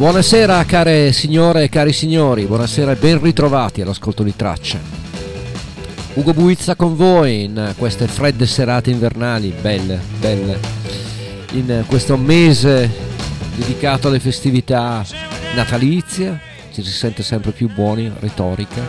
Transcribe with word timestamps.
Buonasera 0.00 0.64
care 0.64 1.12
signore 1.12 1.64
e 1.64 1.68
cari 1.68 1.92
signori, 1.92 2.46
buonasera 2.46 2.92
e 2.92 2.94
ben 2.94 3.20
ritrovati 3.20 3.82
all'ascolto 3.82 4.22
di 4.22 4.34
tracce. 4.34 4.80
Ugo 6.14 6.32
Buizza 6.32 6.74
con 6.74 6.96
voi 6.96 7.44
in 7.44 7.74
queste 7.76 8.06
fredde 8.06 8.46
serate 8.46 8.88
invernali, 8.88 9.52
belle, 9.60 10.00
belle, 10.18 10.58
in 11.52 11.84
questo 11.86 12.16
mese 12.16 12.90
dedicato 13.54 14.08
alle 14.08 14.20
festività 14.20 15.04
natalizie, 15.54 16.40
ci 16.72 16.82
si 16.82 16.92
sente 16.92 17.22
sempre 17.22 17.50
più 17.50 17.68
buoni, 17.70 18.10
retorica. 18.20 18.80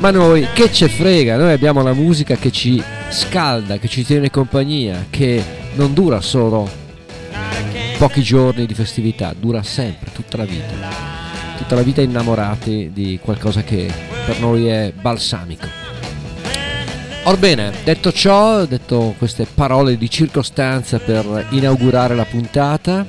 Ma 0.00 0.10
noi 0.10 0.48
che 0.52 0.70
ce 0.70 0.90
frega, 0.90 1.38
noi 1.38 1.52
abbiamo 1.52 1.82
la 1.82 1.94
musica 1.94 2.36
che 2.36 2.50
ci 2.50 2.82
scalda, 3.08 3.78
che 3.78 3.88
ci 3.88 4.04
tiene 4.04 4.28
compagnia, 4.28 5.06
che 5.08 5.42
non 5.76 5.94
dura 5.94 6.20
solo 6.20 6.80
pochi 8.02 8.22
giorni 8.22 8.66
di 8.66 8.74
festività, 8.74 9.32
dura 9.38 9.62
sempre, 9.62 10.10
tutta 10.12 10.36
la 10.36 10.44
vita. 10.44 10.74
Tutta 11.56 11.76
la 11.76 11.82
vita 11.82 12.00
innamorati 12.02 12.90
di 12.92 13.20
qualcosa 13.22 13.62
che 13.62 13.88
per 14.26 14.40
noi 14.40 14.66
è 14.66 14.92
balsamico. 14.92 15.68
Orbene, 17.22 17.70
detto 17.84 18.10
ciò, 18.10 18.64
detto 18.64 19.14
queste 19.18 19.46
parole 19.46 19.96
di 19.96 20.10
circostanza 20.10 20.98
per 20.98 21.46
inaugurare 21.50 22.16
la 22.16 22.24
puntata, 22.24 23.06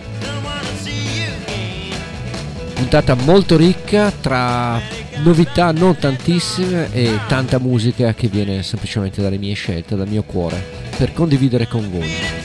puntata 2.75 3.15
molto 3.15 3.57
ricca 3.57 4.11
tra 4.11 4.79
novità 5.23 5.71
non 5.71 5.97
tantissime 5.97 6.93
e 6.93 7.17
tanta 7.27 7.57
musica 7.57 8.13
che 8.13 8.27
viene 8.27 8.61
semplicemente 8.61 9.23
dalle 9.23 9.39
mie 9.39 9.55
scelte, 9.55 9.95
dal 9.95 10.07
mio 10.07 10.21
cuore, 10.21 10.63
per 10.95 11.13
condividere 11.13 11.67
con 11.67 11.89
voi. 11.89 12.42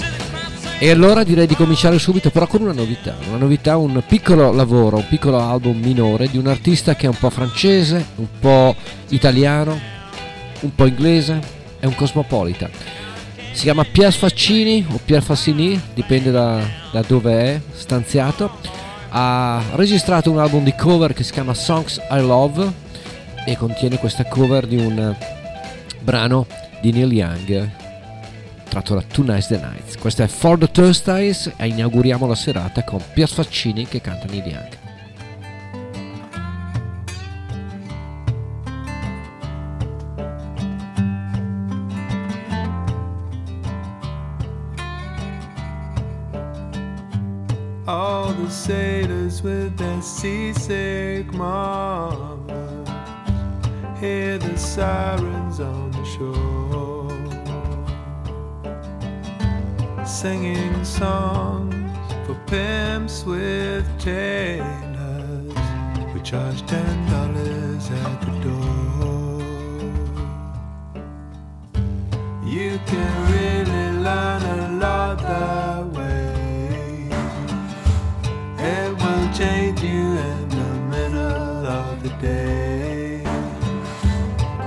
E 0.81 0.93
allora 0.93 1.25
direi 1.25 1.49
di 1.49 1.57
cominciare 1.57 1.99
subito 1.99 2.31
però 2.31 2.47
con 2.47 2.63
una 2.63 2.73
novità, 2.73 3.17
una 3.27 3.39
novità, 3.39 3.77
un 3.77 4.01
piccolo 4.07 4.53
lavoro, 4.53 4.99
un 4.99 5.09
piccolo 5.09 5.41
album 5.41 5.81
minore 5.81 6.29
di 6.29 6.39
un 6.39 6.47
artista 6.47 6.95
che 6.95 7.07
è 7.07 7.09
un 7.09 7.17
po' 7.19 7.31
francese, 7.31 8.07
un 8.15 8.29
po' 8.39 8.77
italiano, 9.09 9.77
un 10.61 10.73
po' 10.73 10.87
inglese, 10.87 11.41
è 11.81 11.87
un 11.87 11.97
cosmopolita. 11.97 12.71
Si 13.51 13.65
chiama 13.65 13.83
Pierre 13.83 14.13
Faccini 14.13 14.87
o 14.89 15.01
Pierre 15.05 15.25
Fassini, 15.25 15.81
dipende 15.95 16.31
da, 16.31 16.61
da 16.93 17.03
dove 17.05 17.33
è 17.35 17.61
stanziato. 17.73 18.49
Ha 19.09 19.61
registrato 19.75 20.31
un 20.31 20.39
album 20.39 20.63
di 20.63 20.77
cover 20.77 21.13
che 21.13 21.25
si 21.25 21.33
chiama 21.33 21.55
Songs 21.55 22.01
I 22.09 22.21
Love 22.21 22.73
e 23.45 23.57
contiene 23.57 23.99
questa 23.99 24.25
cover 24.27 24.65
di 24.65 24.77
un 24.77 25.13
brano 26.03 26.47
di 26.81 26.93
Neil 26.93 27.13
Young 27.13 27.78
tratto 28.69 28.95
da 28.95 29.03
Two 29.03 29.25
Nice 29.25 29.49
the 29.49 29.61
Nights. 29.61 29.97
Questo 29.97 30.23
è 30.23 30.27
For 30.27 30.59
the 30.59 30.71
Thursdays 30.71 31.53
e 31.57 31.67
inauguriamo 31.69 32.27
la 32.27 32.35
serata 32.35 32.85
con 32.85 33.03
Pier 33.13 33.29
Faccini 33.29 33.87
che 33.87 34.01
canta 34.01 34.27
Neil 34.27 34.47
Young. 34.47 34.77
All 47.87 48.35
the 48.35 48.51
sailors 48.51 49.41
with 49.41 49.75
their 49.77 50.03
seasick 50.03 51.33
mamas 51.33 52.87
hear 53.99 54.39
the 54.39 54.57
sirens 54.57 55.59
on 55.59 55.91
the 55.91 56.05
shore. 56.05 56.88
Singing 60.09 60.83
songs 60.85 61.75
for 62.27 62.35
pimps 62.47 63.25
with 63.25 63.87
tailors. 63.99 65.53
We 66.15 66.21
charge 66.23 66.67
ten 66.67 67.11
dollars 67.11 67.91
at 67.91 68.21
the 68.23 68.33
door. 68.43 69.43
You 72.43 72.81
can 72.87 73.13
really 73.33 73.99
learn 74.01 74.43
a 74.43 74.79
lot 74.81 75.19
that 75.19 75.87
way. 75.93 77.11
It 78.59 78.91
will 79.03 79.33
change 79.35 79.83
you 79.83 80.17
in 80.29 80.49
the 80.49 80.71
middle 80.89 81.67
of 81.67 82.03
the 82.03 82.09
day. 82.23 83.23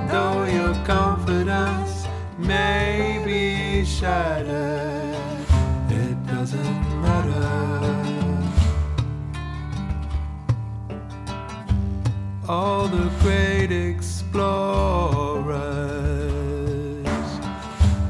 Though 0.07 0.43
your 0.45 0.75
confidence 0.85 2.05
may 2.37 3.23
be 3.25 3.83
shattered 3.83 5.00
All 12.51 12.85
the 12.89 13.09
great 13.21 13.71
explorers 13.71 14.27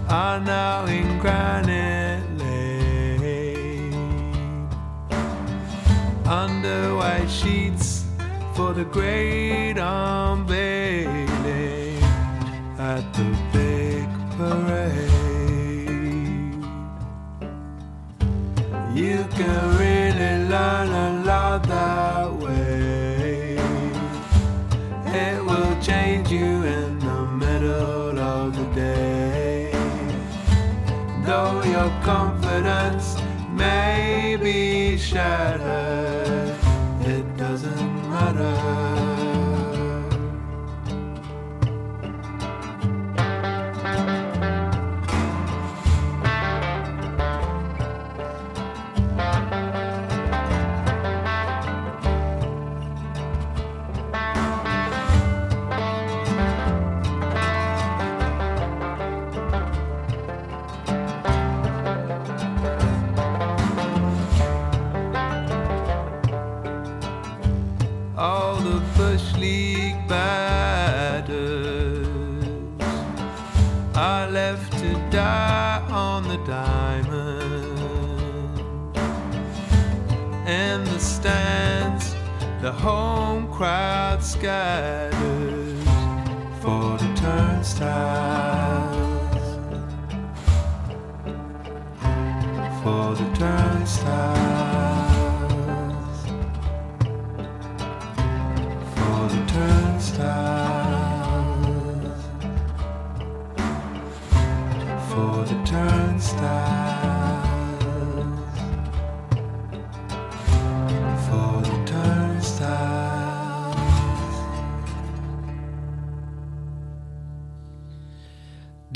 are 0.09 0.39
now 0.39 0.85
in 0.87 1.19
Granite 1.19 2.25
Lane 2.39 3.93
under 6.25 6.95
white 6.95 7.29
sheets 7.29 8.03
for 8.55 8.73
the 8.73 8.83
great 8.83 9.77
unveiling 9.77 11.27
at 12.79 13.13
the 13.13 13.37
big 13.53 14.09
parade. 14.37 15.11
You 18.95 19.23
can 19.37 19.77
really 19.77 20.49
learn 20.49 20.89
a 20.89 21.23
lot 21.25 21.61
that 21.67 22.33
way. 22.33 22.40
comfort. 32.11 32.50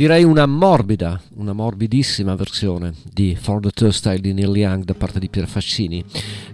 Direi 0.06 0.24
una 0.24 0.46
morbida, 0.46 1.20
una 1.38 1.54
morbidissima 1.54 2.36
versione 2.36 2.94
di 3.12 3.36
For 3.36 3.60
the 3.60 3.72
Turnstile 3.72 4.20
di 4.20 4.34
Neil 4.34 4.56
Young 4.56 4.84
da 4.84 4.94
parte 4.94 5.18
di 5.18 5.30
Pier 5.30 5.48
Faccini. 5.48 6.06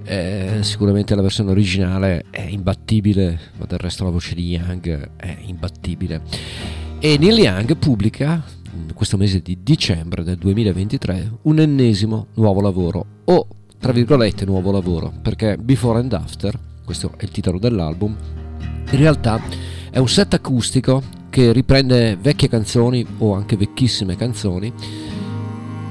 Eh, 0.06 0.60
sicuramente 0.62 1.16
la 1.16 1.22
versione 1.22 1.52
originale 1.52 2.24
è 2.30 2.44
imbattibile, 2.44 3.38
ma 3.58 3.66
del 3.66 3.80
resto 3.80 4.06
la 4.06 4.10
voce 4.10 4.36
di 4.36 4.52
Young 4.52 5.18
è 5.18 5.38
imbattibile. 5.42 6.22
E 7.00 7.18
Neil 7.18 7.40
Young 7.40 7.76
pubblica 7.76 8.42
in 8.74 8.94
questo 8.94 9.18
mese 9.18 9.42
di 9.42 9.58
dicembre 9.62 10.24
del 10.24 10.38
2023 10.38 11.40
un 11.42 11.60
ennesimo 11.60 12.28
nuovo 12.36 12.62
lavoro, 12.62 13.06
o 13.26 13.48
tra 13.78 13.92
virgolette, 13.92 14.46
nuovo 14.46 14.72
lavoro, 14.72 15.12
perché 15.22 15.58
Before 15.58 16.00
and 16.00 16.14
After, 16.14 16.58
questo 16.86 17.12
è 17.18 17.24
il 17.26 17.32
titolo 17.32 17.60
dell'album, 17.60 18.16
in 18.92 18.98
realtà 18.98 19.42
è 19.90 19.98
un 19.98 20.08
set 20.08 20.36
acustico 20.36 21.20
che 21.32 21.52
riprende 21.54 22.18
vecchie 22.22 22.50
canzoni 22.50 23.04
o 23.20 23.34
anche 23.34 23.56
vecchissime 23.58 24.16
canzoni 24.16 24.72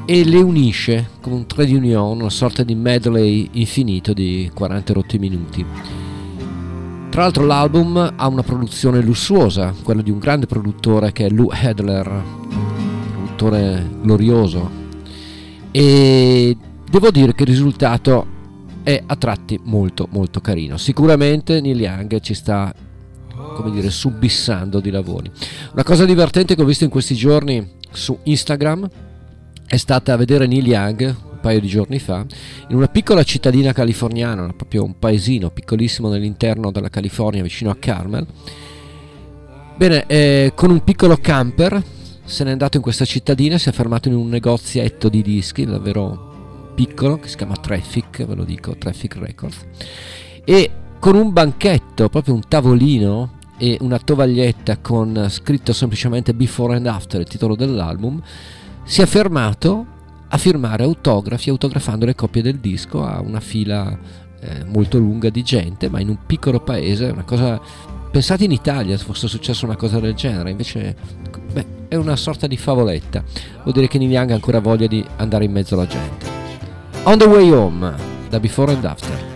e 0.05 0.25
le 0.25 0.41
unisce 0.41 1.09
con 1.21 1.33
un 1.33 1.47
trade 1.47 1.75
union, 1.75 2.21
una 2.21 2.31
sorta 2.31 2.63
di 2.63 2.75
medley 2.75 3.49
infinito 3.53 4.13
di 4.13 4.51
40 4.53 4.93
rotti 4.93 5.19
minuti. 5.19 5.65
Tra 7.09 7.23
l'altro 7.23 7.47
l'album 7.47 8.13
ha 8.17 8.27
una 8.29 8.43
produzione 8.43 9.01
lussuosa, 9.01 9.75
quella 9.83 10.03
di 10.03 10.11
un 10.11 10.19
grande 10.19 10.47
produttore 10.47 11.11
che 11.13 11.27
è 11.27 11.31
Lou 11.31 11.49
Hedler, 11.51 12.23
produttore 13.13 13.89
glorioso, 14.03 14.71
e 15.71 16.57
devo 16.89 17.11
dire 17.11 17.35
che 17.35 17.45
il 17.45 17.49
risultato 17.49 18.27
è 18.83 19.03
a 19.07 19.17
tratti 19.17 19.59
molto 19.63 20.07
molto 20.11 20.41
carino. 20.41 20.77
Sicuramente 20.77 21.61
Neil 21.61 21.81
Young 21.81 22.21
ci 22.21 22.35
sta 22.35 22.75
come 23.55 23.71
dire 23.71 23.91
subissando 23.91 24.81
di 24.81 24.91
lavori. 24.91 25.31
Una 25.73 25.83
cosa 25.83 26.05
divertente 26.05 26.55
che 26.55 26.63
ho 26.63 26.65
visto 26.65 26.85
in 26.85 26.91
questi 26.91 27.15
giorni 27.15 27.79
su 27.91 28.19
Instagram 28.23 28.89
è 29.67 29.77
stata 29.77 30.17
vedere 30.17 30.47
Neil 30.47 30.67
Young 30.67 31.17
un 31.33 31.39
paio 31.41 31.61
di 31.61 31.69
giorni 31.69 31.99
fa 31.99 32.25
in 32.69 32.77
una 32.77 32.89
piccola 32.89 33.23
cittadina 33.23 33.73
californiana, 33.73 34.53
proprio 34.53 34.85
un 34.85 34.99
paesino 34.99 35.51
piccolissimo 35.51 36.09
nell'interno 36.09 36.71
della 36.71 36.91
California 36.91 37.43
vicino 37.43 37.71
a 37.71 37.77
Carmel. 37.77 38.27
Bene, 39.77 40.05
eh, 40.07 40.53
con 40.55 40.71
un 40.71 40.85
piccolo 40.85 41.17
camper 41.17 41.83
se 42.31 42.45
n'è 42.45 42.53
andato 42.53 42.77
in 42.77 42.83
questa 42.83 43.05
cittadina, 43.05 43.59
si 43.59 43.69
è 43.69 43.73
fermato 43.73 44.09
in 44.09 44.15
un 44.15 44.29
negozietto 44.29 45.09
di 45.09 45.21
dischi 45.21 45.65
davvero 45.65 46.73
piccolo 46.77 47.19
che 47.19 47.27
si 47.27 47.37
chiama 47.37 47.57
Traffic, 47.57 48.25
ve 48.25 48.35
lo 48.37 48.45
dico, 48.45 48.77
Traffic 48.77 49.17
Records. 49.17 49.67
E 50.45 50.71
con 51.01 51.17
un 51.17 51.33
banchetto, 51.33 52.11
proprio 52.11 52.35
un 52.35 52.43
tavolino 52.47 53.39
e 53.57 53.79
una 53.81 53.99
tovaglietta 53.99 54.79
con 54.79 55.27
scritto 55.31 55.73
semplicemente 55.73 56.35
Before 56.35 56.77
and 56.77 56.87
After, 56.87 57.21
il 57.21 57.27
titolo 57.27 57.57
dell'album, 57.57 58.23
si 58.85 59.01
è 59.01 59.07
fermato 59.07 59.87
a 60.29 60.37
firmare 60.37 60.85
autografi, 60.85 61.49
autografando 61.49 62.05
le 62.05 62.15
copie 62.15 62.43
del 62.43 62.59
disco 62.59 63.03
a 63.03 63.21
una 63.21 63.41
fila 63.41 63.99
eh, 64.41 64.65
molto 64.67 64.99
lunga 64.99 65.31
di 65.31 65.43
gente, 65.43 65.89
ma 65.89 66.01
in 66.01 66.11
un 66.11 66.19
piccolo 66.27 66.61
paese, 66.61 67.07
una 67.07 67.25
cosa... 67.25 67.61
Pensate 68.11 68.45
in 68.45 68.51
Italia 68.51 68.99
se 68.99 69.05
fosse 69.05 69.29
successa 69.29 69.65
una 69.65 69.77
cosa 69.77 70.01
del 70.01 70.15
genere, 70.15 70.51
invece 70.51 70.97
beh, 71.53 71.67
è 71.89 71.95
una 71.95 72.17
sorta 72.17 72.47
di 72.47 72.57
favoletta. 72.57 73.23
Vuol 73.63 73.73
dire 73.73 73.87
che 73.87 73.99
Neil 73.99 74.11
Young 74.11 74.31
ha 74.33 74.35
ancora 74.35 74.59
voglia 74.59 74.89
di 74.89 75.05
andare 75.17 75.45
in 75.45 75.53
mezzo 75.53 75.75
alla 75.75 75.87
gente. 75.87 76.27
On 77.05 77.17
the 77.17 77.27
Way 77.27 77.51
Home, 77.53 77.95
da 78.29 78.41
Before 78.41 78.73
and 78.73 78.85
After. 78.85 79.30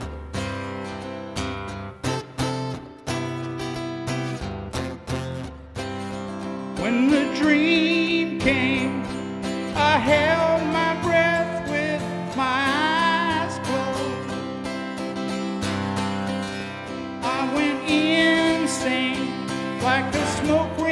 Like 19.84 20.14
a 20.14 20.26
smoke 20.38 20.83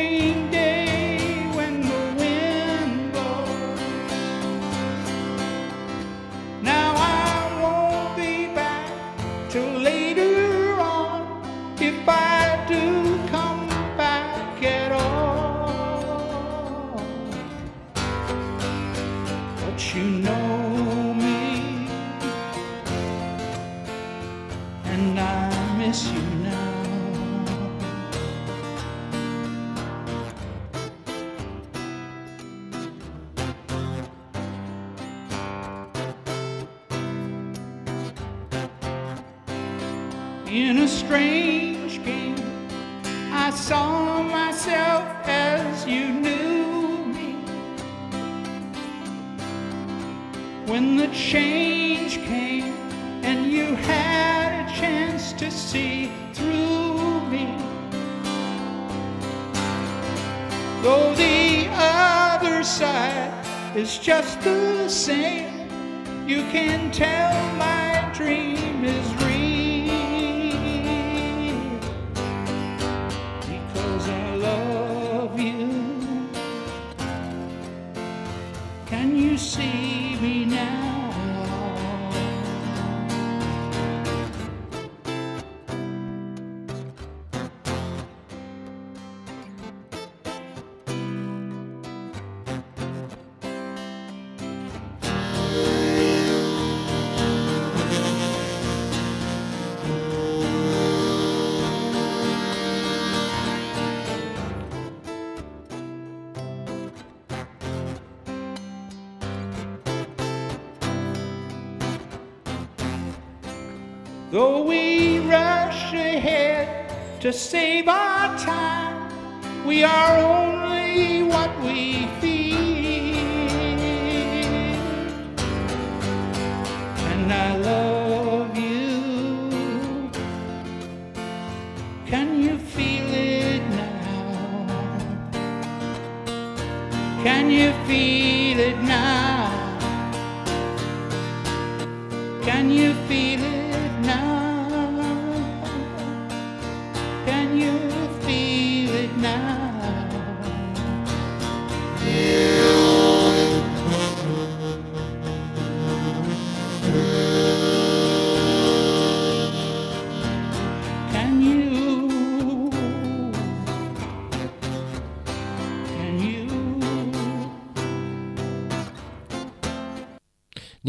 Though 114.33 114.63
we 114.63 115.19
rush 115.19 115.93
ahead 115.93 117.21
to 117.21 117.35
save 117.35 117.87
our 117.87 118.39
time, 118.39 119.67
we 119.67 119.85
are 119.85 120.17
only 120.25 120.52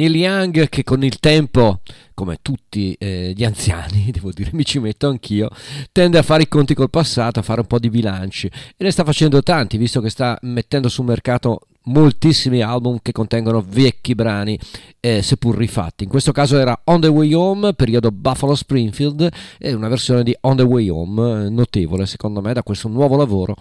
Neil 0.04 0.16
Young 0.16 0.68
che 0.68 0.84
con 0.84 1.02
il 1.04 1.20
tempo, 1.20 1.80
come 2.14 2.40
tutti 2.42 2.94
eh, 3.00 3.32
gli 3.34 3.46
anziani, 3.46 4.10
devo 4.12 4.32
dire, 4.32 4.50
mi 4.54 4.66
ci 4.66 4.80
metto 4.80 5.08
anch'io, 5.08 5.50
tende 5.94 6.18
a 6.18 6.24
fare 6.24 6.44
i 6.44 6.48
conti 6.50 6.74
col 6.74 6.90
passato, 6.90 7.40
a 7.40 7.44
fare 7.44 7.62
un 7.62 7.68
po' 7.68 7.80
di 7.80 7.90
bilanci 7.90 8.48
e 8.48 8.84
ne 8.84 8.92
sta 8.92 9.06
facendo 9.06 9.42
tanti, 9.42 9.78
visto 9.78 10.02
che 10.02 10.10
sta 10.10 10.38
mettendo 10.42 10.90
sul 10.90 11.06
mercato 11.06 11.62
moltissimi 11.86 12.62
album 12.62 13.00
che 13.02 13.12
contengono 13.12 13.64
vecchi 13.66 14.14
brani 14.14 14.60
eh, 15.00 15.22
seppur 15.22 15.56
rifatti. 15.56 16.04
In 16.04 16.10
questo 16.10 16.34
caso 16.34 16.58
era 16.58 16.78
On 16.86 17.00
the 17.00 17.08
Way 17.08 17.34
Home, 17.34 17.74
periodo 17.74 18.12
Buffalo 18.12 18.56
Springfield, 18.56 19.30
e 19.58 19.74
una 19.74 19.88
versione 19.88 20.24
di 20.24 20.36
On 20.42 20.58
the 20.58 20.64
Way 20.64 20.90
Home 20.90 21.46
eh, 21.46 21.50
notevole 21.50 22.06
secondo 22.06 22.42
me 22.42 22.52
da 22.52 22.64
questo 22.64 22.90
nuovo 22.90 23.16
lavoro 23.16 23.56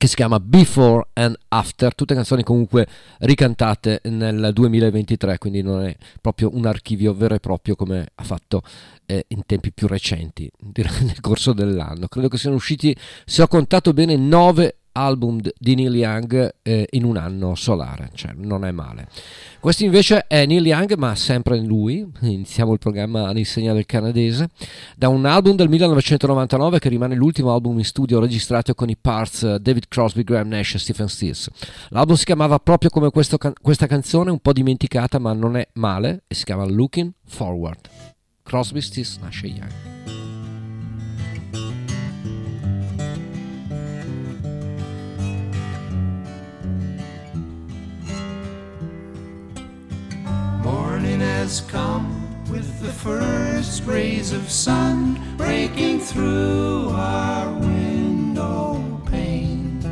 che 0.00 0.06
si 0.06 0.14
chiama 0.14 0.40
Before 0.40 1.08
and 1.12 1.36
After, 1.48 1.94
tutte 1.94 2.14
canzoni 2.14 2.42
comunque 2.42 2.86
ricantate 3.18 4.00
nel 4.04 4.48
2023, 4.50 5.36
quindi 5.36 5.60
non 5.60 5.84
è 5.84 5.94
proprio 6.22 6.56
un 6.56 6.64
archivio 6.64 7.12
vero 7.12 7.34
e 7.34 7.38
proprio 7.38 7.76
come 7.76 8.08
ha 8.14 8.24
fatto 8.24 8.62
eh, 9.04 9.26
in 9.28 9.44
tempi 9.44 9.72
più 9.72 9.86
recenti, 9.86 10.50
nel 10.72 11.20
corso 11.20 11.52
dell'anno. 11.52 12.08
Credo 12.08 12.28
che 12.28 12.38
siano 12.38 12.56
usciti, 12.56 12.96
se 13.26 13.42
ho 13.42 13.46
contato 13.46 13.92
bene, 13.92 14.16
nove 14.16 14.78
album 14.92 15.40
di 15.56 15.74
Neil 15.74 15.94
Young 15.94 16.54
eh, 16.62 16.86
in 16.90 17.04
un 17.04 17.16
anno 17.16 17.54
solare, 17.54 18.10
cioè 18.14 18.32
non 18.34 18.64
è 18.64 18.70
male. 18.70 19.08
Questo 19.60 19.84
invece 19.84 20.26
è 20.26 20.46
Neil 20.46 20.66
Young, 20.66 20.94
ma 20.94 21.14
sempre 21.14 21.58
lui, 21.58 22.06
iniziamo 22.20 22.72
il 22.72 22.78
programma 22.78 23.28
all'insegna 23.28 23.72
del 23.72 23.86
canadese, 23.86 24.48
da 24.96 25.08
un 25.08 25.26
album 25.26 25.56
del 25.56 25.68
1999 25.68 26.78
che 26.78 26.88
rimane 26.88 27.14
l'ultimo 27.14 27.52
album 27.52 27.78
in 27.78 27.84
studio 27.84 28.20
registrato 28.20 28.74
con 28.74 28.88
i 28.88 28.96
parts 28.96 29.42
eh, 29.42 29.58
David 29.60 29.88
Crosby, 29.88 30.24
Graham 30.24 30.48
Nash 30.48 30.74
e 30.74 30.78
Stephen 30.78 31.08
Stills. 31.08 31.48
L'album 31.90 32.16
si 32.16 32.24
chiamava 32.24 32.58
proprio 32.58 32.90
come 32.90 33.10
questo, 33.10 33.38
questa 33.60 33.86
canzone, 33.86 34.30
un 34.30 34.40
po' 34.40 34.52
dimenticata 34.52 35.18
ma 35.18 35.32
non 35.32 35.56
è 35.56 35.68
male, 35.74 36.24
e 36.26 36.34
si 36.34 36.44
chiama 36.44 36.64
Looking 36.64 37.12
Forward. 37.26 37.88
Crosby, 38.42 38.80
Stills, 38.80 39.18
Nash 39.18 39.42
e 39.44 39.46
Young. 39.48 40.19
Has 51.50 51.62
come 51.62 52.06
with 52.48 52.80
the 52.80 52.92
first 52.92 53.82
rays 53.82 54.30
of 54.30 54.48
sun 54.48 55.20
breaking 55.36 55.98
through 55.98 56.90
our 56.90 57.52
window 57.54 58.80
pane. 59.06 59.82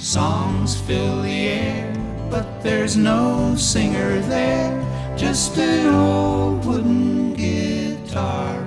Songs 0.00 0.80
fill 0.80 1.22
the 1.22 1.46
air, 1.46 1.94
but 2.28 2.60
there's 2.60 2.96
no 2.96 3.54
singer 3.54 4.18
there, 4.22 4.72
just 5.16 5.56
an 5.58 5.94
old 5.94 6.64
wooden 6.64 7.34
guitar 7.34 8.61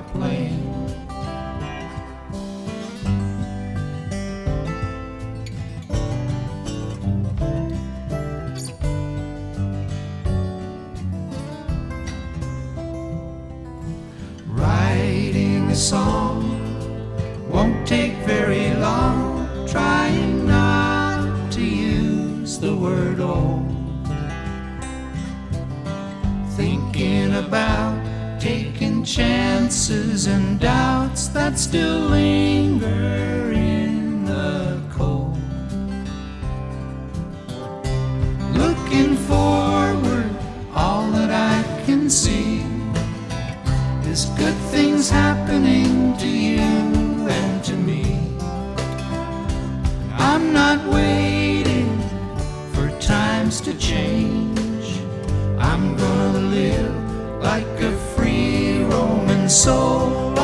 song 15.76 16.40
won't 17.50 17.86
take 17.86 18.14
very 18.26 18.74
long. 18.76 19.46
Trying 19.68 20.48
not 20.48 21.52
to 21.52 21.62
use 21.62 22.58
the 22.58 22.74
word 22.74 23.20
old. 23.20 23.66
Thinking 26.56 27.34
about 27.34 28.40
taking 28.40 29.04
chances 29.04 30.28
and 30.28 30.60
doubts 30.62 31.28
that 31.30 31.60
still 31.60 32.00
linger 32.00 33.52
in 33.52 34.24
the 34.24 34.82
cold. 34.94 35.38
Looking 38.54 39.18
forward, 39.18 40.30
all 40.74 41.12
that 41.12 41.32
I 41.32 41.86
can 41.86 42.10
see 42.10 42.55
is 44.16 44.26
good 44.38 44.56
things 44.72 45.10
happening 45.10 46.16
to 46.16 46.26
you 46.26 46.72
and 47.38 47.62
to 47.62 47.76
me. 47.76 48.04
I'm 50.14 50.54
not 50.54 50.80
waiting 50.88 51.92
for 52.72 52.88
times 53.02 53.60
to 53.68 53.74
change. 53.78 54.88
I'm 55.60 55.98
gonna 55.98 56.46
live 56.60 56.96
like 57.50 57.74
a 57.92 57.92
free 58.14 58.84
Roman 58.84 59.50
soul 59.50 60.35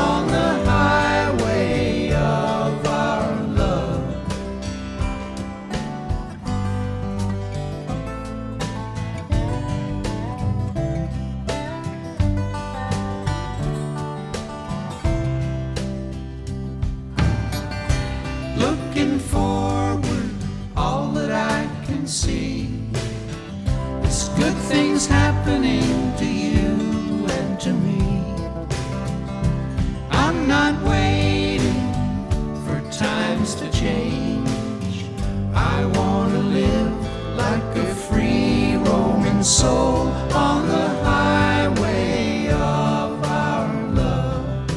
Soul 39.43 40.07
on 40.35 40.67
the 40.67 40.87
highway 41.03 42.47
of 42.51 43.23
our 43.23 43.87
love. 43.87 44.69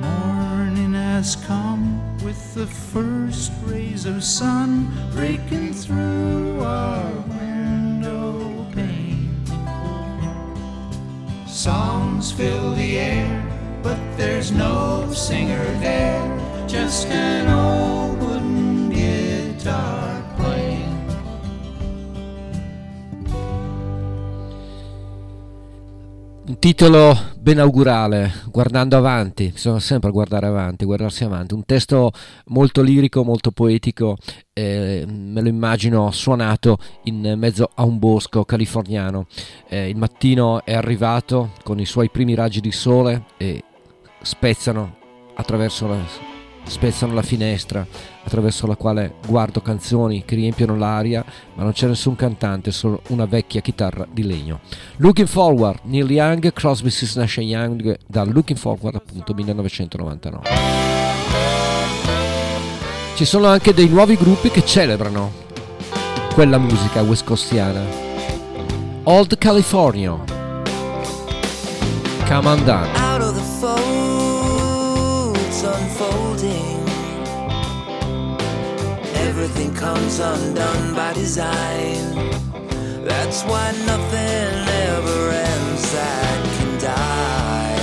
Morning 0.00 0.92
has 0.94 1.34
come 1.34 2.16
with 2.22 2.54
the 2.54 2.66
first 2.68 3.50
rays 3.64 4.06
of 4.06 4.22
sun 4.22 4.86
breaking 5.12 5.57
there's 14.18 14.50
no 14.50 15.06
singer 15.12 15.64
there, 15.78 16.20
just 16.66 17.08
an 17.08 17.48
old 17.48 18.20
wooden 18.20 18.90
guitar 18.90 20.22
playing. 20.36 20.86
Un 26.46 26.58
titolo 26.58 27.16
ben 27.38 27.60
augurale, 27.60 28.32
guardando 28.50 28.96
avanti, 28.96 29.50
bisogna 29.52 29.78
sempre 29.78 30.10
guardare 30.10 30.46
avanti, 30.46 30.84
guardarsi 30.84 31.22
avanti, 31.22 31.54
un 31.54 31.64
testo 31.64 32.10
molto 32.46 32.82
lirico, 32.82 33.22
molto 33.22 33.52
poetico, 33.52 34.16
eh, 34.52 35.04
me 35.06 35.40
lo 35.40 35.48
immagino 35.48 36.10
suonato 36.10 36.78
in 37.04 37.34
mezzo 37.36 37.70
a 37.72 37.84
un 37.84 37.98
bosco 37.98 38.44
californiano. 38.44 39.26
Eh, 39.68 39.88
il 39.88 39.96
mattino 39.96 40.64
è 40.64 40.74
arrivato 40.74 41.52
con 41.62 41.78
i 41.78 41.86
suoi 41.86 42.10
primi 42.10 42.34
raggi 42.34 42.60
di 42.60 42.72
sole 42.72 43.24
e 43.36 43.62
spezzano 44.20 44.96
attraverso 45.34 45.86
la, 45.86 45.96
spezzano 46.64 47.14
la 47.14 47.22
finestra 47.22 47.86
attraverso 48.24 48.66
la 48.66 48.76
quale 48.76 49.14
guardo 49.26 49.60
canzoni 49.60 50.24
che 50.24 50.34
riempiono 50.34 50.76
l'aria, 50.76 51.24
ma 51.54 51.62
non 51.62 51.72
c'è 51.72 51.86
nessun 51.86 52.14
cantante, 52.14 52.70
solo 52.70 53.00
una 53.08 53.24
vecchia 53.24 53.60
chitarra 53.60 54.06
di 54.10 54.22
legno. 54.24 54.60
Looking 54.96 55.28
Forward, 55.28 55.80
Neil 55.84 56.10
Young, 56.10 56.52
Crosby, 56.52 56.90
Stills, 56.90 57.16
Nash 57.16 57.36
Young, 57.36 57.98
dal 58.06 58.30
Looking 58.30 58.58
Forward 58.58 58.96
appunto 58.96 59.32
1999. 59.32 60.42
Ci 63.14 63.24
sono 63.24 63.46
anche 63.46 63.74
dei 63.74 63.88
nuovi 63.88 64.14
gruppi 64.16 64.50
che 64.50 64.64
celebrano 64.64 65.32
quella 66.34 66.58
musica 66.58 67.02
west 67.02 67.24
coastiana. 67.24 67.82
Old 69.04 69.38
California. 69.38 70.22
Come 72.28 72.46
on 72.46 72.62
unfolding. 75.62 76.88
Everything 79.26 79.74
comes 79.74 80.18
undone 80.20 80.94
by 80.94 81.12
design. 81.14 82.14
That's 83.04 83.42
why 83.44 83.72
nothing 83.86 84.68
ever 84.88 85.30
ends 85.30 85.92
that 85.92 86.44
can 86.56 86.78
die. 86.78 87.78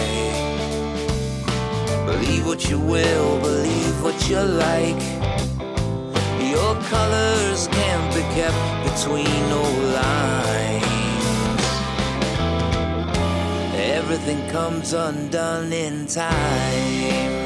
Believe 2.05 2.45
what 2.45 2.69
you 2.69 2.79
will, 2.79 3.39
believe 3.39 4.03
what 4.03 4.29
you 4.29 4.39
like. 4.39 5.03
Your 6.39 6.75
colors 6.83 7.67
can't 7.67 8.13
be 8.13 8.21
kept 8.37 8.63
between 8.89 9.39
no 9.49 9.63
lines. 9.99 10.85
Everything 13.75 14.47
comes 14.49 14.93
undone 14.93 15.73
in 15.73 16.05
time. 16.07 17.44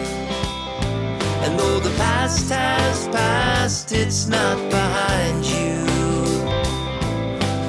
And 1.43 1.57
though 1.57 1.79
the 1.79 1.95
past 1.97 2.49
has 2.49 3.07
passed, 3.07 3.91
it's 3.93 4.27
not 4.27 4.57
behind 4.69 5.45
you. 5.45 5.85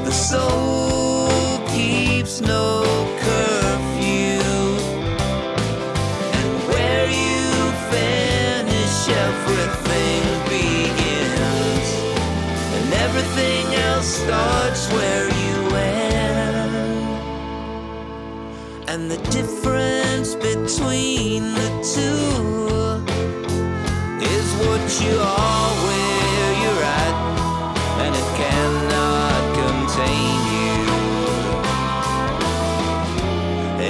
The 0.05 0.11
soul 0.11 1.59
keeps 1.69 2.41
no 2.41 2.83
curfew. 3.21 4.43
And 6.39 6.51
where 6.69 7.07
you 7.09 7.47
finish, 7.95 8.97
everything 9.29 10.23
begins. 10.57 11.89
And 12.77 12.93
everything 13.07 13.67
else 13.89 14.09
starts 14.25 14.89
where 14.93 15.29
you 15.43 15.77
end. 15.77 16.75
And 18.89 19.09
the 19.09 19.19
difference 19.31 20.35
between 20.35 21.55
the 21.55 21.71
two 21.95 22.70
is 24.23 24.55
what 24.57 25.01
you 25.01 25.19
are 25.19 25.73
where 25.87 26.53
you're 26.63 26.85
at, 26.85 27.15
and 28.05 28.15
it 28.15 28.29
cannot 28.37 29.43
contain 29.63 30.41
you. 30.57 30.77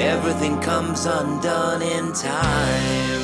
Everything 0.07 0.61
comes 0.61 1.07
undone 1.07 1.83
in 1.83 2.13
time. 2.13 3.20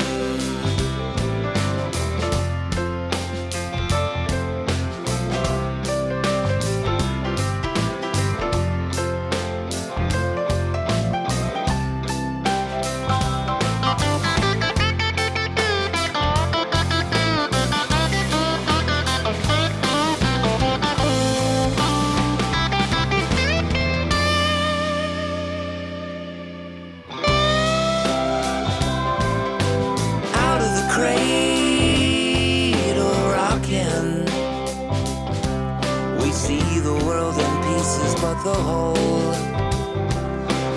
The 38.47 38.55
whole, 38.55 39.33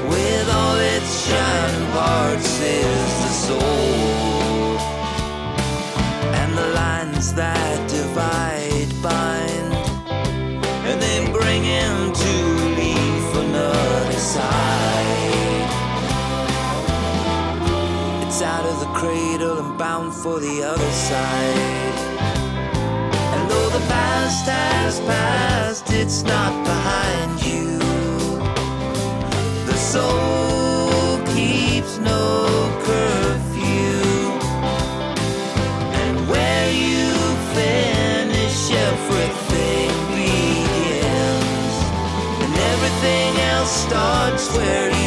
with 0.10 0.48
all 0.60 0.78
its 0.96 1.12
shining 1.28 1.88
parts, 1.92 2.60
is 2.62 3.12
the 3.26 3.34
soul. 3.46 4.80
And 6.40 6.58
the 6.58 6.68
lines 6.84 7.32
that 7.36 7.78
divide 7.88 8.90
bind, 9.04 9.72
and 10.90 11.00
then 11.00 11.32
bring 11.32 11.64
him 11.64 12.12
to 12.12 12.34
leave 12.80 13.28
another 13.46 14.20
side. 14.34 15.70
It's 18.26 18.42
out 18.42 18.66
of 18.66 18.80
the 18.80 18.92
cradle 19.00 19.60
and 19.60 19.78
bound 19.78 20.16
for 20.16 20.40
the 20.40 20.64
other 20.64 20.92
side. 21.10 21.98
And 23.34 23.42
though 23.52 23.70
the 23.78 23.86
past 23.94 24.46
has 24.48 25.00
passed, 25.02 25.92
it's 25.92 26.24
not 26.24 26.52
behind 26.66 27.39
soul 29.92 31.18
keeps 31.34 31.98
no 31.98 32.46
curfew. 32.86 34.04
And 36.02 36.16
where 36.30 36.70
you 36.72 37.10
finish, 37.58 38.70
everything 38.90 39.90
begins. 40.20 41.74
And 42.44 42.54
everything 42.74 43.32
else 43.56 43.72
starts 43.88 44.46
where 44.56 44.99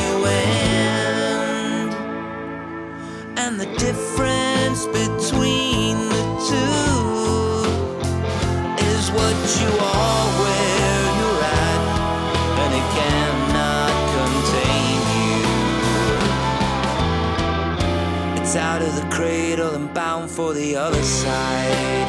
contain 18.52 18.62
out 18.62 18.82
of 18.82 18.94
the 18.96 19.14
cradle 19.14 19.74
and 19.74 19.92
bound 19.94 20.30
for 20.30 20.52
the 20.52 20.76
other 20.76 21.02
side. 21.02 22.08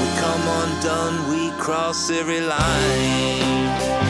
We 0.00 0.08
come 0.20 0.48
undone, 0.62 1.30
we 1.30 1.50
cross 1.58 2.10
every 2.10 2.40
line. 2.40 4.05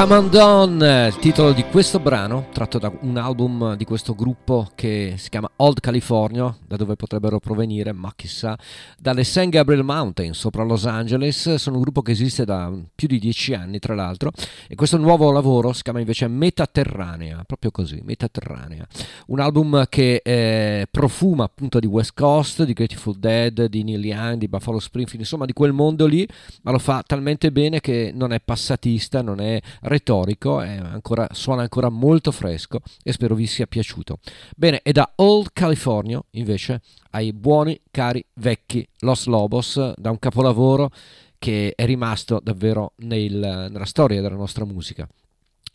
Come 0.00 0.14
on 0.14 0.30
Down, 0.30 0.80
il 0.80 1.18
titolo 1.18 1.52
di 1.52 1.62
questo 1.64 2.00
brano, 2.00 2.46
tratto 2.54 2.78
da 2.78 2.90
un 3.00 3.18
album 3.18 3.76
di 3.76 3.84
questo 3.84 4.14
gruppo 4.14 4.70
che 4.74 5.16
si 5.18 5.28
chiama 5.28 5.50
Old 5.56 5.80
California, 5.80 6.56
da 6.66 6.76
dove 6.76 6.96
potrebbero 6.96 7.38
provenire, 7.38 7.92
ma 7.92 8.10
chissà, 8.16 8.58
dalle 8.98 9.24
San 9.24 9.50
Gabriel 9.50 9.84
Mountain 9.84 10.32
sopra 10.32 10.64
Los 10.64 10.86
Angeles. 10.86 11.56
Sono 11.56 11.76
un 11.76 11.82
gruppo 11.82 12.00
che 12.00 12.12
esiste 12.12 12.46
da 12.46 12.72
più 12.94 13.08
di 13.08 13.18
dieci 13.18 13.52
anni, 13.52 13.78
tra 13.78 13.94
l'altro, 13.94 14.32
e 14.68 14.74
questo 14.74 14.96
nuovo 14.96 15.30
lavoro 15.32 15.74
si 15.74 15.82
chiama 15.82 15.98
invece 15.98 16.28
Metaterranea, 16.28 17.44
proprio 17.46 17.70
così, 17.70 18.00
Metaterranea. 18.02 18.86
Un 19.26 19.40
album 19.40 19.84
che 19.86 20.22
eh, 20.24 20.86
profuma 20.90 21.44
appunto 21.44 21.78
di 21.78 21.86
West 21.86 22.12
Coast, 22.14 22.64
di 22.64 22.72
Grateful 22.72 23.18
Dead, 23.18 23.66
di 23.66 23.84
Neil 23.84 24.02
Young, 24.06 24.38
di 24.38 24.48
Buffalo 24.48 24.78
Springfield, 24.78 25.20
insomma 25.20 25.44
di 25.44 25.52
quel 25.52 25.74
mondo 25.74 26.06
lì, 26.06 26.26
ma 26.62 26.70
lo 26.70 26.78
fa 26.78 27.02
talmente 27.06 27.52
bene 27.52 27.80
che 27.80 28.12
non 28.14 28.32
è 28.32 28.40
passatista, 28.42 29.20
non 29.20 29.42
è 29.42 29.60
retorico, 29.90 30.58
ancora, 30.58 31.26
suona 31.32 31.62
ancora 31.62 31.88
molto 31.88 32.30
fresco 32.30 32.78
e 33.02 33.12
spero 33.12 33.34
vi 33.34 33.46
sia 33.46 33.66
piaciuto. 33.66 34.20
Bene, 34.56 34.82
e 34.82 34.92
da 34.92 35.12
Old 35.16 35.50
California 35.52 36.22
invece 36.32 36.80
ai 37.10 37.32
buoni, 37.32 37.78
cari, 37.90 38.24
vecchi 38.34 38.86
Los 39.00 39.26
Lobos, 39.26 39.94
da 39.96 40.10
un 40.10 40.18
capolavoro 40.20 40.90
che 41.38 41.72
è 41.74 41.84
rimasto 41.86 42.40
davvero 42.40 42.92
nel- 42.98 43.68
nella 43.70 43.84
storia 43.84 44.20
della 44.20 44.36
nostra 44.36 44.64
musica. 44.64 45.08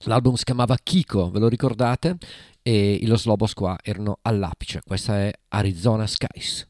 L'album 0.05 0.35
si 0.35 0.45
chiamava 0.45 0.77
Kiko, 0.81 1.29
ve 1.29 1.39
lo 1.39 1.49
ricordate? 1.49 2.17
E 2.61 2.93
i 2.93 3.05
Los 3.07 3.25
Lobos 3.25 3.53
qua 3.53 3.77
erano 3.83 4.19
all'apice. 4.21 4.81
Questa 4.85 5.17
è 5.17 5.31
Arizona 5.49 6.07
Skies. 6.07 6.67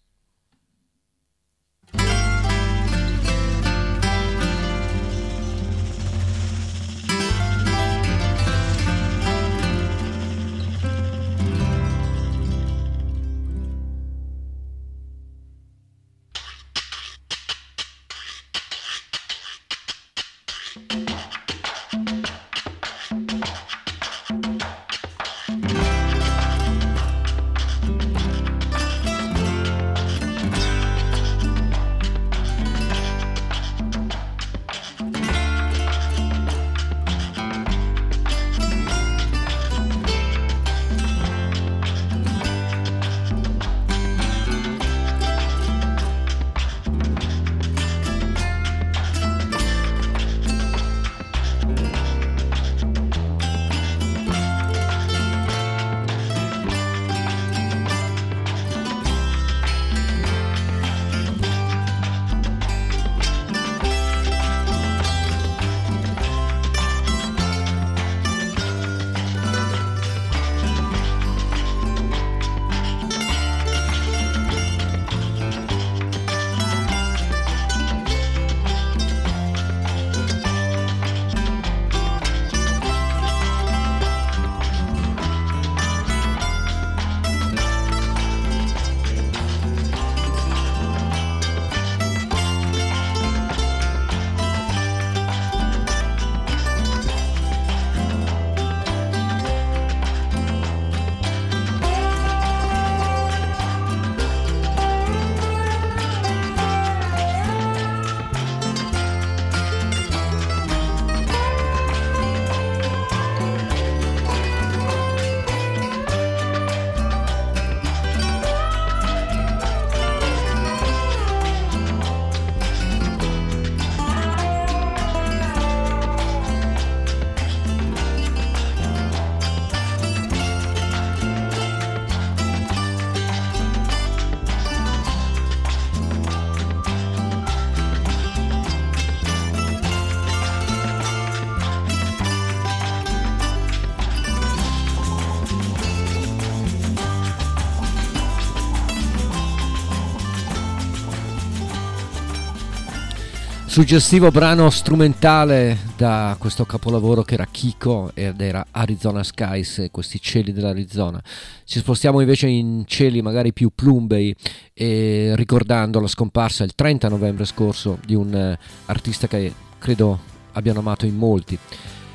Suggestivo 153.76 154.32
brano 154.32 154.70
strumentale 154.70 155.78
da 155.98 156.38
questo 156.40 156.64
capolavoro 156.64 157.24
che 157.24 157.34
era 157.34 157.46
Kiko 157.46 158.12
ed 158.14 158.40
era 158.40 158.66
Arizona 158.72 159.22
Skies, 159.22 159.90
questi 159.92 160.22
cieli 160.22 160.54
dell'Arizona. 160.54 161.22
Ci 161.66 161.80
spostiamo 161.80 162.22
invece 162.22 162.48
in 162.48 162.86
cieli 162.88 163.22
magari 163.22 163.52
più 163.52 163.72
plumbei 163.76 164.34
e 164.74 165.34
ricordando 165.36 166.00
la 166.00 166.08
scomparsa 166.08 166.64
il 166.64 166.74
30 166.74 167.10
novembre 167.10 167.44
scorso 167.44 168.00
di 168.06 168.16
un 168.16 168.34
eh, 168.34 168.58
artista 168.86 169.28
che 169.28 169.54
credo 169.78 170.20
abbiano 170.54 170.80
amato 170.80 171.06
in 171.06 171.18
molti. 171.18 171.60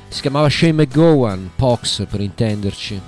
Si 0.07 0.21
chiamava 0.21 0.49
Shane 0.49 0.73
McGowan, 0.73 1.51
Pox 1.55 2.07
per 2.09 2.21
intenderci, 2.21 2.99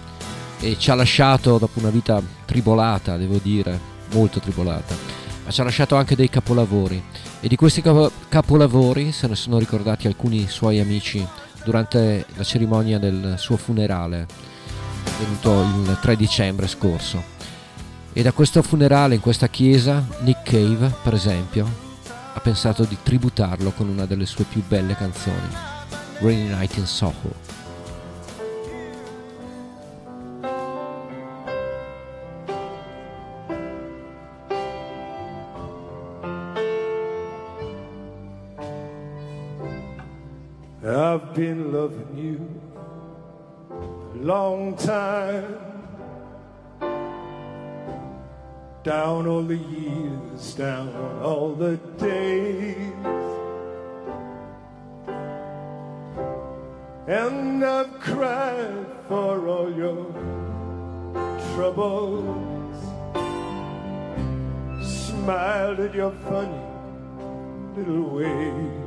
e 0.59 0.75
ci 0.77 0.91
ha 0.91 0.93
lasciato 0.93 1.57
dopo 1.57 1.79
una 1.79 1.89
vita 1.89 2.21
tribolata, 2.45 3.17
devo 3.17 3.39
dire, 3.41 3.79
molto 4.11 4.39
tribolata, 4.39 5.12
ma 5.43 5.51
ci 5.51 5.61
ha 5.61 5.63
lasciato 5.63 5.95
anche 5.95 6.15
dei 6.15 6.29
capolavori 6.29 7.01
e 7.39 7.47
di 7.47 7.55
questi 7.55 7.81
capo- 7.81 8.11
capolavori 8.29 9.11
se 9.11 9.27
ne 9.27 9.35
sono 9.35 9.59
ricordati 9.59 10.07
alcuni 10.07 10.47
suoi 10.47 10.79
amici 10.79 11.25
durante 11.63 12.25
la 12.35 12.43
cerimonia 12.43 12.99
del 12.99 13.35
suo 13.37 13.57
funerale 13.57 14.27
venuto 15.19 15.61
il 15.61 15.97
3 15.99 16.15
dicembre 16.15 16.67
scorso. 16.67 17.31
E 18.13 18.21
da 18.21 18.31
questo 18.31 18.61
funerale 18.61 19.15
in 19.15 19.21
questa 19.21 19.47
chiesa 19.47 20.05
Nick 20.21 20.43
Cave, 20.43 20.93
per 21.01 21.13
esempio, 21.13 21.67
ha 22.33 22.39
pensato 22.39 22.83
di 22.83 22.97
tributarlo 23.01 23.71
con 23.71 23.87
una 23.87 24.05
delle 24.05 24.25
sue 24.25 24.45
più 24.45 24.63
belle 24.67 24.95
canzoni, 24.95 25.47
Rainy 26.19 26.47
Night 26.47 26.77
in 26.77 26.85
Soho. 26.85 27.42
I've 41.13 41.35
been 41.35 41.71
loving 41.71 42.17
you 42.17 42.39
a 43.69 44.17
long 44.17 44.75
time. 44.75 45.59
Down 48.81 49.27
all 49.27 49.43
the 49.43 49.57
years, 49.57 50.55
down 50.55 50.89
all 51.21 51.53
the 51.53 51.77
days. 51.99 52.93
And 57.05 57.63
I've 57.63 57.99
cried 57.99 58.87
for 59.07 59.47
all 59.47 59.71
your 59.71 60.07
troubles. 61.53 62.79
Smiled 64.81 65.79
at 65.79 65.93
your 65.93 66.11
funny 66.27 66.63
little 67.75 68.09
ways. 68.15 68.83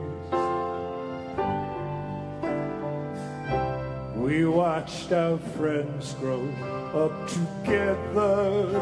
We 4.27 4.45
watched 4.45 5.13
our 5.13 5.39
friends 5.39 6.15
grow 6.15 6.43
up 6.93 7.29
together. 7.29 8.77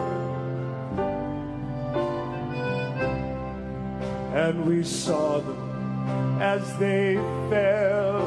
And 4.32 4.64
we 4.64 4.82
saw 4.82 5.40
them 5.40 6.40
as 6.40 6.78
they 6.78 7.16
fell. 7.50 8.24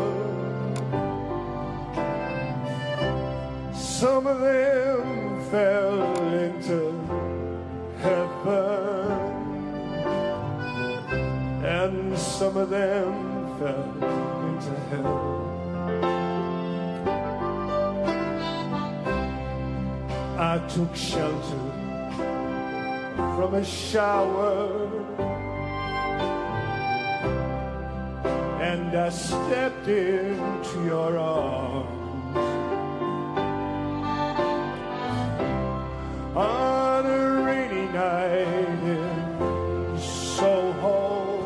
Some 3.73 4.27
of 4.27 4.39
them 4.39 5.49
fell 5.49 6.23
into 6.34 6.93
heaven, 7.97 9.12
and 11.65 12.15
some 12.15 12.58
of 12.58 12.69
them 12.69 13.58
fell 13.58 13.89
into 14.51 14.80
hell. 14.91 15.37
I 20.39 20.60
took 20.67 20.95
shelter 20.95 21.58
from 23.15 23.56
a 23.56 23.65
shower 23.65 24.88
and 28.62 28.95
I 28.95 29.10
stepped 29.10 29.88
into 29.88 30.84
your 30.86 31.17
arms 31.17 32.38
on 36.36 37.06
a 37.08 37.41
rainy 37.43 37.91
night 37.91 38.47
in 38.86 39.97
Soho. 40.00 41.41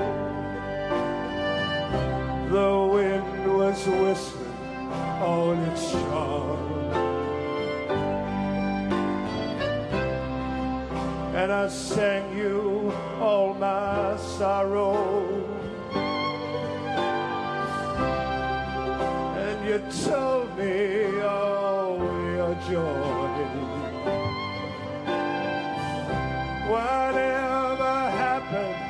The 2.49 2.93
wind 2.93 3.57
was 3.57 3.87
whistling 3.87 4.91
all 5.21 5.53
its 5.53 5.91
charm. 5.93 6.50
And 11.41 11.51
I 11.51 11.69
sang 11.69 12.37
you 12.37 12.93
all 13.19 13.55
my 13.55 14.15
sorrow. 14.37 14.93
And 19.43 19.57
you 19.67 19.79
told 20.05 20.55
me 20.55 21.19
all 21.21 21.97
your 22.37 22.53
joy. 22.69 23.33
Whatever 26.73 27.93
happened 28.23 28.81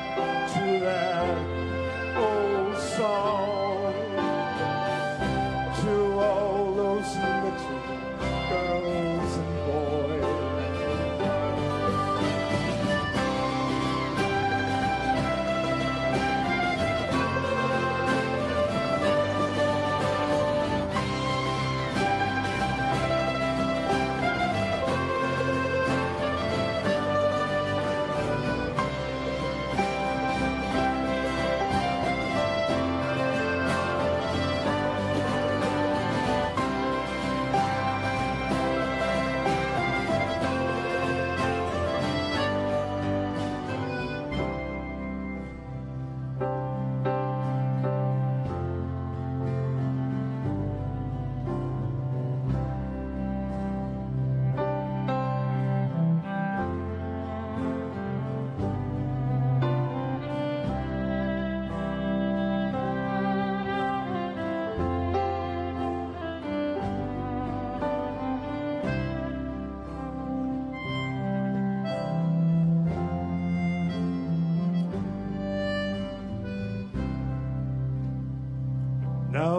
to 0.53 0.65
that 0.85 2.17
old 2.17 2.77
song? 2.77 3.70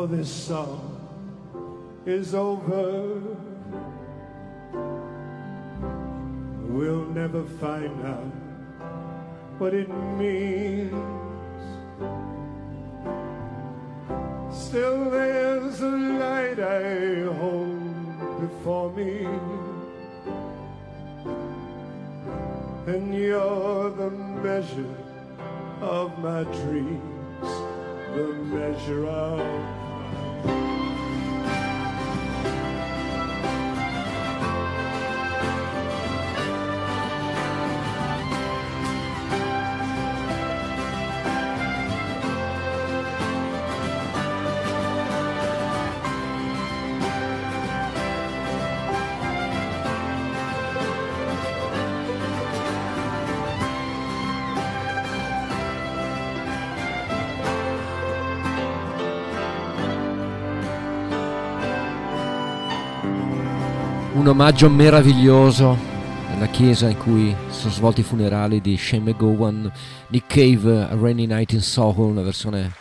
This 0.08 0.28
song 0.28 1.00
is 2.04 2.34
over. 2.34 3.20
We'll 6.68 7.06
never 7.06 7.44
find 7.44 8.04
out 8.04 8.32
what 9.58 9.72
it 9.72 9.88
means. 10.18 10.90
Still, 14.52 15.08
there's 15.08 15.80
a 15.80 15.90
light 15.90 16.58
I 16.58 17.24
hold 17.34 18.40
before 18.40 18.90
me. 18.92 19.24
And 22.92 23.14
you're 23.14 23.90
the 23.90 24.10
measure 24.10 24.96
of 25.80 26.18
my 26.18 26.42
dreams, 26.42 27.50
the 28.16 28.26
measure 28.50 29.06
of 29.06 29.81
un 64.22 64.28
omaggio 64.28 64.70
meraviglioso 64.70 65.76
nella 66.28 66.46
chiesa 66.46 66.88
in 66.88 66.96
cui 66.96 67.34
sono 67.48 67.72
svolti 67.72 68.02
i 68.02 68.04
funerali 68.04 68.60
di 68.60 68.76
Shane 68.76 69.10
McGowan, 69.10 69.68
Nick 70.10 70.28
Cave, 70.28 70.82
A 70.82 70.94
Rainy 70.94 71.26
Night 71.26 71.50
in 71.54 71.60
Soho, 71.60 72.04
una 72.04 72.22
versione 72.22 72.72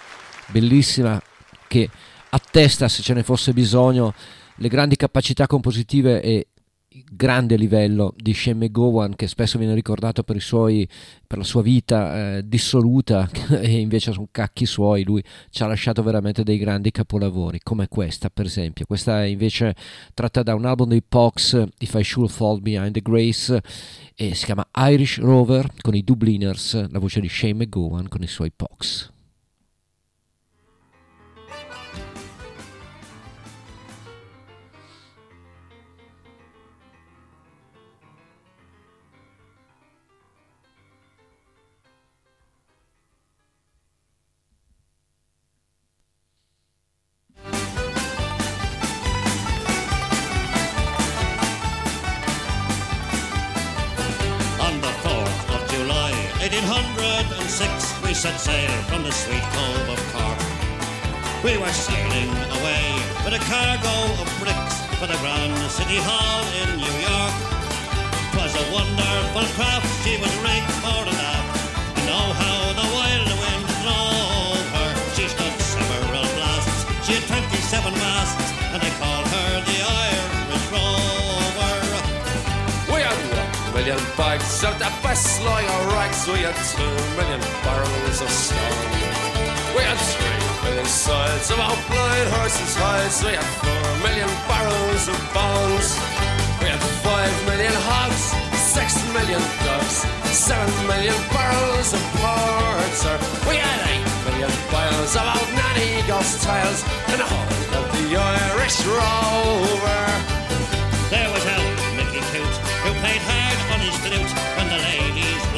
bellissima 0.49 1.19
che 1.67 1.89
attesta, 2.29 2.87
se 2.87 3.01
ce 3.01 3.15
ne 3.15 3.23
fosse 3.23 3.53
bisogno, 3.53 4.13
le 4.53 4.67
grandi 4.67 4.95
capacità 4.95 5.47
compositive 5.47 6.21
e 6.21 6.49
grande 7.09 7.55
livello 7.55 8.13
di 8.17 8.33
Shane 8.33 8.65
McGowan 8.65 9.15
che 9.15 9.27
spesso 9.27 9.57
viene 9.57 9.73
ricordato 9.73 10.23
per, 10.23 10.41
suoi, 10.41 10.87
per 11.25 11.37
la 11.37 11.43
sua 11.43 11.61
vita 11.61 12.37
eh, 12.37 12.47
dissoluta 12.47 13.29
e 13.61 13.79
invece 13.79 14.11
sono 14.11 14.27
cacchi 14.31 14.65
suoi. 14.65 15.03
Lui 15.03 15.23
ci 15.49 15.63
ha 15.63 15.67
lasciato 15.67 16.03
veramente 16.03 16.43
dei 16.43 16.57
grandi 16.57 16.91
capolavori 16.91 17.59
come 17.63 17.87
questa 17.87 18.29
per 18.29 18.45
esempio. 18.45 18.85
Questa 18.85 19.23
è 19.23 19.27
invece 19.27 19.75
tratta 20.13 20.43
da 20.43 20.53
un 20.53 20.65
album 20.65 20.89
dei 20.89 21.03
Pox 21.03 21.63
If 21.79 21.93
I 21.93 22.03
Should 22.03 22.29
Fall 22.29 22.61
Behind 22.61 22.91
the 22.91 23.01
Grace 23.01 23.61
e 24.15 24.35
si 24.35 24.45
chiama 24.45 24.67
Irish 24.89 25.19
Rover 25.19 25.71
con 25.81 25.95
i 25.95 26.03
Dubliners 26.03 26.89
la 26.89 26.99
voce 26.99 27.21
di 27.21 27.29
Shane 27.29 27.53
McGowan 27.53 28.07
con 28.07 28.21
i 28.21 28.27
suoi 28.27 28.51
Pox 28.53 29.11
we 58.03 58.13
set 58.13 58.39
sail 58.39 58.71
from 58.89 59.03
the 59.03 59.11
sweet 59.11 59.43
cove 59.53 59.89
of 59.93 59.99
Cork. 60.13 60.41
We 61.43 61.57
were 61.61 61.73
sailing 61.73 62.31
away 62.57 62.85
with 63.23 63.33
a 63.37 63.43
cargo 63.45 63.95
of 64.21 64.27
bricks 64.41 64.75
for 64.97 65.05
the 65.05 65.17
Grand 65.21 65.53
City 65.69 65.99
Hall 66.01 66.41
in 66.61 66.69
New 66.81 66.97
York. 67.09 67.35
'Twas 68.31 68.53
a 68.55 68.65
wonderful 68.73 69.45
craft, 69.57 69.89
she 70.03 70.17
was 70.17 70.33
rigged 70.41 70.73
for 70.81 71.03
and 71.05 71.21
aft. 71.33 71.53
You 71.97 72.03
know 72.09 72.27
how 72.41 72.59
the 72.79 72.87
wild 72.97 73.31
wind 73.43 73.67
drove 73.83 74.67
her. 74.75 74.91
She 75.15 75.25
stood 75.29 75.55
several 75.61 76.25
blasts, 76.35 76.79
she 77.05 77.13
had 77.13 77.25
27 77.29 77.93
masts, 77.93 78.40
million 83.81 83.97
bags 84.15 84.63
of 84.63 84.77
the 84.77 84.91
best 85.01 85.41
lager 85.41 85.81
rags. 85.89 86.27
We 86.27 86.45
had 86.45 86.53
two 86.69 86.93
million 87.17 87.41
barrels 87.65 88.21
of 88.21 88.29
stone. 88.29 88.91
We 89.73 89.81
had 89.81 89.97
three 89.97 90.69
million 90.69 90.85
sides 90.85 91.49
of 91.49 91.59
our 91.59 91.77
blind 91.89 92.29
horses' 92.29 92.75
hides. 92.77 93.23
We 93.25 93.33
had 93.33 93.49
four 93.65 93.87
million 94.05 94.29
barrels 94.45 95.03
of 95.09 95.17
bones. 95.33 95.97
We 96.61 96.69
had 96.69 96.81
five 97.01 97.33
million 97.49 97.73
hogs, 97.89 98.23
six 98.53 99.01
million 99.17 99.41
ducks, 99.65 100.05
seven 100.29 100.69
million 100.85 101.17
barrels 101.33 101.89
of 101.97 102.03
porter. 102.21 103.17
We 103.49 103.55
had 103.57 103.79
eight 103.89 104.05
million 104.29 104.51
bales 104.69 105.13
of 105.17 105.25
old 105.25 105.51
nanny 105.57 106.05
ghost 106.05 106.43
tales 106.45 106.85
and 107.09 107.17
the 107.17 107.25
whole 107.25 107.81
of 107.81 107.85
the 107.97 108.05
Irish 108.13 108.77
rover. 108.85 110.05
There 111.09 111.29
was 111.33 111.45
old 111.49 111.60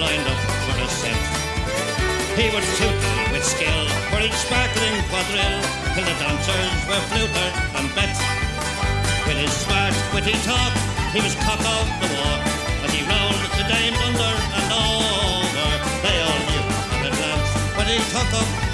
lined 0.03 0.27
up 0.27 0.41
for 0.65 0.75
a 0.83 0.87
set. 0.99 1.21
He 2.35 2.45
would 2.51 2.67
toot 2.77 2.99
with 3.31 3.45
skill 3.45 3.83
for 4.11 4.19
each 4.19 4.35
sparkling 4.45 4.95
quadrille 5.09 5.63
till 5.93 6.05
the 6.11 6.17
dancers 6.19 6.73
were 6.89 7.03
fluted 7.09 7.53
and 7.77 7.87
bet. 7.95 8.15
With 9.27 9.37
his 9.43 9.53
smart, 9.63 9.95
witty 10.13 10.35
talk, 10.43 10.73
he 11.15 11.19
was 11.23 11.35
cock 11.45 11.63
of 11.77 11.85
the 12.01 12.09
walk 12.19 12.41
as 12.83 12.91
he 12.91 13.01
rolled 13.07 13.43
the 13.59 13.65
dames 13.71 13.99
under 14.07 14.33
and 14.59 14.67
over. 14.75 15.69
They 16.03 16.17
all 16.27 16.41
knew 16.49 16.65
at 16.95 17.07
a 17.07 17.11
glance 17.15 17.49
he 17.93 17.99
took 18.11 18.31
up 18.41 18.72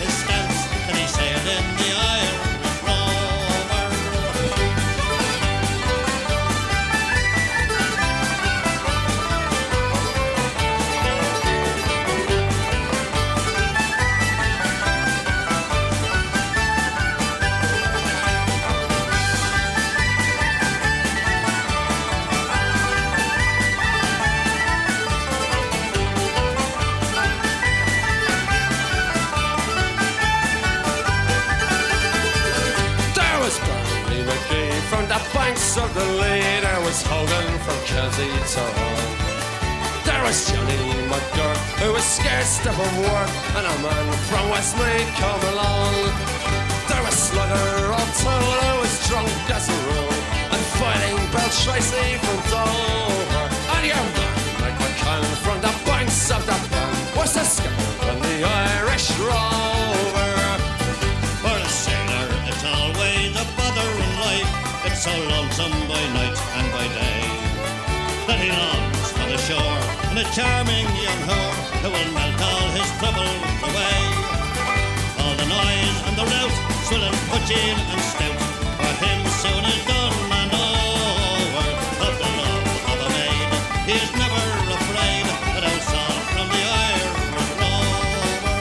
man 43.82 44.06
from 44.30 44.46
Westmead 44.50 45.08
come 45.22 45.42
along. 45.54 45.94
There 46.90 47.04
was 47.04 47.16
Slugger 47.16 47.94
O'Toole, 47.94 48.34
oh, 48.34 48.76
who 48.76 48.82
was 48.82 48.96
drunk 49.08 49.30
as 49.50 49.70
a 49.70 49.78
rule, 49.90 50.18
and 50.54 50.62
fighting 50.80 51.18
Bell 51.34 51.50
Tracy 51.62 52.18
from 52.24 52.40
Dover. 52.50 53.46
And 53.76 53.84
your 53.86 54.04
man, 54.16 54.38
Mike 54.62 54.80
McCann, 54.82 55.26
from 55.46 55.58
the 55.62 55.74
banks 55.86 56.32
of 56.32 56.42
the 56.50 56.58
Bank, 56.72 57.16
was 57.16 57.36
a 57.38 57.46
skipper 57.46 58.10
on 58.10 58.18
the 58.22 58.38
Irish 58.44 59.08
Rover. 59.22 60.34
For 61.42 61.56
a 61.56 61.70
sailor, 61.70 62.28
it's 62.50 62.64
always 62.66 63.32
a 63.38 63.46
bother 63.58 63.90
in 64.04 64.12
life. 64.26 64.52
It's 64.88 65.04
so 65.04 65.14
lonesome 65.34 65.78
by 65.88 66.04
night 66.18 66.38
and 66.58 66.68
by 66.74 66.86
day. 67.02 67.22
That 68.28 68.40
he 68.44 68.50
longs 68.50 69.08
for 69.14 69.28
the 69.30 69.38
shore 69.38 69.80
and 70.10 70.18
a 70.20 70.26
charming 70.34 70.88
young 71.06 71.22
whore 71.30 71.49
pudging 77.30 77.78
and 77.78 78.02
stout. 78.02 78.42
For 78.82 78.94
him 79.06 79.20
soon 79.42 79.64
is 79.70 79.82
done 79.86 80.18
and 80.42 80.52
over. 80.54 81.68
Of 82.06 82.14
the 82.22 82.30
love 82.42 82.68
of 82.92 82.98
a 83.06 83.10
maid, 83.14 83.50
he 83.86 83.96
is 84.02 84.12
never 84.18 84.46
afraid. 84.78 85.26
That 85.54 85.64
all 85.70 86.22
from 86.34 86.48
the 86.50 86.64
Irish 86.90 87.26
rover. 87.38 88.58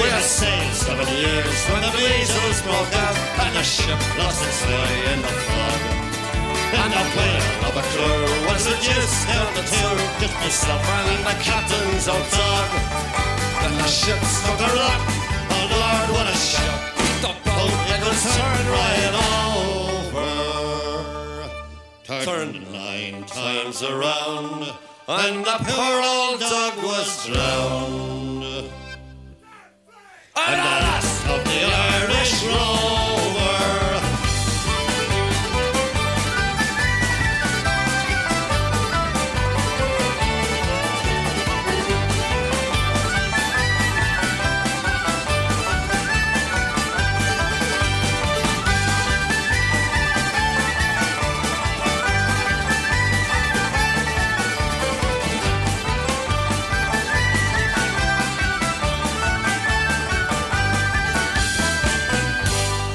We 0.00 0.06
had 0.08 0.24
sailed 0.24 0.74
seven 0.74 1.08
years 1.12 1.60
when 1.70 1.82
the 1.84 1.92
measles 1.92 2.60
broke 2.64 2.94
out 3.06 3.16
and 3.44 3.52
the 3.56 3.64
ship 3.64 4.00
lost 4.16 4.40
its 4.48 4.60
way 4.64 4.92
in 5.12 5.18
the 5.20 5.34
fog. 5.46 5.80
And 6.72 6.90
the 6.96 7.04
whale 7.14 7.68
of 7.68 7.74
a 7.76 7.84
crew 7.92 8.24
was 8.48 8.64
the 8.64 8.76
gist 8.80 9.28
of 9.28 9.48
the 9.56 9.64
two, 9.68 9.94
just 10.20 10.34
myself 10.40 10.82
and 10.88 11.20
the 11.28 11.36
captain's 11.44 12.08
old 12.08 12.28
dog. 12.32 12.68
Then 13.60 13.74
the 13.76 13.86
ship 13.86 14.20
struck 14.24 14.58
a 14.58 14.70
rock, 14.72 15.02
oh 15.52 15.64
Lord, 15.70 16.08
what 16.16 16.26
a 16.32 16.36
shock! 16.36 16.71
Boat 18.12 18.20
turned 18.20 18.68
right 18.68 19.14
over, 20.12 21.50
turned 22.04 22.60
nine 22.70 23.24
times 23.24 23.82
around, 23.82 24.70
and 25.08 25.42
the 25.46 25.56
poor 25.60 26.02
old 26.04 26.40
dog 26.40 26.76
was 26.84 27.26
drowned. 27.26 28.44
And 30.36 30.60
the 30.60 30.74
last 30.84 31.26
of 31.26 31.42
the 31.44 31.64
Irish 31.64 32.44
Rover. 32.44 33.01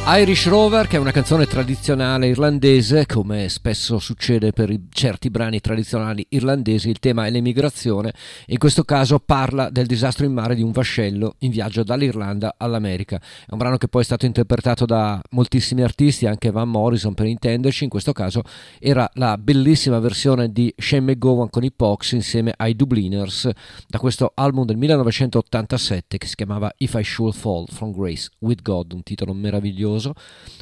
Irish 0.10 0.48
Rover, 0.48 0.88
che 0.88 0.96
è 0.96 1.00
una 1.02 1.12
canzone 1.12 1.46
tradizionale 1.48 2.28
irlandese, 2.28 3.06
come 3.06 3.50
spesso 3.50 4.00
succede 4.00 4.54
per 4.54 4.74
certi 4.90 5.30
brani 5.30 5.60
tradizionali 5.60 6.26
irlandesi, 6.30 6.88
il 6.88 7.00
tema 7.00 7.26
è 7.26 7.30
l'emigrazione 7.30 8.14
in 8.46 8.58
questo 8.58 8.86
caso 8.86 9.20
parla 9.20 9.70
del 9.70 9.86
disastro 9.86 10.26
in 10.26 10.32
mare 10.32 10.56
di 10.56 10.62
un 10.62 10.72
vascello 10.72 11.36
in 11.40 11.52
viaggio 11.52 11.84
dall'Irlanda 11.84 12.56
all'America. 12.58 13.18
È 13.18 13.52
un 13.52 13.58
brano 13.58 13.76
che 13.76 13.90
poi 13.90 14.04
è 14.04 14.06
stato 14.06 14.26
interpretato 14.26 14.86
da 14.86 15.22
moltissimi 15.32 15.84
artisti, 15.84 16.26
anche 16.26 16.52
Van 16.52 16.70
Morrison 16.70 17.14
per 17.14 17.26
intenderci, 17.26 17.84
in 17.84 17.90
questo 17.90 18.14
caso 18.14 18.44
era 18.80 19.10
la 19.16 19.38
bellissima 19.38 20.00
versione 20.00 20.54
di 20.54 20.74
Shane 20.78 21.02
McGowan 21.02 21.50
con 21.50 21.66
i 21.66 21.72
Pox 21.74 22.14
insieme 22.14 22.54
ai 22.56 22.78
Dubliners 22.78 23.50
da 23.86 24.00
questo 24.00 24.32
album 24.36 24.64
del 24.64 24.78
1987 24.78 26.18
che 26.18 26.28
si 26.28 26.36
chiamava 26.36 26.72
If 26.78 26.94
I 26.94 27.04
Should 27.04 27.34
Fall 27.34 27.66
From 27.68 27.92
Grace 27.92 28.30
With 28.40 28.62
God, 28.62 28.94
un 28.94 29.04
titolo 29.04 29.34
meraviglioso 29.34 29.96
meraviglioso. 29.98 30.14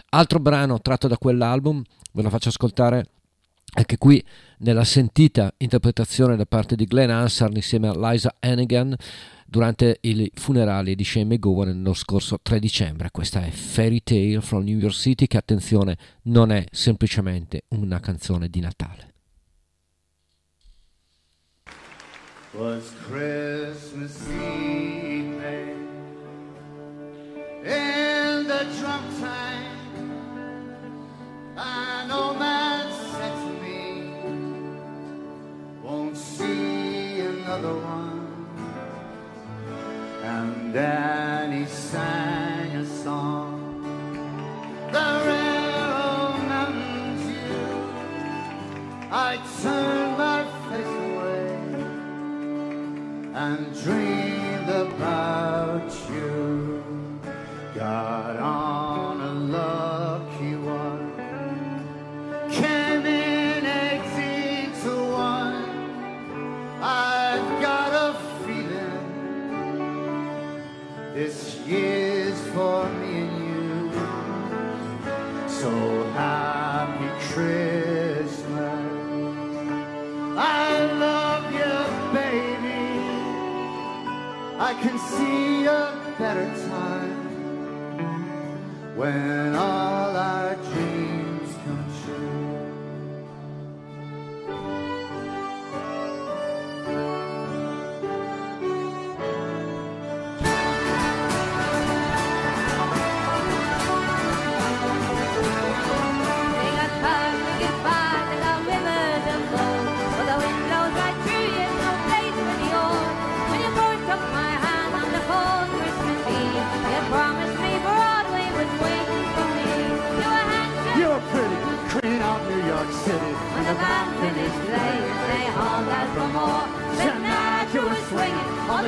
Altro 0.10 0.40
brano 0.40 0.80
tratto 0.80 1.08
da 1.08 1.18
quell'album, 1.18 1.84
ve 2.14 2.22
lo 2.22 2.30
faccio 2.30 2.50
ascoltare 2.50 3.06
anche 3.78 3.98
qui 3.98 4.24
nella 4.60 4.86
sentita 4.86 5.54
interpretazione 5.58 6.38
da 6.38 6.46
parte 6.46 6.76
di 6.76 6.86
Glenn 6.86 7.10
Hansard 7.10 7.56
insieme 7.56 7.90
a 7.90 8.12
Liza 8.12 8.36
Hannigan 8.40 8.96
durante 9.46 9.98
i 10.02 10.32
funerali 10.34 10.96
di 10.96 11.04
Shane 11.04 11.26
McGowan 11.26 11.68
nello 11.68 11.94
scorso 11.94 12.40
3 12.42 12.60
dicembre. 12.60 13.12
Questa 13.12 13.44
è 13.44 13.50
Fairy 13.50 14.02
Tale 14.02 14.42
from 14.42 14.64
New 14.64 14.78
York 14.78 14.96
City 14.96 15.28
che 15.28 15.38
attenzione 15.38 15.98
non 16.24 16.52
è 16.52 16.64
semplicemente 16.72 17.64
una 17.70 18.00
canzone 18.00 18.48
di 18.48 18.62
Natale. 18.62 19.14
Was 22.54 22.94
Christmas 23.06 24.26
Eve 24.30 25.84
in 27.66 28.05
the 28.58 28.64
drunk 28.80 29.06
time. 29.20 29.80
An 31.58 32.10
old 32.10 32.40
man 32.40 32.84
said 33.12 33.36
to 33.44 33.52
me, 33.64 33.82
won't 35.84 36.16
see 36.16 37.20
another 37.20 37.76
one. 37.76 38.48
And 40.24 40.74
then 40.74 41.52
he 41.58 41.66
sang 41.66 42.78
a 42.78 42.86
song. 43.04 43.52
The 44.96 45.08
rare 45.28 45.90
old 46.08 46.40
mountain 46.54 47.08
dew. 47.28 47.76
I 49.12 49.32
turned 49.62 50.14
my 50.26 50.42
face 50.68 50.96
away 51.10 51.48
and 53.44 53.60
dreamed 53.84 54.15
see 85.18 85.66
a 85.66 85.94
better 86.20 86.48
time 86.70 87.16
when 88.96 89.56
all 89.56 89.95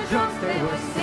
drunks 0.09 0.39
they 0.39 0.61
were 0.61 0.96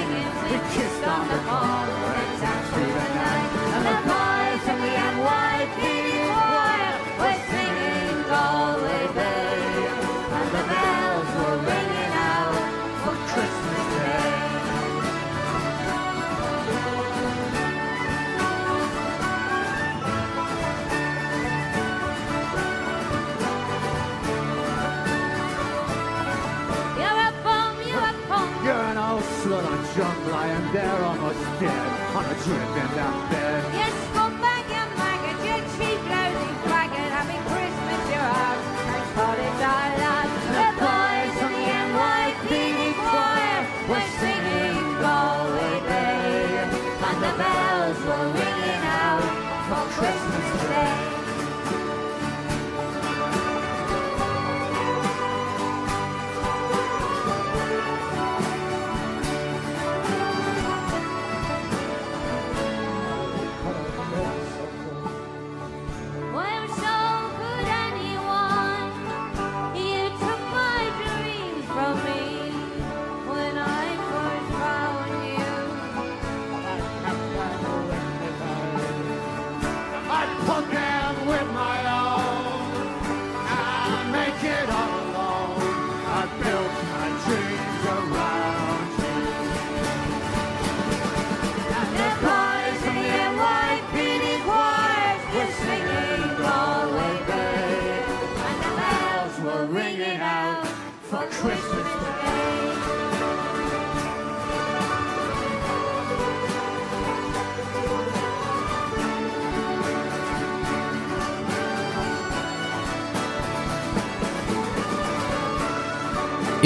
on 32.47 32.61
a 32.61 32.67
dripping 32.67 32.97
down 32.97 33.31
bed. 33.31 33.44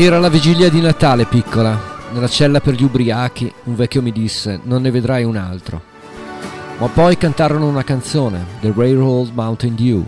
Era 0.01 0.21
la 0.21 0.29
vigilia 0.29 0.71
di 0.71 0.81
Natale, 0.81 1.25
piccola. 1.25 1.77
Nella 2.13 2.29
cella 2.29 2.61
per 2.61 2.75
gli 2.75 2.85
ubriachi, 2.85 3.53
un 3.65 3.75
vecchio 3.75 4.01
mi 4.01 4.13
disse: 4.13 4.61
Non 4.63 4.83
ne 4.83 4.93
vedrai 4.93 5.25
un 5.25 5.35
altro. 5.35 5.83
Ma 6.79 6.87
poi 6.87 7.17
cantarono 7.17 7.67
una 7.67 7.83
canzone, 7.83 8.47
The 8.61 8.73
Railroad 8.77 9.33
Mountain 9.35 9.75
Dew. 9.75 10.07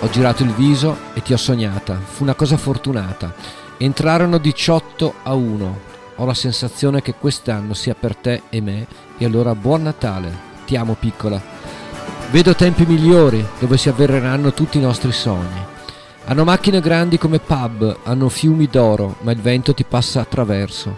Ho 0.00 0.08
girato 0.10 0.44
il 0.44 0.52
viso 0.52 0.96
e 1.12 1.22
ti 1.22 1.32
ho 1.32 1.36
sognata. 1.36 1.98
Fu 2.00 2.22
una 2.22 2.34
cosa 2.34 2.56
fortunata. 2.56 3.34
Entrarono 3.78 4.38
18 4.38 5.14
a 5.24 5.34
1. 5.34 5.78
Ho 6.16 6.24
la 6.24 6.34
sensazione 6.34 7.02
che 7.02 7.14
quest'anno 7.14 7.74
sia 7.74 7.96
per 7.98 8.14
te 8.14 8.42
e 8.48 8.60
me. 8.60 8.86
E 9.18 9.24
allora 9.24 9.56
buon 9.56 9.82
Natale. 9.82 10.46
Ti 10.66 10.76
amo, 10.76 10.94
piccola. 10.94 11.42
Vedo 12.30 12.54
tempi 12.54 12.86
migliori 12.86 13.44
dove 13.58 13.76
si 13.76 13.88
avvereranno 13.88 14.52
tutti 14.52 14.78
i 14.78 14.82
nostri 14.82 15.10
sogni. 15.10 15.66
Hanno 16.26 16.44
macchine 16.44 16.80
grandi 16.80 17.18
come 17.18 17.40
pub, 17.40 17.98
hanno 18.04 18.28
fiumi 18.28 18.68
d'oro, 18.70 19.16
ma 19.22 19.32
il 19.32 19.40
vento 19.40 19.74
ti 19.74 19.82
passa 19.82 20.20
attraverso. 20.20 20.96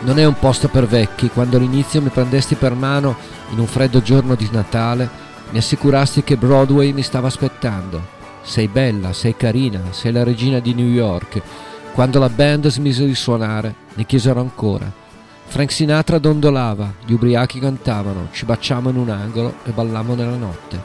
Non 0.00 0.18
è 0.18 0.24
un 0.24 0.38
posto 0.38 0.68
per 0.68 0.86
vecchi, 0.86 1.28
quando 1.28 1.58
all'inizio 1.58 2.02
mi 2.02 2.08
prendesti 2.08 2.56
per 2.56 2.74
mano 2.74 3.14
in 3.50 3.58
un 3.58 3.66
freddo 3.66 4.00
giorno 4.00 4.34
di 4.34 4.48
Natale, 4.50 5.28
mi 5.50 5.58
assicurasti 5.58 6.22
che 6.22 6.36
Broadway 6.36 6.92
mi 6.92 7.02
stava 7.02 7.26
aspettando. 7.26 8.18
Sei 8.42 8.68
bella, 8.68 9.12
sei 9.12 9.36
carina, 9.36 9.80
sei 9.90 10.12
la 10.12 10.22
regina 10.22 10.60
di 10.60 10.74
New 10.74 10.88
York. 10.88 11.42
Quando 11.92 12.18
la 12.18 12.28
band 12.28 12.68
smise 12.68 13.04
di 13.04 13.14
suonare, 13.14 13.74
ne 13.94 14.06
chiesero 14.06 14.40
ancora. 14.40 14.90
Frank 15.46 15.72
Sinatra 15.72 16.18
dondolava, 16.18 16.94
gli 17.04 17.12
ubriachi 17.12 17.58
cantavano, 17.58 18.28
ci 18.30 18.44
baciamo 18.44 18.90
in 18.90 18.96
un 18.96 19.10
angolo 19.10 19.54
e 19.64 19.72
ballammo 19.72 20.14
nella 20.14 20.36
notte. 20.36 20.80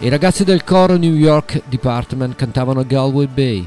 I 0.00 0.10
ragazzi 0.10 0.44
del 0.44 0.64
coro 0.64 0.96
New 0.96 1.14
York 1.14 1.62
Department 1.66 2.36
cantavano 2.36 2.84
Galway 2.86 3.26
Bay 3.26 3.66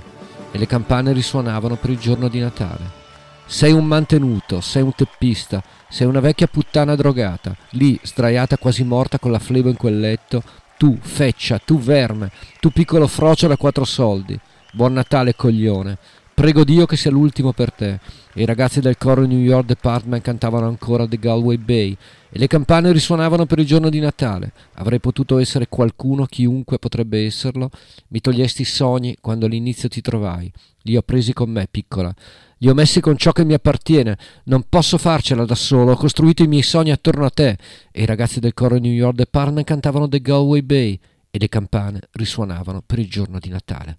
e 0.51 0.57
le 0.57 0.67
campane 0.67 1.11
risuonavano 1.11 1.75
per 1.75 1.89
il 1.89 1.97
giorno 1.97 2.27
di 2.27 2.39
Natale. 2.39 3.04
Sei 3.47 3.71
un 3.71 3.85
mantenuto, 3.85 4.59
sei 4.59 4.81
un 4.81 4.93
teppista, 4.93 5.63
sei 5.87 6.07
una 6.07 6.19
vecchia 6.19 6.47
puttana 6.47 6.95
drogata, 6.95 7.55
lì 7.71 7.97
sdraiata 8.01 8.57
quasi 8.57 8.83
morta 8.83 9.19
con 9.19 9.31
la 9.31 9.39
flebo 9.39 9.69
in 9.69 9.77
quel 9.77 9.99
letto, 9.99 10.43
tu, 10.77 10.97
feccia, 10.99 11.59
tu 11.63 11.79
verme, 11.79 12.31
tu 12.59 12.71
piccolo 12.71 13.07
frocio 13.07 13.47
da 13.47 13.55
quattro 13.55 13.85
soldi. 13.85 14.37
Buon 14.73 14.93
Natale, 14.93 15.35
coglione. 15.35 15.97
Prego 16.35 16.65
Dio 16.65 16.85
che 16.85 16.97
sia 16.97 17.11
l'ultimo 17.11 17.53
per 17.53 17.71
te. 17.71 17.97
E 18.33 18.41
i 18.41 18.45
ragazzi 18.45 18.81
del 18.81 18.97
coro 18.97 19.25
New 19.25 19.39
York 19.39 19.67
Department 19.67 20.21
cantavano 20.21 20.67
ancora 20.67 21.07
The 21.07 21.17
Galway 21.17 21.55
Bay 21.55 21.95
e 22.29 22.37
le 22.37 22.47
campane 22.47 22.91
risuonavano 22.91 23.45
per 23.45 23.59
il 23.59 23.65
giorno 23.65 23.89
di 23.89 23.99
Natale. 23.99 24.51
Avrei 24.73 24.99
potuto 24.99 25.37
essere 25.37 25.69
qualcuno, 25.69 26.25
chiunque 26.25 26.77
potrebbe 26.77 27.25
esserlo. 27.25 27.69
Mi 28.09 28.19
togliesti 28.19 28.63
i 28.63 28.65
sogni 28.65 29.15
quando 29.21 29.45
all'inizio 29.45 29.87
ti 29.87 30.01
trovai. 30.01 30.51
Li 30.81 30.97
ho 30.97 31.01
presi 31.03 31.31
con 31.31 31.49
me, 31.49 31.69
piccola. 31.71 32.13
Li 32.57 32.67
ho 32.67 32.73
messi 32.73 32.99
con 32.99 33.15
ciò 33.15 33.31
che 33.31 33.45
mi 33.45 33.53
appartiene. 33.53 34.17
Non 34.43 34.65
posso 34.67 34.97
farcela 34.97 35.45
da 35.45 35.55
solo. 35.55 35.93
Ho 35.93 35.95
costruito 35.95 36.43
i 36.43 36.47
miei 36.47 36.63
sogni 36.63 36.91
attorno 36.91 37.23
a 37.23 37.29
te. 37.29 37.57
E 37.93 38.01
i 38.01 38.05
ragazzi 38.05 38.41
del 38.41 38.53
coro 38.53 38.77
New 38.77 38.91
York 38.91 39.15
Department 39.15 39.65
cantavano 39.65 40.09
The 40.09 40.19
Galway 40.19 40.61
Bay 40.61 40.99
e 41.31 41.39
le 41.39 41.47
campane 41.47 42.01
risuonavano 42.11 42.83
per 42.85 42.99
il 42.99 43.09
giorno 43.09 43.39
di 43.39 43.47
Natale. 43.47 43.97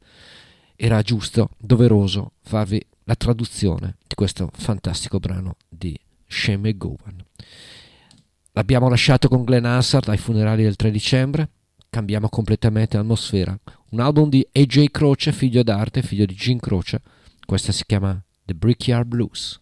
Era 0.77 1.01
giusto, 1.01 1.49
doveroso 1.57 2.33
farvi 2.43 2.85
la 3.05 3.15
traduzione 3.15 3.97
di 4.07 4.15
questo 4.15 4.51
fantastico 4.53 5.19
brano 5.19 5.57
di 5.69 5.99
Shane 6.27 6.59
McGowan. 6.59 7.25
L'abbiamo 8.53 8.89
lasciato 8.89 9.29
con 9.29 9.45
Glenn 9.45 9.65
Hansard 9.65 10.09
ai 10.09 10.19
funerali 10.19 10.63
del 10.63 10.77
3 10.77 10.91
dicembre. 10.91 11.49
Cambiamo 11.89 12.29
completamente 12.29 12.97
l'atmosfera. 12.97 13.59
Un 13.91 14.01
album 14.01 14.29
di 14.29 14.47
AJ 14.53 14.91
Croce, 14.91 15.33
figlio 15.33 15.63
d'arte, 15.63 16.03
figlio 16.03 16.27
di 16.27 16.35
Gene 16.35 16.61
Croce. 16.61 17.01
Questa 17.47 17.73
si 17.73 17.85
chiama 17.87 18.23
The 18.45 18.55
Brickyard 18.55 19.07
Blues. 19.07 19.61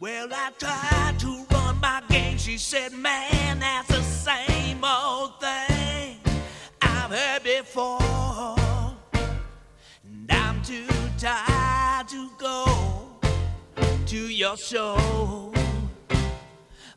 Well, 0.00 0.28
I 0.30 0.52
tried 0.58 1.18
to 1.18 1.46
run 1.50 1.78
my 1.80 2.00
game. 2.08 2.38
She 2.38 2.56
said, 2.56 2.92
Man, 2.92 3.58
that's 3.58 3.88
the 3.88 4.02
same 4.02 4.82
old 4.82 5.38
thing 5.40 5.67
I've 7.10 7.18
heard 7.18 7.42
before. 7.42 8.56
And 10.04 10.30
I'm 10.30 10.62
too 10.62 10.86
tired 11.16 12.06
to 12.08 12.28
go 12.36 12.66
to 14.06 14.16
your 14.16 14.58
show 14.58 15.50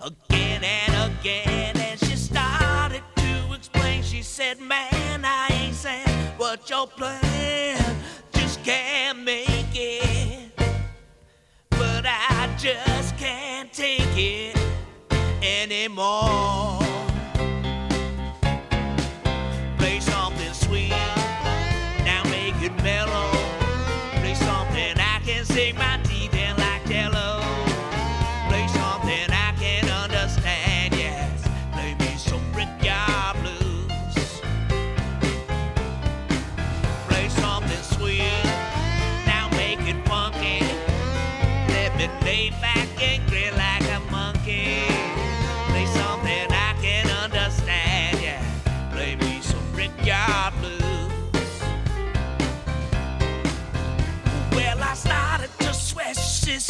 again 0.01 0.63
and 0.65 1.13
again. 1.13 1.77
And 1.77 1.97
she 1.97 2.17
started 2.17 3.03
to 3.15 3.53
explain. 3.53 4.03
She 4.03 4.21
said, 4.21 4.59
Man, 4.59 5.23
I 5.23 5.47
ain't 5.49 5.75
saying 5.75 6.07
what 6.35 6.69
your 6.69 6.87
plan 6.87 7.95
just 8.33 8.63
can't 8.65 9.19
make 9.23 9.73
it 9.73 10.51
but 11.69 12.05
I 12.05 12.53
just 12.57 13.17
can't 13.17 13.71
take 13.71 14.17
it 14.17 14.57
anymore. 15.41 16.80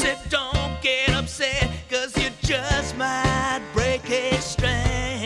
Said, 0.02 0.18
Don't 0.30 0.82
get 0.82 1.12
upset, 1.12 1.70
cause 1.88 2.18
you 2.18 2.30
just 2.42 2.98
might 2.98 3.62
break 3.74 4.10
a 4.10 4.36
string. 4.42 5.21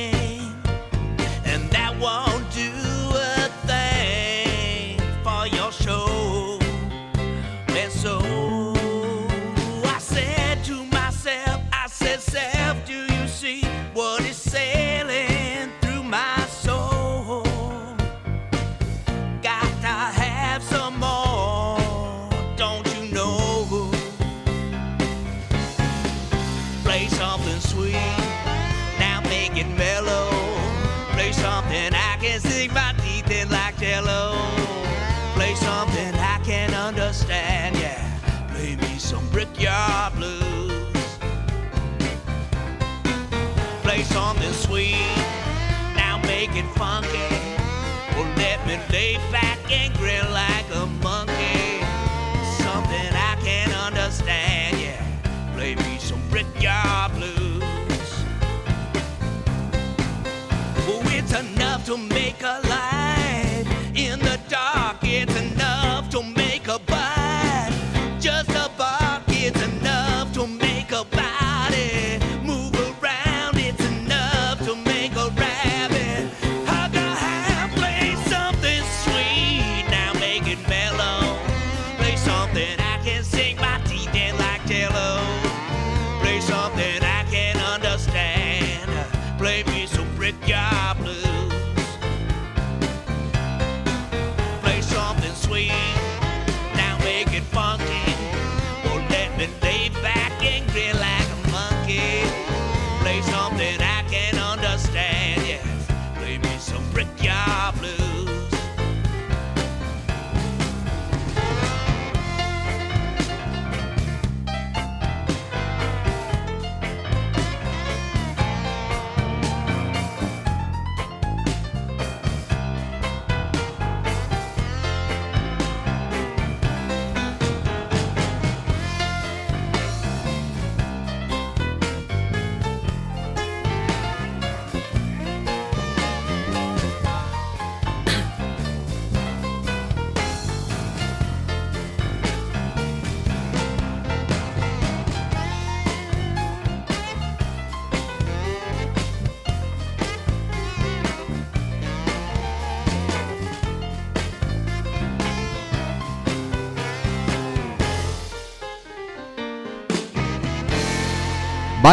Funky. 46.77 47.34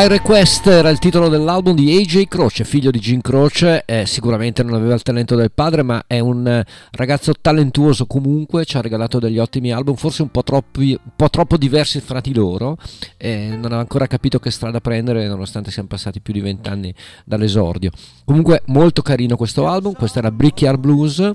By 0.02 0.08
Request 0.08 0.66
era 0.66 0.90
il 0.90 0.98
titolo 0.98 1.28
dell'album 1.28 1.76
di 1.76 1.96
AJ 1.96 2.26
Croce, 2.26 2.64
figlio 2.64 2.90
di 2.90 2.98
Jim 2.98 3.20
Croce, 3.20 3.84
eh, 3.84 4.04
sicuramente 4.04 4.64
non 4.64 4.74
aveva 4.74 4.94
il 4.94 5.02
talento 5.02 5.36
del 5.36 5.52
padre, 5.52 5.84
ma 5.84 6.02
è 6.08 6.18
un 6.18 6.44
eh, 6.44 6.66
ragazzo 6.90 7.32
talentuoso 7.40 8.06
comunque, 8.06 8.64
ci 8.64 8.76
ha 8.76 8.80
regalato 8.80 9.20
degli 9.20 9.38
ottimi 9.38 9.70
album, 9.70 9.94
forse 9.94 10.22
un 10.22 10.32
po', 10.32 10.42
troppi, 10.42 10.98
un 11.00 11.12
po 11.14 11.30
troppo 11.30 11.56
diversi 11.56 12.00
fra 12.00 12.18
di 12.18 12.34
loro, 12.34 12.78
eh, 13.16 13.50
non 13.50 13.66
aveva 13.66 13.78
ancora 13.78 14.08
capito 14.08 14.40
che 14.40 14.50
strada 14.50 14.80
prendere 14.80 15.28
nonostante 15.28 15.70
siano 15.70 15.86
passati 15.86 16.20
più 16.20 16.32
di 16.32 16.40
vent'anni 16.40 16.92
dall'esordio. 17.24 17.92
Comunque 18.24 18.62
molto 18.66 19.02
carino 19.02 19.36
questo 19.36 19.68
album, 19.68 19.92
questo 19.92 20.18
era 20.18 20.32
Brickyard 20.32 20.80
Blues 20.80 21.32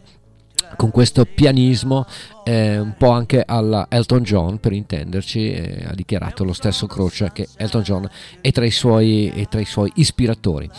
con 0.76 0.92
questo 0.92 1.26
pianismo 1.26 2.06
eh, 2.44 2.80
un 2.80 2.96
po' 2.98 3.10
anche 3.10 3.44
alla 3.46 3.88
Elton 3.90 4.24
John 4.24 4.60
per 4.60 4.72
intenderci 4.72 5.52
eh, 5.52 5.86
ha 5.88 5.94
dichiarato 5.94 6.44
lo 6.44 6.54
stesso 6.54 6.88
Croce 6.88 7.32
che 7.34 7.48
Elton 7.58 7.82
John 7.82 8.10
è 8.42 8.52
tra 8.52 8.66
i 8.66 8.72
suoi, 8.72 9.46
tra 9.50 9.60
i 9.60 9.66
suoi 9.66 9.92
ispiratori. 9.96 10.70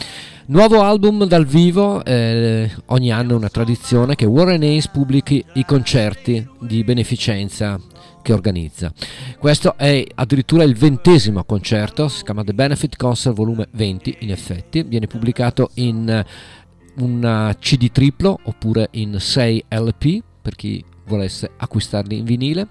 Nuovo 0.46 0.80
album 0.80 1.26
dal 1.26 1.44
vivo 1.44 2.02
eh, 2.04 2.70
ogni 2.86 3.12
anno 3.12 3.32
è 3.32 3.36
una 3.36 3.50
tradizione 3.50 4.14
che 4.14 4.24
Warren 4.24 4.62
Hayes 4.62 4.88
pubblichi 4.88 5.44
i 5.54 5.64
concerti 5.66 6.48
di 6.60 6.84
beneficenza 6.84 7.78
che 8.22 8.32
organizza. 8.32 8.92
Questo 9.38 9.76
è 9.76 10.02
addirittura 10.14 10.64
il 10.64 10.74
ventesimo 10.74 11.44
concerto 11.44 12.08
si 12.08 12.24
chiama 12.24 12.44
The 12.44 12.54
Benefit 12.54 12.96
Concert 12.96 13.36
volume 13.36 13.68
20 13.72 14.16
in 14.20 14.30
effetti. 14.30 14.82
Viene 14.82 15.06
pubblicato 15.06 15.70
in 15.74 16.24
un 16.98 17.54
CD 17.58 17.90
triplo 17.90 18.38
oppure 18.44 18.88
in 18.92 19.18
6 19.18 19.64
LP 19.68 20.22
per 20.40 20.54
chi 20.54 20.84
volesse 21.08 21.50
acquistarli 21.56 22.18
in 22.18 22.24
vinile. 22.24 22.68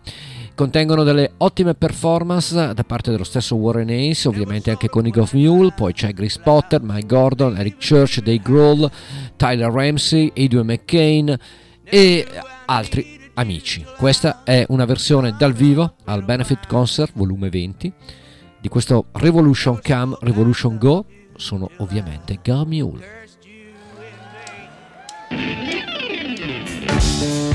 Contengono 0.55 1.03
delle 1.03 1.33
ottime 1.37 1.75
performance 1.75 2.73
da 2.73 2.83
parte 2.83 3.11
dello 3.11 3.23
stesso 3.23 3.55
Warren 3.55 3.89
Hayes, 3.89 4.25
ovviamente 4.25 4.71
anche 4.71 4.89
con 4.89 5.05
Eagle 5.05 5.21
of 5.21 5.33
Mule, 5.33 5.73
poi 5.75 5.93
c'è 5.93 6.13
Grace 6.13 6.39
Potter, 6.41 6.81
Mike 6.81 7.05
Gordon, 7.05 7.57
Eric 7.57 7.75
Church, 7.77 8.19
Dave 8.21 8.39
Grohl, 8.39 8.89
Tyler 9.35 9.71
Ramsey, 9.71 10.31
Adrian 10.35 10.65
McCain 10.65 11.37
e 11.83 12.25
altri 12.65 13.19
amici. 13.35 13.85
Questa 13.97 14.43
è 14.43 14.65
una 14.69 14.85
versione 14.85 15.35
dal 15.37 15.53
vivo 15.53 15.93
al 16.05 16.23
Benefit 16.23 16.65
Concert 16.65 17.11
volume 17.13 17.49
20 17.49 17.93
di 18.59 18.67
questo 18.67 19.05
Revolution 19.11 19.79
Come, 19.83 20.17
Revolution 20.21 20.77
Go, 20.79 21.05
sono 21.35 21.69
ovviamente 21.77 22.39
Go 22.43 22.65
Mule. 22.65 23.26
thank 25.29 27.21
you 27.21 27.46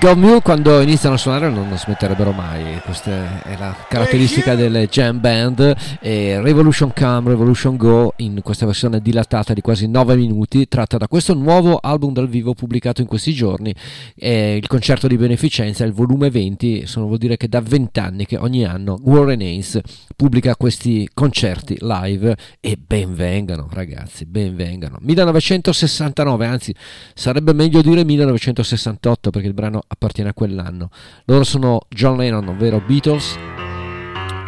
I 0.00 0.06
Go 0.06 0.16
Mule 0.16 0.40
quando 0.40 0.80
iniziano 0.80 1.16
a 1.16 1.18
suonare 1.18 1.50
non 1.50 1.76
smetterebbero 1.76 2.32
mai, 2.32 2.80
questa 2.86 3.42
è 3.42 3.54
la 3.58 3.76
caratteristica 3.86 4.54
delle 4.54 4.86
jam 4.88 5.20
band 5.20 5.76
e 6.00 6.40
Revolution 6.40 6.90
Come, 6.94 7.28
Revolution 7.28 7.76
Go 7.76 8.14
in 8.16 8.40
questa 8.42 8.64
versione 8.64 9.02
dilatata 9.02 9.52
di 9.52 9.60
quasi 9.60 9.88
9 9.88 10.16
minuti 10.16 10.66
tratta 10.68 10.96
da 10.96 11.06
questo 11.06 11.34
nuovo 11.34 11.76
album 11.76 12.14
dal 12.14 12.30
vivo 12.30 12.54
pubblicato 12.54 13.02
in 13.02 13.06
questi 13.06 13.34
giorni, 13.34 13.74
è 14.16 14.26
il 14.26 14.66
concerto 14.68 15.06
di 15.06 15.18
beneficenza, 15.18 15.84
il 15.84 15.92
volume 15.92 16.30
20, 16.30 16.86
sono 16.86 17.04
vuol 17.04 17.18
dire 17.18 17.36
che 17.36 17.48
da 17.48 17.60
20 17.60 18.00
anni 18.00 18.24
che 18.24 18.38
ogni 18.38 18.64
anno 18.64 18.98
Warren 19.02 19.40
Haynes 19.40 19.80
pubblica 20.16 20.56
questi 20.56 21.10
concerti 21.12 21.76
live 21.78 22.34
e 22.58 22.78
benvengano 22.78 23.68
ragazzi, 23.70 24.24
benvengano. 24.24 24.96
1969, 25.00 26.46
anzi 26.46 26.74
sarebbe 27.12 27.52
meglio 27.52 27.82
dire 27.82 28.02
1968 28.02 29.28
perché 29.28 29.46
il 29.46 29.52
brano 29.52 29.82
appartiene 29.92 30.30
a 30.30 30.34
quell'anno. 30.34 30.90
Loro 31.24 31.42
sono 31.44 31.80
John 31.88 32.16
Lennon, 32.16 32.46
ovvero 32.48 32.80
Beatles, 32.80 33.36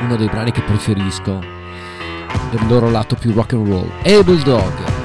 uno 0.00 0.16
dei 0.16 0.28
brani 0.28 0.52
che 0.52 0.62
preferisco 0.62 1.38
del 2.50 2.66
loro 2.68 2.90
lato 2.90 3.16
più 3.16 3.32
rock 3.32 3.54
and 3.54 3.66
roll. 3.66 3.90
Able 4.04 4.42
Dog. 4.42 5.01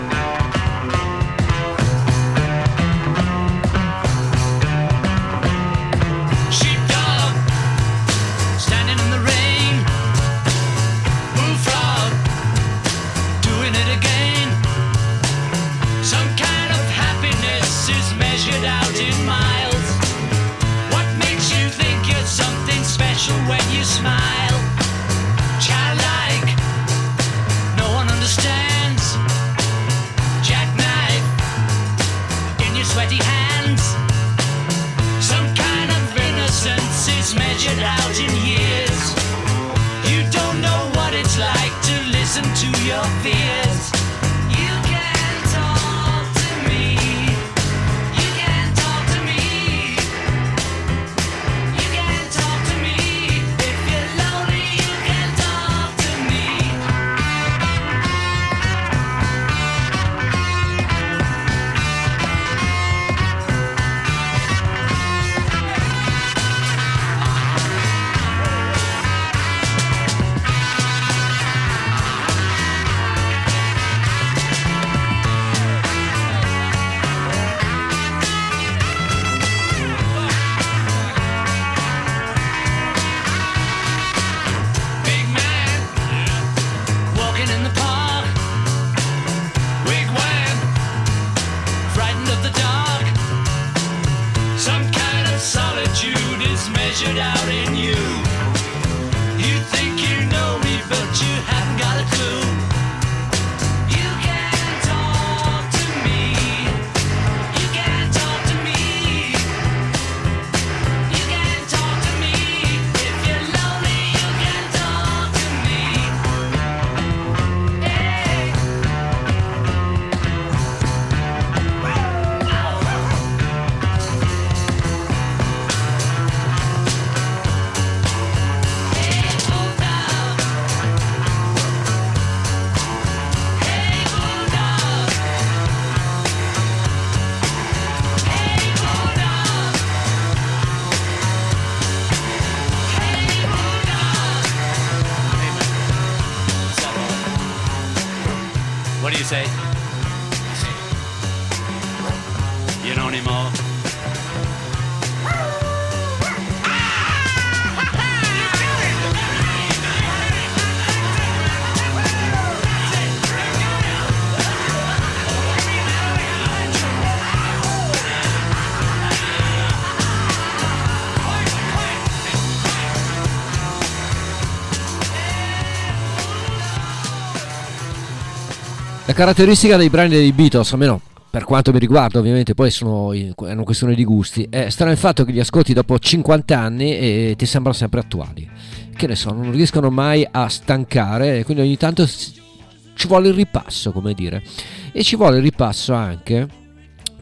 Caratteristica 179.18 179.78
dei 179.78 179.90
brani 179.90 180.10
dei 180.10 180.32
Beatles, 180.32 180.74
almeno 180.74 181.02
per 181.32 181.44
quanto 181.44 181.74
mi 181.74 181.80
riguarda, 181.80 182.20
ovviamente 182.20 182.54
poi 182.54 182.70
sono, 182.70 183.14
è 183.14 183.34
una 183.36 183.64
questione 183.64 183.96
di 183.96 184.04
gusti, 184.04 184.46
è 184.48 184.70
strano 184.70 184.92
il 184.92 184.98
fatto 185.00 185.26
che 185.26 185.32
li 185.32 185.40
ascolti 185.40 185.74
dopo 185.74 185.98
50 185.98 186.56
anni 186.56 186.96
e 186.96 187.34
ti 187.36 187.48
sembrano 187.48 187.76
sempre 187.76 188.02
attuali. 188.02 188.48
Che 188.96 189.08
ne 189.08 189.16
so, 189.16 189.32
non 189.34 189.52
riescono 189.52 189.90
mai 189.90 190.24
a 190.30 190.48
stancare, 190.50 191.44
quindi 191.46 191.64
ogni 191.64 191.78
tanto 191.78 192.06
ci 192.06 193.08
vuole 193.08 193.30
il 193.30 193.34
ripasso, 193.34 193.92
come 193.92 194.14
dire. 194.14 194.44
E 194.92 195.04
ci 195.04 195.16
vuole 195.16 195.38
il 195.38 195.44
ripasso 195.44 195.96
anche 195.96 196.48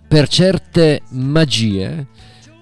per 0.06 0.28
certe 0.28 1.02
magie 1.12 2.08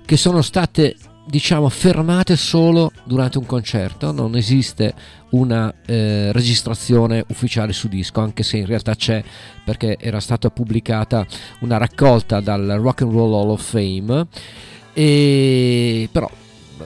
che 0.05 0.15
sono 0.15 0.43
state 0.43 0.95
diciamo 1.25 1.69
fermate 1.69 2.35
solo 2.35 2.91
durante 3.03 3.37
un 3.37 3.45
concerto. 3.45 4.11
Non 4.11 4.35
esiste 4.35 4.93
una 5.29 5.73
eh, 5.85 6.31
registrazione 6.31 7.23
ufficiale 7.29 7.73
su 7.73 7.87
disco 7.87 8.21
anche 8.21 8.43
se 8.43 8.57
in 8.57 8.65
realtà 8.65 8.95
c'è 8.95 9.23
perché 9.63 9.97
era 9.99 10.19
stata 10.19 10.49
pubblicata 10.49 11.25
una 11.59 11.77
raccolta 11.77 12.39
dal 12.39 12.77
Rock 12.79 13.01
and 13.01 13.11
Roll 13.11 13.33
Hall 13.33 13.49
of 13.49 13.63
Fame. 13.63 14.27
E 14.93 16.09
però 16.11 16.29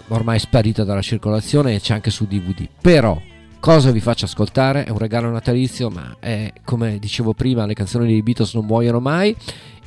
ormai 0.10 0.38
è 0.38 0.40
sparita 0.40 0.84
dalla 0.84 1.02
circolazione 1.02 1.76
e 1.76 1.80
c'è 1.82 1.94
anche 1.94 2.12
su 2.12 2.26
DVD 2.26 2.68
però 2.80 3.20
cosa 3.60 3.92
vi 3.92 4.00
faccio 4.00 4.26
ascoltare? 4.26 4.86
È 4.86 4.92
un 4.92 4.98
regalo 4.98 5.30
natalizio 5.30 5.90
ma 5.90 6.16
è 6.20 6.54
come 6.64 7.00
dicevo 7.00 7.34
prima 7.34 7.66
le 7.66 7.74
canzoni 7.74 8.08
dei 8.08 8.22
Beatles 8.22 8.54
non 8.54 8.66
muoiono 8.66 9.00
mai. 9.00 9.36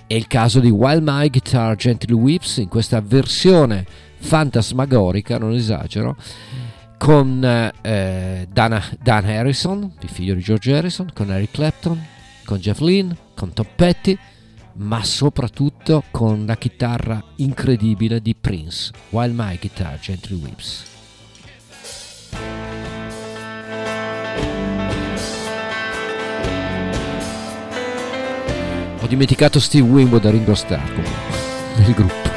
È 0.06 0.14
il 0.14 0.26
caso 0.26 0.58
di 0.58 0.70
Wild 0.70 1.02
My 1.04 1.30
Guitar 1.30 1.76
Gently 1.76 2.12
Whips 2.12 2.56
in 2.56 2.68
questa 2.68 3.00
versione 3.00 3.86
fantasmagorica, 4.20 5.38
non 5.38 5.52
esagero, 5.52 6.16
con 6.98 7.42
eh, 7.82 8.46
Dana, 8.52 8.84
Dan 9.00 9.24
Harrison, 9.24 9.92
il 10.00 10.08
figlio 10.08 10.34
di 10.34 10.42
George 10.42 10.76
Harrison, 10.76 11.10
con 11.14 11.32
Eric 11.32 11.52
Clapton, 11.52 12.06
con 12.44 12.58
Jeff 12.58 12.80
Lynne, 12.80 13.16
con 13.34 13.52
Tom 13.52 13.66
Petty, 13.74 14.16
ma 14.74 15.02
soprattutto 15.02 16.04
con 16.10 16.44
la 16.46 16.56
chitarra 16.56 17.22
incredibile 17.36 18.20
di 18.20 18.34
Prince, 18.34 18.92
Wild 19.10 19.34
My 19.34 19.58
Guitar 19.58 19.98
Gently 19.98 20.36
Whips. 20.36 20.84
Ho 29.02 29.06
dimenticato 29.06 29.58
Steve 29.58 29.88
Winwood 29.88 30.22
da 30.22 30.30
Ringo 30.30 30.54
Starr 30.54 30.86
comunque, 30.86 31.12
nel 31.78 31.94
gruppo. 31.94 32.29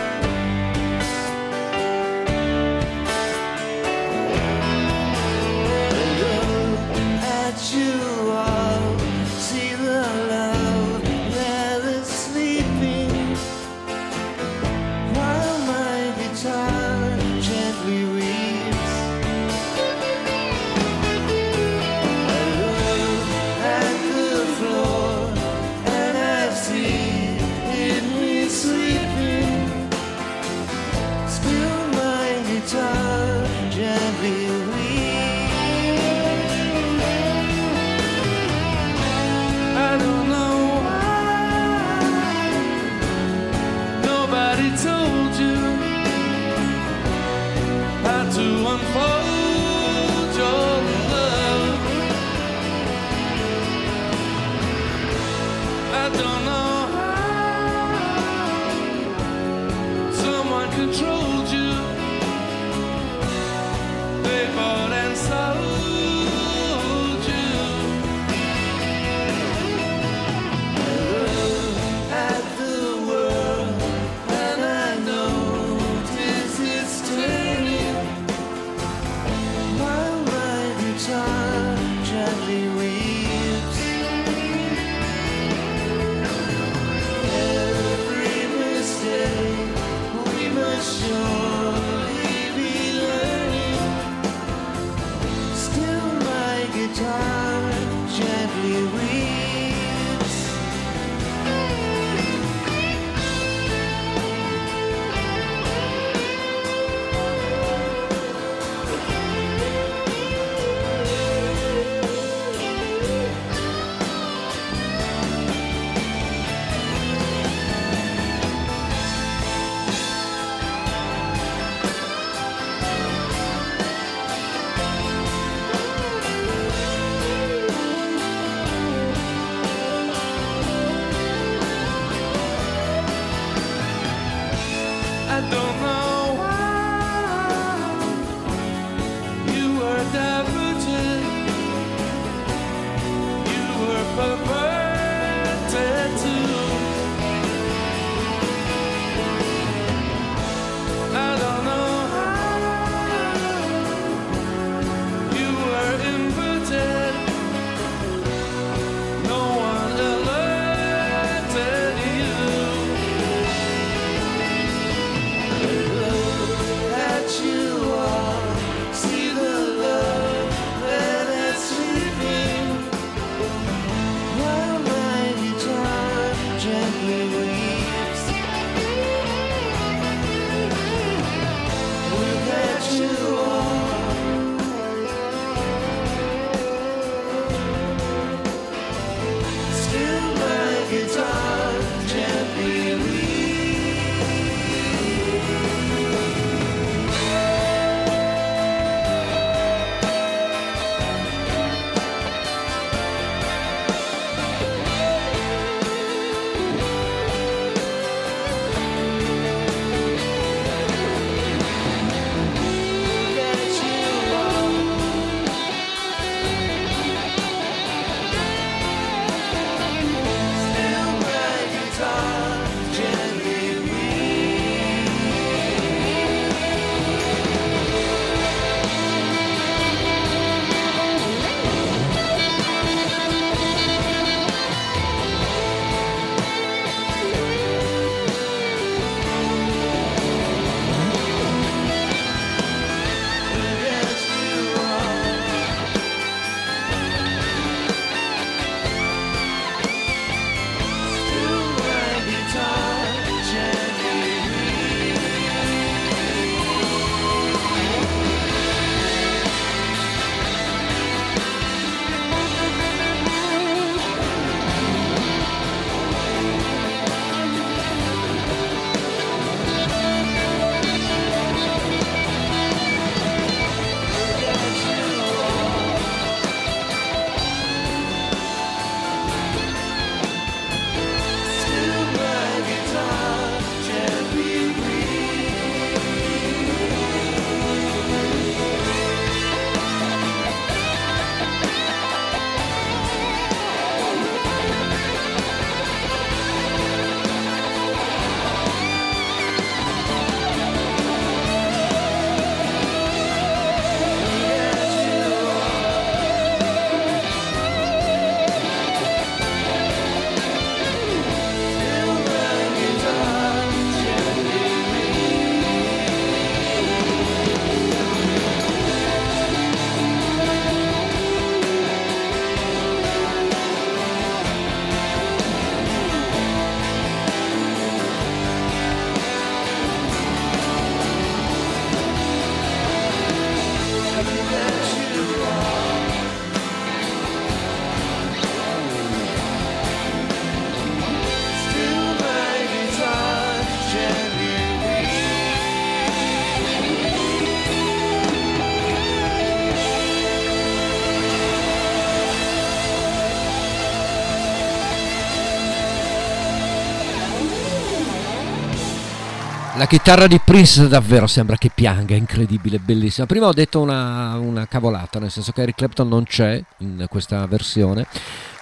La 359.83 359.89
chitarra 359.89 360.27
di 360.27 360.39
Prince 360.39 360.87
davvero 360.87 361.27
sembra 361.27 361.57
che 361.57 361.69
pianga, 361.69 362.13
è 362.13 362.17
incredibile, 362.17 362.79
bellissima. 362.79 363.25
Prima 363.25 363.47
ho 363.47 363.51
detto 363.51 363.81
una, 363.81 364.37
una 364.37 364.65
cavolata, 364.65 365.19
nel 365.19 365.29
senso 365.29 365.51
che 365.51 365.63
Eric 365.63 365.75
Clapton 365.75 366.07
non 366.07 366.23
c'è 366.23 366.63
in 366.77 367.05
questa 367.09 367.45
versione. 367.47 368.07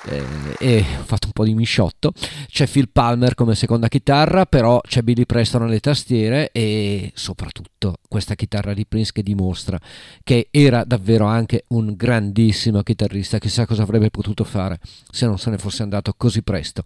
Eh, 0.08 0.26
e 0.60 0.86
ho 1.00 1.04
fatto 1.04 1.28
un 1.28 1.34
po' 1.34 1.44
di 1.44 1.54
misciotto. 1.54 2.14
C'è 2.48 2.68
Phil 2.68 2.90
Palmer 2.90 3.36
come 3.36 3.56
seconda 3.56 3.88
chitarra, 3.88 4.46
però 4.46 4.82
c'è 4.82 5.02
Billy 5.02 5.26
Preston 5.26 5.64
alle 5.64 5.80
tastiere 5.80 6.50
e 6.52 7.12
soprattutto 7.14 7.98
questa 8.08 8.36
chitarra 8.36 8.74
di 8.74 8.86
Prince 8.86 9.12
che 9.14 9.24
dimostra 9.24 9.80
che 10.24 10.48
era 10.52 10.84
davvero 10.84 11.26
anche 11.26 11.66
un 11.70 11.96
grandissimo 11.96 12.82
chitarrista, 12.82 13.38
chissà 13.40 13.66
cosa 13.66 13.84
avrebbe 13.84 14.10
potuto 14.10 14.44
fare 14.44 14.80
se 15.10 15.26
non 15.26 15.38
se 15.38 15.50
ne 15.50 15.58
fosse 15.58 15.84
andato 15.84 16.14
così 16.16 16.42
presto. 16.42 16.84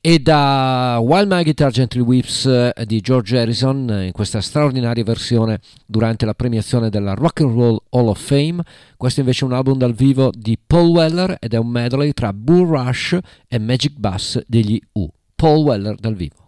E 0.00 0.18
da 0.18 0.98
While 1.00 1.26
My 1.26 1.42
Guitar 1.42 1.70
Gently 1.70 2.02
Weeps 2.02 2.46
eh, 2.46 2.84
di 2.86 3.00
George 3.00 3.38
Harrison, 3.38 3.90
eh, 3.90 4.06
in 4.06 4.12
questa 4.12 4.40
straordinaria 4.40 5.04
versione 5.04 5.60
durante 5.86 6.24
la 6.24 6.34
premiazione 6.34 6.90
della 6.90 7.14
Rock 7.14 7.40
and 7.40 7.54
Roll 7.54 7.78
Hall 7.90 8.08
of 8.08 8.20
Fame, 8.20 8.62
questo 9.02 9.18
invece 9.18 9.44
è 9.44 9.48
un 9.48 9.54
album 9.54 9.78
dal 9.78 9.94
vivo 9.94 10.30
di 10.32 10.56
Paul 10.64 10.90
Weller 10.90 11.36
ed 11.40 11.54
è 11.54 11.56
un 11.56 11.66
medley 11.66 12.12
tra 12.12 12.32
Bull 12.32 12.68
Rush 12.68 13.18
e 13.48 13.58
Magic 13.58 13.94
Bass 13.96 14.40
degli 14.46 14.80
U. 14.92 15.08
Paul 15.34 15.64
Weller 15.64 15.96
dal 15.96 16.14
vivo. 16.14 16.41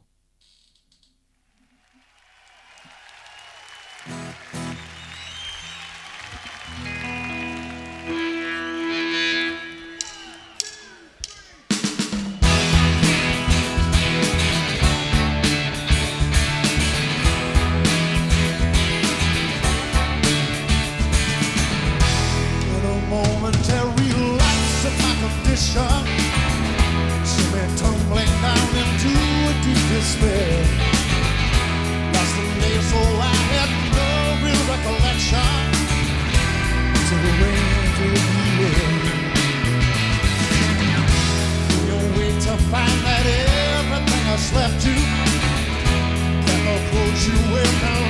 you 47.27 47.33
will. 47.53 48.04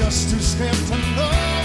Just 0.00 0.30
too 0.30 0.40
scared 0.40 0.72
to 0.72 0.96
know 1.14 1.59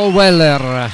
Paul 0.00 0.14
Weller 0.14 0.90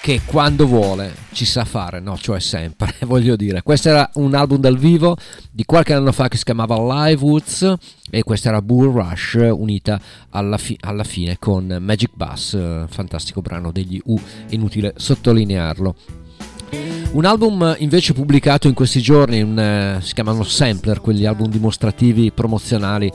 che 0.00 0.22
quando 0.24 0.66
vuole 0.66 1.14
ci 1.30 1.44
sa 1.44 1.64
fare, 1.64 2.00
no, 2.00 2.18
cioè 2.18 2.40
sempre, 2.40 2.92
voglio 3.06 3.36
dire. 3.36 3.62
Questo 3.62 3.90
era 3.90 4.10
un 4.14 4.34
album 4.34 4.58
dal 4.58 4.76
vivo 4.76 5.16
di 5.52 5.64
qualche 5.64 5.92
anno 5.92 6.10
fa 6.10 6.26
che 6.26 6.36
si 6.36 6.42
chiamava 6.42 7.06
Live 7.06 7.22
Woods 7.22 7.74
e 8.10 8.24
questa 8.24 8.48
era 8.48 8.60
Bull 8.60 8.92
Rush 8.92 9.38
unita 9.52 10.00
alla, 10.30 10.58
fi- 10.58 10.76
alla 10.80 11.04
fine 11.04 11.36
con 11.38 11.76
Magic 11.80 12.10
Bass, 12.12 12.58
fantastico 12.88 13.40
brano 13.40 13.70
degli 13.70 14.00
U, 14.06 14.18
inutile 14.48 14.94
sottolinearlo. 14.96 15.94
Un 17.12 17.24
album 17.24 17.76
invece 17.78 18.14
pubblicato 18.14 18.66
in 18.66 18.74
questi 18.74 19.00
giorni, 19.00 19.42
un, 19.42 19.56
eh, 19.56 19.98
si 20.02 20.12
chiamano 20.12 20.42
sampler, 20.42 21.00
quegli 21.00 21.24
album 21.24 21.50
dimostrativi 21.50 22.32
promozionali 22.32 23.12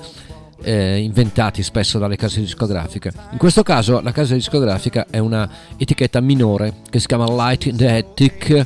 eh, 0.61 0.99
inventati 0.99 1.63
spesso 1.63 1.99
dalle 1.99 2.15
case 2.15 2.39
discografiche. 2.39 3.11
In 3.31 3.37
questo 3.37 3.63
caso 3.63 4.01
la 4.01 4.11
casa 4.11 4.33
discografica 4.33 5.07
è 5.09 5.19
una 5.19 5.49
etichetta 5.77 6.19
minore 6.19 6.75
che 6.89 6.99
si 6.99 7.07
chiama 7.07 7.25
Light 7.25 7.65
in 7.65 7.77
the 7.77 7.97
Attic 7.97 8.65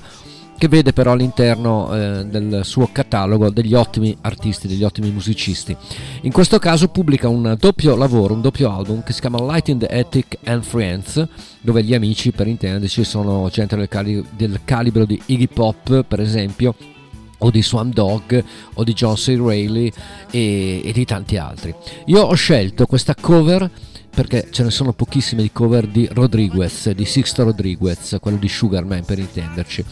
che 0.61 0.67
vede 0.67 0.93
però 0.93 1.13
all'interno 1.13 1.91
eh, 1.91 2.23
del 2.25 2.61
suo 2.63 2.89
catalogo 2.91 3.49
degli 3.49 3.73
ottimi 3.73 4.15
artisti, 4.21 4.67
degli 4.67 4.83
ottimi 4.83 5.09
musicisti. 5.09 5.75
In 6.21 6.31
questo 6.31 6.59
caso 6.59 6.89
pubblica 6.89 7.27
un 7.27 7.55
doppio 7.59 7.95
lavoro, 7.95 8.35
un 8.35 8.41
doppio 8.41 8.71
album 8.71 9.01
che 9.01 9.11
si 9.11 9.21
chiama 9.21 9.41
Light 9.41 9.69
in 9.69 9.79
the 9.79 9.87
Attic 9.87 10.37
and 10.43 10.61
Friends, 10.61 11.27
dove 11.61 11.83
gli 11.83 11.95
amici, 11.95 12.29
per 12.29 12.45
intenderci, 12.45 13.03
sono 13.03 13.49
gente 13.51 13.75
del, 13.75 13.87
cali- 13.87 14.23
del 14.35 14.59
calibro 14.63 15.05
di 15.05 15.19
Iggy 15.25 15.47
Pop, 15.47 16.03
per 16.03 16.19
esempio, 16.19 16.75
o 17.41 17.51
di 17.51 17.61
Swamp 17.61 17.93
Dog 17.93 18.43
o 18.73 18.83
di 18.83 18.93
John 18.93 19.15
C. 19.15 19.37
Reilly 19.39 19.91
e, 20.31 20.81
e 20.83 20.91
di 20.91 21.05
tanti 21.05 21.37
altri. 21.37 21.73
Io 22.05 22.21
ho 22.21 22.33
scelto 22.33 22.85
questa 22.85 23.15
cover 23.15 23.69
perché 24.13 24.49
ce 24.51 24.63
ne 24.63 24.71
sono 24.71 24.91
pochissime 24.91 25.41
di 25.41 25.51
cover 25.51 25.87
di 25.87 26.07
Rodriguez, 26.11 26.89
di 26.89 27.05
Sixto 27.05 27.43
Rodriguez, 27.43 28.17
quello 28.19 28.37
di 28.37 28.49
Sugarman 28.49 29.05
per 29.05 29.19
intenderci. 29.19 29.83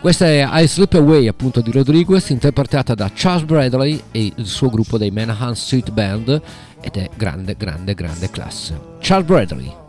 Questa 0.00 0.26
è 0.26 0.46
I 0.50 0.66
Slip 0.66 0.94
Away 0.94 1.28
appunto 1.28 1.60
di 1.60 1.70
Rodriguez, 1.70 2.28
interpretata 2.30 2.94
da 2.94 3.10
Charles 3.14 3.44
Bradley 3.44 4.02
e 4.10 4.32
il 4.34 4.46
suo 4.46 4.68
gruppo 4.68 4.98
dei 4.98 5.10
Manahan 5.10 5.54
Street 5.54 5.92
Band 5.92 6.42
ed 6.80 6.96
è 6.96 7.08
grande, 7.16 7.54
grande, 7.56 7.94
grande 7.94 8.28
classe. 8.30 8.78
Charles 9.00 9.26
Bradley. 9.26 9.87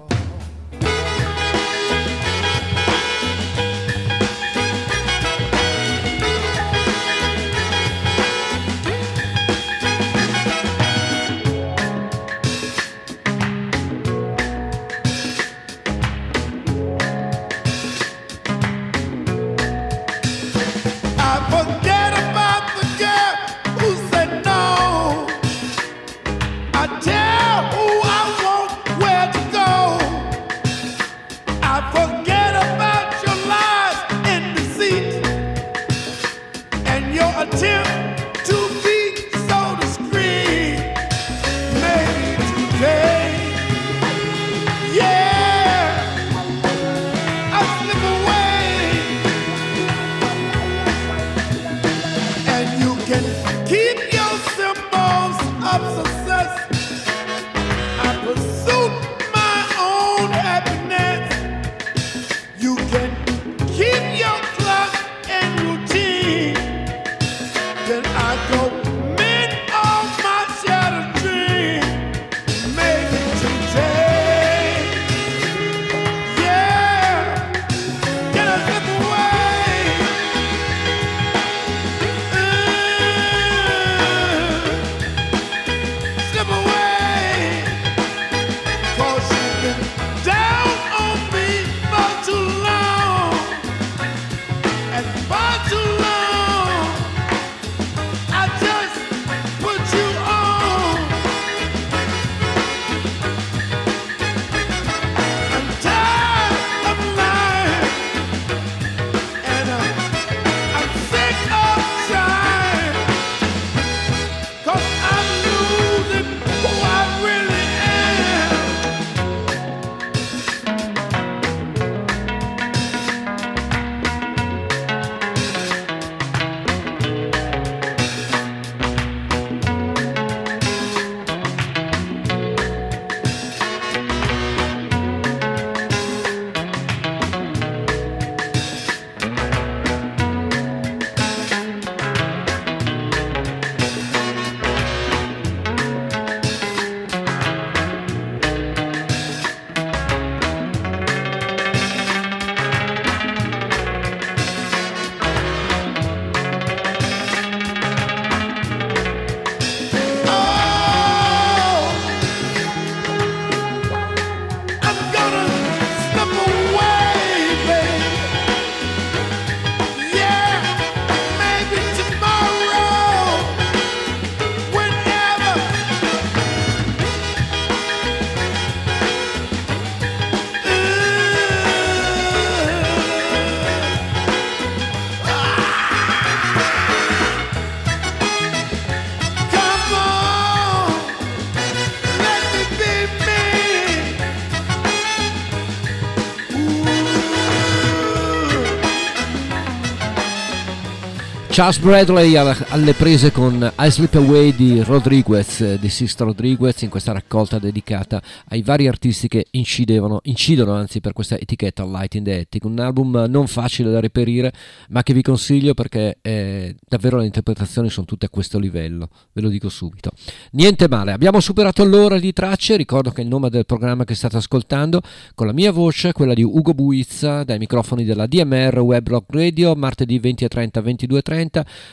Charles 201.60 201.80
Bradley 201.80 202.36
alle, 202.38 202.94
prese 202.94 203.34
con 203.34 203.70
I 203.78 203.92
Slip 203.92 204.16
Away 204.16 204.56
di 204.56 204.82
Rodriguez, 204.82 205.60
eh, 205.60 205.78
di 205.78 205.90
Sister 205.90 206.26
Rodriguez, 206.26 206.82
in 206.84 206.90
questa 206.90 207.12
raccolta 207.12 207.60
dedicata 207.60 208.22
ai 208.48 208.62
vari 208.62 208.88
artisti 208.88 209.28
che 209.28 209.46
incidevano, 209.52 210.22
incidono 210.24 210.72
anzi 210.72 211.02
per 211.02 211.12
questa 211.12 211.38
etichetta 211.38 211.84
Light 211.84 212.16
in 212.16 212.24
the 212.24 212.40
Attic, 212.40 212.64
un 212.64 212.80
album 212.80 213.26
non 213.28 213.48
facile 213.48 213.92
da 213.92 214.00
reperire, 214.00 214.54
ma 214.88 215.04
che 215.04 215.12
vi 215.12 215.22
consiglio 215.22 215.74
perché 215.74 216.20
eh, 216.22 216.78
davvero 216.88 217.18
le 217.18 217.26
interpretazioni 217.26 217.90
sono 217.90 218.06
tutte 218.06 218.28
a 218.28 218.30
questo 218.30 218.58
livello, 218.58 219.10
ve 219.34 219.42
lo 219.42 219.50
dico 219.50 219.68
subito. 219.68 220.12
Niente 220.52 220.88
male, 220.88 221.12
abbiamo 221.12 221.42
superato 221.42 221.84
l'ora 221.84 222.20
di 222.20 222.32
tracce, 222.32 222.78
ricordo 222.78 223.12
che 223.12 223.20
il 223.20 223.28
nome 223.28 223.50
del 223.50 223.66
programma 223.66 224.06
che 224.06 224.16
state 224.16 224.38
ascoltando, 224.38 225.02
con 225.36 225.46
la 225.46 225.54
mia 225.54 225.74
voce, 225.74 226.14
quella 226.14 226.34
di 226.34 226.42
Ugo 226.42 226.74
Buizza, 226.74 227.44
dai 227.44 227.58
microfoni 227.58 228.06
della 228.06 228.28
DMR 228.28 228.80
Web 228.80 229.10
Rock 229.10 229.36
Radio, 229.36 229.76
martedì 229.76 230.22
20.30, 230.22 230.82
22.30, 230.82 231.48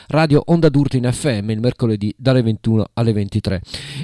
radio 0.07 0.41
Onda 0.45 0.69
d'Urto 0.69 0.97
in 0.97 1.09
FM 1.11 1.49
il 1.49 1.59
mercoledì 1.59 2.13
dalle 2.17 2.41
21 2.41 2.89
alle 2.93 3.13
23. 3.13 3.61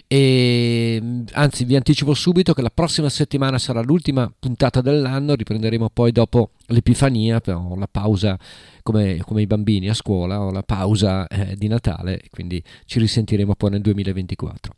E, 0.07 1.23
anzi, 1.33 1.65
vi 1.65 1.75
anticipo 1.75 2.13
subito 2.13 2.53
che 2.53 2.61
la 2.61 2.71
prossima 2.73 3.09
settimana 3.09 3.57
sarà 3.57 3.81
l'ultima 3.81 4.31
puntata 4.37 4.81
dell'anno, 4.81 5.35
riprenderemo 5.35 5.89
poi 5.91 6.11
dopo 6.11 6.51
l'Epifania, 6.67 7.39
però 7.39 7.75
la 7.75 7.87
pausa 7.89 8.37
come, 8.81 9.17
come 9.25 9.41
i 9.41 9.47
bambini 9.47 9.89
a 9.89 9.93
scuola, 9.93 10.41
o 10.41 10.51
la 10.51 10.63
pausa 10.63 11.27
eh, 11.27 11.55
di 11.55 11.67
Natale, 11.67 12.21
quindi 12.31 12.61
ci 12.85 12.99
risentiremo 12.99 13.55
poi 13.55 13.71
nel 13.71 13.81
2024. 13.81 14.73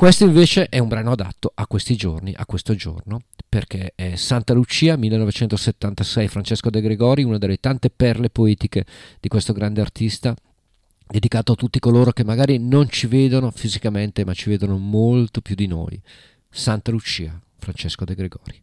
Questo 0.00 0.24
invece 0.24 0.70
è 0.70 0.78
un 0.78 0.88
brano 0.88 1.12
adatto 1.12 1.52
a 1.54 1.66
questi 1.66 1.94
giorni, 1.94 2.32
a 2.34 2.46
questo 2.46 2.74
giorno, 2.74 3.20
perché 3.46 3.92
è 3.94 4.16
Santa 4.16 4.54
Lucia 4.54 4.96
1976, 4.96 6.26
Francesco 6.26 6.70
De 6.70 6.80
Gregori, 6.80 7.22
una 7.22 7.36
delle 7.36 7.58
tante 7.58 7.90
perle 7.90 8.30
poetiche 8.30 8.86
di 9.20 9.28
questo 9.28 9.52
grande 9.52 9.82
artista, 9.82 10.34
dedicato 11.06 11.52
a 11.52 11.54
tutti 11.54 11.78
coloro 11.80 12.12
che 12.12 12.24
magari 12.24 12.56
non 12.56 12.88
ci 12.88 13.08
vedono 13.08 13.50
fisicamente, 13.50 14.24
ma 14.24 14.32
ci 14.32 14.48
vedono 14.48 14.78
molto 14.78 15.42
più 15.42 15.54
di 15.54 15.66
noi. 15.66 16.00
Santa 16.48 16.90
Lucia, 16.90 17.38
Francesco 17.58 18.06
De 18.06 18.14
Gregori. 18.14 18.62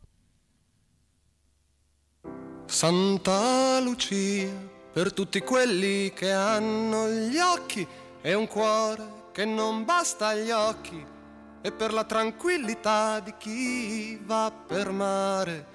Santa 2.65 3.79
Lucia, 3.79 4.49
per 4.91 5.13
tutti 5.13 5.39
quelli 5.41 6.11
che 6.15 6.31
hanno 6.31 7.07
gli 7.07 7.37
occhi 7.37 7.85
e 8.23 8.33
un 8.33 8.47
cuore 8.47 9.25
che 9.31 9.45
non 9.45 9.85
basta 9.85 10.29
agli 10.29 10.49
occhi, 10.49 11.15
e 11.61 11.71
per 11.71 11.93
la 11.93 12.03
tranquillità 12.03 13.19
di 13.19 13.33
chi 13.37 14.17
va 14.23 14.51
per 14.51 14.91
mare, 14.91 15.67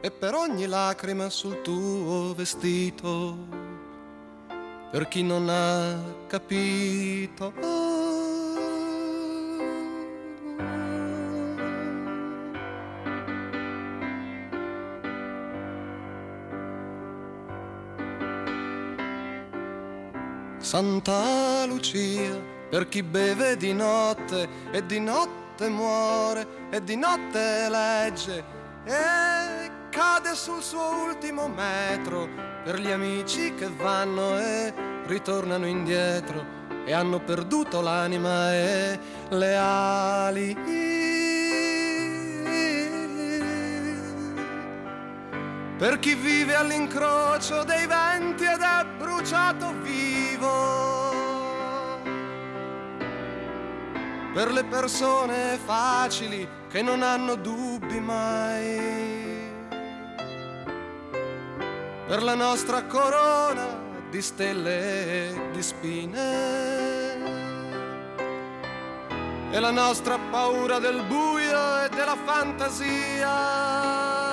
e 0.00 0.10
per 0.10 0.34
ogni 0.34 0.66
lacrima 0.66 1.28
sul 1.30 1.60
tuo 1.62 2.34
vestito, 2.34 3.36
per 4.90 5.08
chi 5.08 5.22
non 5.22 5.48
ha 5.48 5.98
capito. 6.26 7.52
Santa 20.58 21.66
Lucia, 21.66 22.53
per 22.74 22.88
chi 22.88 23.04
beve 23.04 23.56
di 23.56 23.72
notte 23.72 24.48
e 24.72 24.84
di 24.84 24.98
notte 24.98 25.68
muore 25.68 26.44
e 26.70 26.82
di 26.82 26.96
notte 26.96 27.68
legge 27.68 28.44
e 28.84 29.70
cade 29.90 30.34
sul 30.34 30.60
suo 30.60 31.06
ultimo 31.06 31.46
metro, 31.46 32.28
per 32.64 32.80
gli 32.80 32.90
amici 32.90 33.54
che 33.54 33.68
vanno 33.68 34.40
e 34.40 34.74
ritornano 35.06 35.66
indietro 35.66 36.44
e 36.84 36.92
hanno 36.92 37.20
perduto 37.20 37.80
l'anima 37.80 38.52
e 38.52 38.98
le 39.28 39.56
ali. 39.56 40.54
Per 45.78 45.98
chi 46.00 46.14
vive 46.16 46.56
all'incrocio 46.56 47.62
dei 47.62 47.86
venti 47.86 48.42
ed 48.42 48.60
è 48.60 48.84
bruciato 48.98 49.72
vivo. 49.80 51.23
Per 54.34 54.50
le 54.50 54.64
persone 54.64 55.58
facili 55.64 56.46
che 56.68 56.82
non 56.82 57.02
hanno 57.02 57.36
dubbi 57.36 58.00
mai. 58.00 59.52
Per 62.08 62.20
la 62.20 62.34
nostra 62.34 62.82
corona 62.82 63.64
di 64.10 64.20
stelle 64.20 65.28
e 65.28 65.50
di 65.52 65.62
spine. 65.62 67.22
E 69.52 69.60
la 69.60 69.70
nostra 69.70 70.18
paura 70.18 70.80
del 70.80 71.04
buio 71.04 71.84
e 71.84 71.88
della 71.90 72.16
fantasia. 72.24 74.23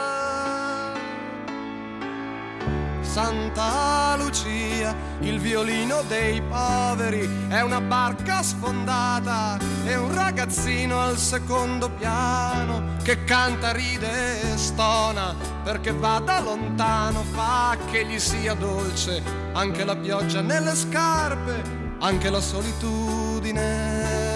Santa 3.11 4.15
Lucia, 4.15 4.95
il 5.19 5.37
violino 5.37 6.01
dei 6.03 6.41
poveri 6.41 7.47
è 7.49 7.59
una 7.59 7.81
barca 7.81 8.41
sfondata 8.41 9.59
e 9.83 9.97
un 9.97 10.13
ragazzino 10.13 10.97
al 10.97 11.17
secondo 11.17 11.89
piano 11.89 12.95
che 13.03 13.25
canta, 13.25 13.73
ride 13.73 14.53
e 14.53 14.57
stona 14.57 15.35
perché 15.61 15.91
va 15.91 16.21
da 16.23 16.39
lontano, 16.39 17.23
fa 17.33 17.75
che 17.91 18.05
gli 18.05 18.17
sia 18.17 18.53
dolce 18.53 19.21
anche 19.51 19.83
la 19.83 19.97
pioggia 19.97 20.39
nelle 20.39 20.73
scarpe, 20.73 21.63
anche 21.99 22.29
la 22.29 22.39
solitudine. 22.39 24.30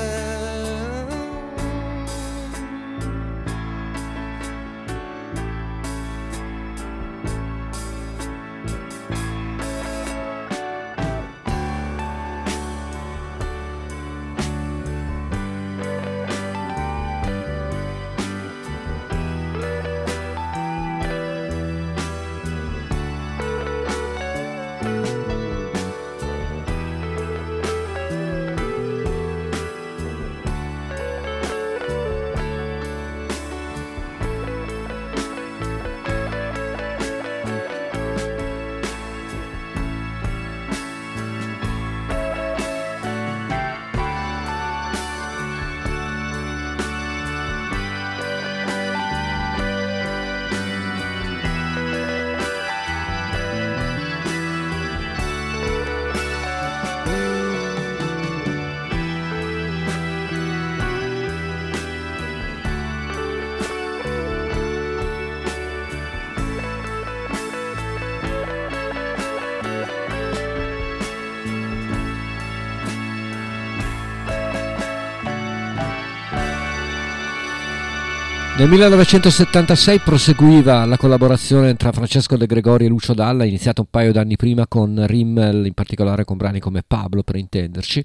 Nel 78.66 78.74
1976 78.74 80.00
proseguiva 80.00 80.86
la 80.86 80.98
collaborazione 80.98 81.76
tra 81.76 81.92
Francesco 81.92 82.36
De 82.36 82.48
Gregori 82.48 82.86
e 82.86 82.88
Lucio 82.88 83.14
Dalla, 83.14 83.44
iniziata 83.44 83.82
un 83.82 83.88
paio 83.92 84.12
d'anni 84.12 84.38
prima 84.38 84.66
con 84.66 85.06
Rimmel, 85.06 85.68
in 85.68 85.74
particolare 85.74 86.26
con 86.26 86.36
brani 86.36 86.60
come 86.60 86.82
Pablo 86.82 87.22
per 87.22 87.36
intenderci, 87.36 88.04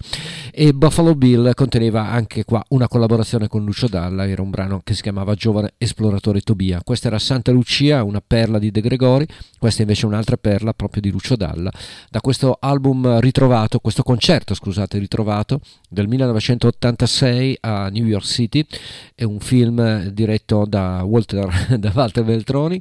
e 0.53 0.75
Buffalo 0.75 1.15
Bill 1.15 1.55
conteneva 1.55 2.11
anche 2.11 2.45
qua 2.45 2.63
una 2.69 2.89
collaborazione 2.89 3.49
con 3.49 3.65
Lucio 3.65 3.89
Dalla, 3.89 4.29
era 4.29 4.43
un 4.43 4.51
brano 4.51 4.83
che 4.85 4.93
si 4.93 5.01
chiamava 5.01 5.33
Giovane 5.33 5.73
Esploratore 5.79 6.43
Tobia. 6.43 6.83
Questa 6.85 7.09
era 7.09 7.19
Santa 7.19 7.53
Lucia, 7.53 8.05
una 8.05 8.21
perla 8.25 8.59
di 8.59 8.71
De 8.71 8.83
Gregori, 8.83 9.27
questa 9.59 9.81
invece 9.81 10.03
è 10.03 10.09
un'altra 10.09 10.37
perla 10.37 10.75
proprio 10.75 11.01
di 11.01 11.11
Lucio 11.11 11.37
Dalla, 11.37 11.73
da 12.11 12.21
questo 12.21 12.59
album 12.61 13.19
ritrovato, 13.19 13.79
questo 13.79 14.03
concerto 14.03 14.53
scusate 14.53 14.99
ritrovato 14.99 15.61
del 15.89 16.07
1986 16.07 17.57
a 17.63 17.89
New 17.89 18.05
York 18.05 18.27
City, 18.27 18.67
è 19.15 19.25
un 19.25 19.41
film 19.41 20.09
diretto 20.09 20.49
da 20.67 21.03
Walter, 21.05 21.77
da 21.79 21.93
Walter 21.95 22.25
Veltroni, 22.25 22.81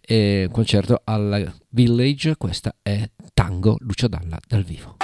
e 0.00 0.44
un 0.46 0.52
concerto 0.52 1.00
al 1.04 1.52
Village, 1.70 2.36
questa 2.36 2.74
è 2.82 3.08
Tango 3.32 3.76
Lucio 3.80 4.08
Dalla 4.08 4.38
dal 4.46 4.62
vivo. 4.62 4.96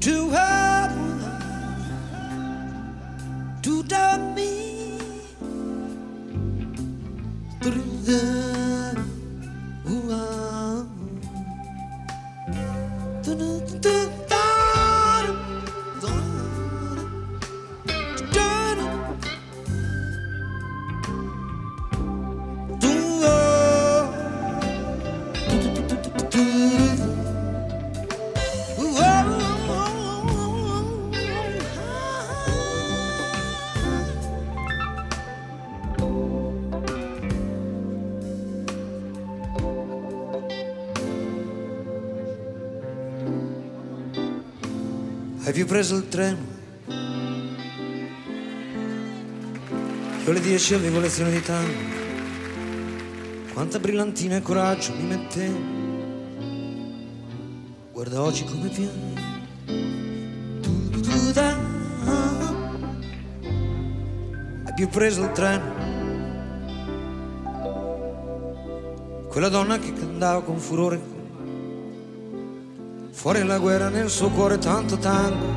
To 0.00 0.30
have 0.30 0.94
to 3.62 3.82
The 8.06 8.94
do 13.24 13.34
do 13.34 13.78
do 13.80 14.25
Hai 45.46 45.52
più 45.52 45.64
preso 45.64 45.94
il 45.94 46.08
treno? 46.08 46.38
Io 50.24 50.30
alle 50.30 50.40
10 50.40 50.74
avevo 50.74 50.98
lezione 50.98 51.30
di 51.30 51.40
tango. 51.40 51.78
Quanta 53.52 53.78
brillantina 53.78 54.34
e 54.34 54.42
coraggio 54.42 54.92
mi 54.96 55.04
mettevo. 55.04 55.58
Guarda 57.92 58.22
oggi 58.22 58.44
come 58.44 58.68
piango. 58.70 59.20
Tu, 60.62 61.00
tu, 61.00 61.32
da. 61.32 61.56
Hai 64.64 64.74
più 64.74 64.88
preso 64.88 65.22
il 65.22 65.30
treno? 65.30 65.74
Quella 69.28 69.48
donna 69.48 69.78
che 69.78 69.92
cantava 69.92 70.42
con 70.42 70.58
furore 70.58 71.15
Fuori 73.16 73.42
la 73.44 73.58
guerra 73.58 73.88
nel 73.88 74.10
suo 74.10 74.28
cuore 74.28 74.58
tanto 74.58 74.98
tango 74.98 75.54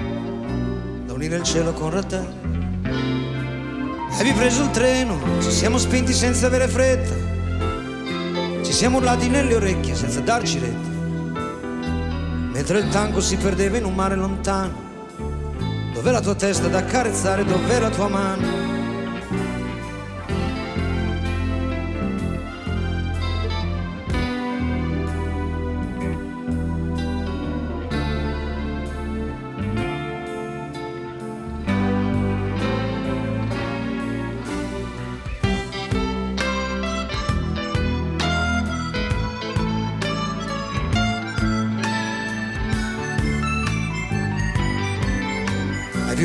Da 1.06 1.12
unire 1.12 1.36
il 1.36 1.44
cielo 1.44 1.74
con 1.74 1.90
Ratel 1.90 2.26
Avevi 4.14 4.32
preso 4.32 4.64
il 4.64 4.72
treno 4.72 5.20
Ci 5.42 5.52
siamo 5.52 5.78
spinti 5.78 6.14
senza 6.14 6.48
avere 6.48 6.70
fretta. 6.70 7.14
Ci 8.64 8.72
siamo 8.72 8.98
urlati 8.98 9.28
nelle 9.28 9.56
orecchie 9.56 9.94
senza 9.94 10.22
darci 10.22 10.58
retta. 10.58 10.90
Mentre 12.54 12.80
il 12.80 12.88
tango 12.88 13.20
si 13.20 13.36
perdeva 13.36 13.76
in 13.76 13.84
un 13.84 13.94
mare 13.94 14.16
lontano 14.16 14.88
Dov'è 15.94 16.12
la 16.12 16.22
tua 16.22 16.36
testa 16.36 16.70
da 16.70 16.78
accarezzare 16.78 17.44
Dov'è 17.44 17.80
la 17.80 17.90
tua 17.90 18.08
mano 18.08 18.79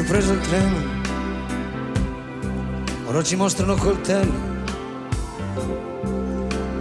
più 0.04 0.12
preso 0.12 0.32
il 0.32 0.40
treno? 0.40 1.02
Ora 3.06 3.22
ci 3.22 3.36
mostrano 3.36 3.74
coltelli. 3.74 4.52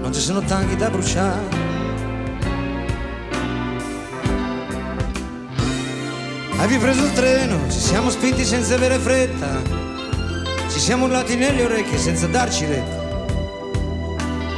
Non 0.02 0.12
ci 0.14 0.20
sono 0.20 0.42
tanghi 0.42 0.76
da 0.76 0.90
bruciare. 0.90 1.62
Hai 6.58 6.78
preso 6.78 7.04
il 7.04 7.14
treno? 7.14 7.70
Ci 7.70 7.80
siamo 7.80 8.10
spinti 8.10 8.44
senza 8.44 8.76
avere 8.76 8.98
fretta. 9.00 9.62
Ci 10.70 10.80
siamo 10.80 11.06
urlati 11.06 11.36
nelle 11.36 11.64
orecchie 11.64 11.98
senza 11.98 12.28
darci 12.28 12.66
retta. 12.66 13.02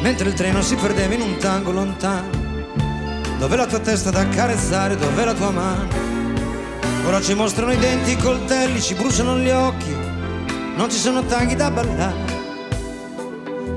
Mentre 0.01 0.29
il 0.29 0.33
treno 0.33 0.61
si 0.61 0.75
perdeva 0.75 1.13
in 1.13 1.21
un 1.21 1.37
tango 1.37 1.71
lontano. 1.71 2.43
Dov'è 3.37 3.55
la 3.55 3.65
tua 3.65 3.79
testa 3.79 4.11
da 4.11 4.21
accarezzare? 4.21 4.95
Dov'è 4.95 5.25
la 5.25 5.33
tua 5.33 5.51
mano? 5.51 6.04
Ora 7.05 7.21
ci 7.21 7.35
mostrano 7.35 7.71
i 7.71 7.77
denti, 7.77 8.11
i 8.11 8.17
coltelli, 8.17 8.81
ci 8.81 8.95
bruciano 8.95 9.37
gli 9.37 9.49
occhi, 9.49 9.95
non 10.75 10.89
ci 10.89 10.97
sono 10.97 11.23
tanghi 11.23 11.55
da 11.55 11.69
ballare. 11.69 12.33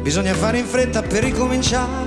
Bisogna 0.00 0.32
fare 0.32 0.58
in 0.58 0.64
fretta 0.64 1.02
per 1.02 1.24
ricominciare, 1.24 2.06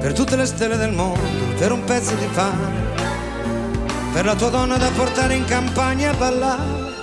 per 0.00 0.14
tutte 0.14 0.36
le 0.36 0.46
stelle 0.46 0.78
del 0.78 0.92
mondo, 0.92 1.20
per 1.58 1.72
un 1.72 1.84
pezzo 1.84 2.14
di 2.14 2.26
pane, 2.32 2.72
per 4.14 4.24
la 4.24 4.34
tua 4.34 4.48
donna 4.48 4.78
da 4.78 4.88
portare 4.96 5.34
in 5.34 5.44
campagna 5.44 6.10
a 6.10 6.14
ballare, 6.14 6.94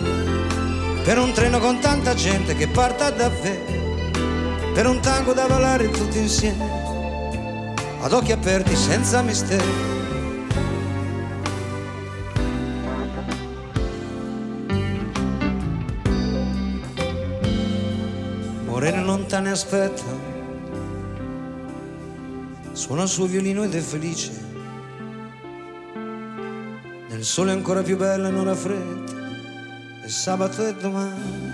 per 1.04 1.20
un 1.20 1.32
treno 1.34 1.60
con 1.60 1.80
tanta 1.80 2.16
gente 2.16 2.56
che 2.56 2.68
parta 2.68 3.12
davvero, 3.12 4.02
per 4.74 4.88
un 4.88 5.00
tango 5.00 5.34
da 5.34 5.46
ballare 5.46 5.92
tutti 5.92 6.18
insieme, 6.18 6.66
ad 8.02 8.12
occhi 8.12 8.32
aperti 8.32 8.76
senza 8.76 9.22
mistero. 9.22 9.97
Morena 19.38 19.50
lontana 19.50 19.52
aspetta, 19.52 20.04
suona 22.72 23.04
il 23.04 23.08
suo 23.08 23.26
violino 23.26 23.64
ed 23.64 23.76
è 23.76 23.80
felice. 23.80 24.32
Nel 27.10 27.24
sole 27.24 27.52
ancora 27.52 27.84
più 27.84 27.98
bella 27.98 28.30
e 28.30 28.32
non 28.32 28.48
ha 28.48 28.56
fretta. 28.56 29.16
E 30.04 30.10
sabato 30.10 30.66
è 30.66 30.74
domani, 30.74 31.52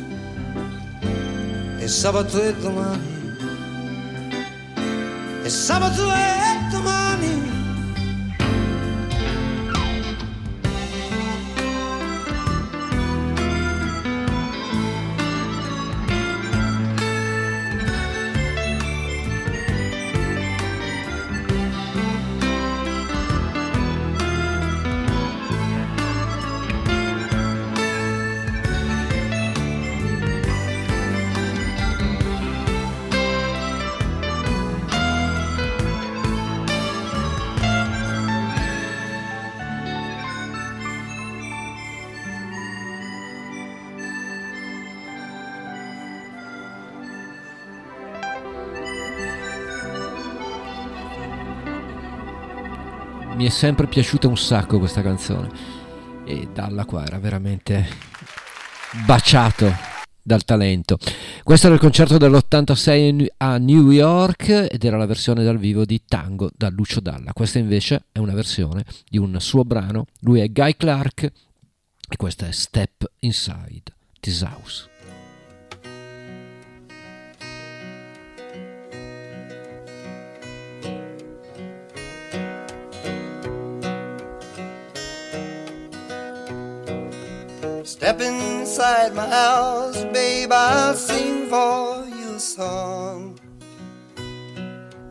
e 1.80 1.88
sabato 1.88 2.40
è 2.40 2.54
domani, 2.54 3.36
e 5.44 5.50
sabato 5.50 6.12
è 6.12 6.43
Mi 53.44 53.50
è 53.50 53.52
sempre 53.52 53.88
piaciuta 53.88 54.30
un 54.30 54.38
sacco 54.38 54.80
questa 54.80 55.02
canzone 55.02 55.50
e 56.24 56.48
Dalla 56.54 56.86
qua 56.86 57.06
era 57.06 57.20
veramente 57.20 57.86
baciato 59.06 59.70
dal 60.22 60.46
talento. 60.46 60.98
Questo 61.44 61.66
era 61.66 61.76
il 61.76 61.82
concerto 61.82 62.18
dell'86 62.18 63.26
a 63.36 63.58
New 63.58 63.92
York 63.92 64.68
ed 64.72 64.82
era 64.86 64.96
la 64.96 65.06
versione 65.06 65.44
dal 65.44 65.58
vivo 65.58 65.84
di 65.84 66.02
Tango 66.08 66.52
da 66.56 66.70
Lucio 66.70 67.02
Dalla. 67.02 67.34
Questa 67.34 67.60
invece 67.60 68.06
è 68.14 68.20
una 68.20 68.34
versione 68.34 68.86
di 69.10 69.18
un 69.18 69.36
suo 69.42 69.66
brano. 69.66 70.06
Lui 70.22 70.40
è 70.40 70.50
Guy 70.50 70.78
Clark 70.78 71.24
e 71.24 72.16
questa 72.16 72.48
è 72.48 72.52
Step 72.54 73.12
Inside 73.20 73.84
This 74.22 74.40
House. 74.40 74.93
Step 87.84 88.22
inside 88.22 89.14
my 89.14 89.28
house, 89.28 90.06
babe, 90.06 90.54
I'll 90.54 90.94
sing 90.94 91.48
for 91.48 92.06
you 92.08 92.36
a 92.36 92.40
song. 92.40 93.38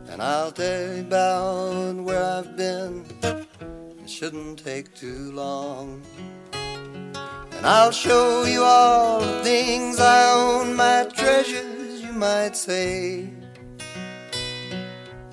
And 0.09 0.23
I'll 0.23 0.51
tell 0.51 0.95
you 0.95 1.03
about 1.03 1.97
where 1.97 2.25
I've 2.25 2.57
been. 2.57 3.05
It 3.23 4.09
shouldn't 4.09 4.59
take 4.59 4.95
too 4.95 5.33
long. 5.33 6.03
And 6.55 7.67
I'll 7.67 7.93
show 7.93 8.45
you 8.45 8.63
all 8.65 9.21
the 9.21 9.45
things 9.45 10.01
I 10.01 10.33
own, 10.33 10.75
my 10.75 11.05
treasures, 11.15 12.01
you 12.01 12.13
might 12.15 12.57
say. 12.57 13.29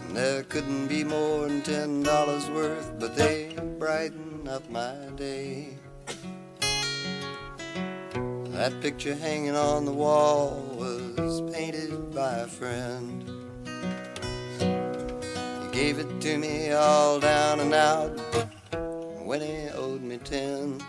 And 0.01 0.11
there 0.13 0.43
couldn't 0.43 0.87
be 0.87 1.05
more 1.05 1.47
than 1.47 1.61
ten 1.61 2.03
dollars 2.03 2.49
worth, 2.49 2.91
but 2.99 3.15
they 3.15 3.55
brighten 3.79 4.45
up 4.49 4.69
my 4.69 4.93
day. 5.15 5.77
That 8.59 8.81
picture 8.81 9.15
hanging 9.15 9.55
on 9.55 9.85
the 9.85 9.93
wall 9.93 10.75
was 10.77 11.39
painted 11.53 12.13
by 12.13 12.39
a 12.39 12.45
friend. 12.45 13.23
He 14.59 15.67
gave 15.71 15.97
it 15.97 16.19
to 16.19 16.37
me 16.37 16.73
all 16.73 17.21
down 17.21 17.61
and 17.61 17.73
out 17.73 18.09
when 19.23 19.39
he 19.39 19.69
owed 19.69 20.01
me 20.01 20.17
ten. 20.17 20.81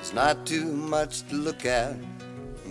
It's 0.00 0.14
not 0.14 0.46
too 0.46 0.72
much 0.72 1.28
to 1.28 1.34
look 1.34 1.66
at, 1.66 1.96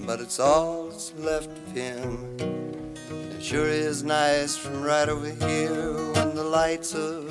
but 0.08 0.20
it's 0.20 0.40
all 0.40 0.90
that's 0.90 1.14
left 1.20 1.56
of 1.56 1.72
him. 1.74 2.36
It 2.40 3.44
sure 3.44 3.68
is 3.68 4.02
nice 4.02 4.58
from 4.58 4.82
right 4.82 5.08
over 5.08 5.30
here 5.30 6.14
when 6.14 6.34
the 6.34 6.44
lights 6.44 6.96
are 6.96 7.31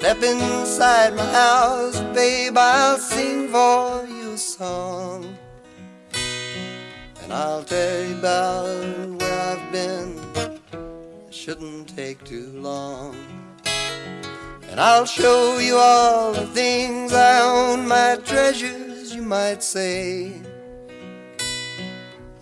step 0.00 0.22
inside 0.22 1.14
my 1.14 1.26
house, 1.26 2.00
babe, 2.14 2.56
I'll 2.56 2.96
sing 2.96 3.48
for 3.48 4.06
you 4.08 4.32
a 4.32 4.38
song. 4.38 5.36
And 7.22 7.30
I'll 7.30 7.62
tell 7.62 8.04
you 8.06 8.18
about 8.18 9.20
where 9.20 9.40
I've 9.50 9.70
been. 9.70 10.18
It 11.28 11.34
shouldn't 11.34 11.94
take 11.94 12.24
too 12.24 12.50
long. 12.54 13.14
And 14.70 14.80
I'll 14.80 15.04
show 15.04 15.58
you 15.58 15.76
all 15.76 16.32
the 16.32 16.46
things 16.46 17.12
I 17.12 17.42
own, 17.42 17.86
my 17.86 18.16
treasures, 18.24 19.14
you 19.14 19.20
might 19.20 19.62
say. 19.62 20.32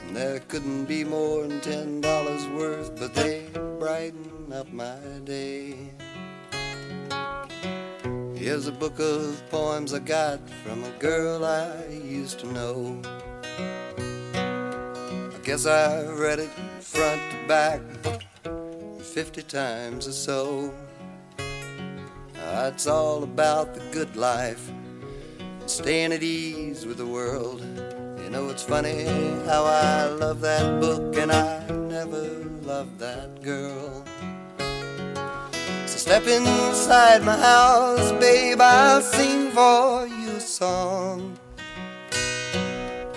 And 0.03 0.15
there 0.15 0.39
couldn't 0.47 0.85
be 0.85 1.03
more 1.03 1.45
than 1.45 1.61
ten 1.61 2.01
dollars 2.01 2.47
worth, 2.47 2.97
but 3.01 3.15
they 3.15 3.49
brighten 3.81 4.53
up 4.53 4.73
my 4.73 5.01
day. 5.25 5.98
Here's 8.49 8.66
a 8.66 8.73
book 8.73 8.99
of 8.99 9.43
poems 9.51 9.93
I 9.93 9.99
got 9.99 10.41
from 10.65 10.83
a 10.83 10.91
girl 10.93 11.45
I 11.45 11.85
used 11.93 12.39
to 12.41 12.47
know. 12.51 12.99
I 14.33 15.39
guess 15.43 15.66
I 15.66 16.07
read 16.07 16.39
it 16.39 16.49
front 16.81 17.20
to 17.31 17.47
back 17.47 17.83
fifty 19.03 19.43
times 19.43 20.09
or 20.09 20.12
so. 20.12 20.73
It's 22.39 22.87
all 22.87 23.23
about 23.23 23.75
the 23.75 23.83
good 23.93 24.16
life, 24.16 24.73
staying 25.66 26.15
at 26.15 26.23
ease 26.23 26.87
with 26.87 26.97
the 26.97 27.07
world. 27.07 27.61
You 28.23 28.31
know, 28.31 28.49
it's 28.49 28.62
funny 28.62 29.05
how 29.45 29.65
I 29.66 30.07
love 30.07 30.41
that 30.41 30.81
book 30.81 31.19
and 31.19 31.31
I 31.31 31.69
never 31.69 32.25
loved 32.62 32.99
that 32.99 33.43
girl. 33.43 34.07
Step 35.99 36.29
inside 36.29 37.25
my 37.25 37.37
house, 37.37 38.12
babe, 38.20 38.61
I'll 38.61 39.03
sing 39.03 39.51
for 39.51 40.07
you 40.07 40.37
a 40.37 40.41
song. 40.41 41.37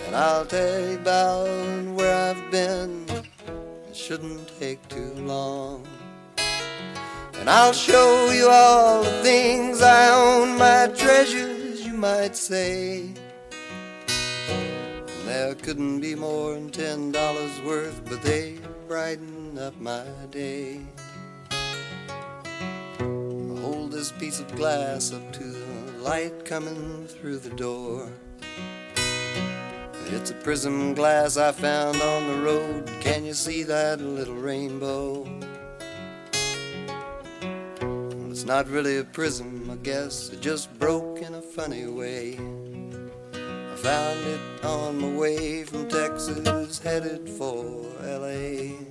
And 0.08 0.16
I'll 0.16 0.48
tell 0.48 0.90
you 0.90 0.96
about 0.96 1.46
where 1.94 2.32
I've 2.32 2.50
been. 2.50 3.06
It 3.88 3.96
shouldn't 3.96 4.50
take 4.60 4.86
too 4.90 5.14
long. 5.14 5.86
And 7.36 7.48
I'll 7.48 7.72
show 7.72 8.32
you 8.32 8.50
all 8.50 9.04
the 9.04 9.22
things 9.22 9.84
I 9.84 10.10
own, 10.10 10.58
my 10.58 10.88
treasures, 10.88 11.86
you 11.86 11.94
might 11.94 12.36
say. 12.36 13.14
And 14.10 15.28
there 15.28 15.54
couldn't 15.54 16.02
be 16.02 16.16
more 16.16 16.56
than 16.56 16.72
ten 16.72 17.12
dollars 17.12 17.62
worth, 17.62 18.02
but 18.10 18.24
they 18.24 18.58
brighten 18.88 19.60
up 19.60 19.80
my 19.80 20.04
day. 20.32 20.82
Hold 23.62 23.92
this 23.92 24.12
piece 24.12 24.40
of 24.40 24.54
glass 24.56 25.14
up 25.14 25.32
to 25.34 25.44
the 25.44 25.92
light 26.00 26.46
coming 26.46 27.06
through 27.08 27.38
the 27.38 27.52
door. 27.52 28.12
It's 30.08 30.32
a 30.32 30.34
prism 30.34 30.96
glass 30.96 31.38
I 31.38 31.52
found 31.52 32.02
on 32.02 32.28
the 32.28 32.42
road. 32.42 32.92
Can 33.02 33.24
you 33.24 33.36
see 33.36 33.62
that 33.64 34.02
little 34.02 34.36
rainbow? 34.36 35.28
It's 38.32 38.46
not 38.46 38.68
really 38.68 38.98
a 38.98 39.04
prism, 39.04 39.70
I 39.72 39.76
guess. 39.76 40.30
It 40.30 40.42
just 40.42 40.74
broke 40.80 41.22
in 41.22 41.36
a 41.36 41.42
funny 41.42 41.86
way. 41.86 42.40
I 43.34 43.76
found 43.76 44.20
it 44.26 44.66
on 44.66 45.00
my 45.00 45.10
way 45.10 45.64
from 45.66 45.88
Texas, 45.88 46.80
headed 46.80 47.30
for 47.30 47.86
LA. 48.02 48.91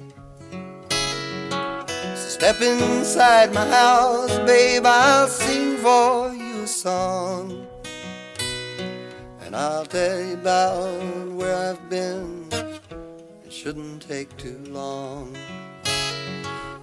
Step 2.30 2.60
inside 2.62 3.52
my 3.52 3.66
house, 3.66 4.38
babe, 4.46 4.86
I'll 4.86 5.26
sing 5.26 5.76
for 5.78 6.32
you 6.32 6.62
a 6.62 6.66
song. 6.66 7.66
And 9.40 9.56
I'll 9.56 9.84
tell 9.84 10.20
you 10.24 10.34
about 10.34 11.26
where 11.32 11.56
I've 11.56 11.90
been. 11.90 12.46
It 13.44 13.52
shouldn't 13.52 14.02
take 14.02 14.34
too 14.36 14.62
long. 14.68 15.36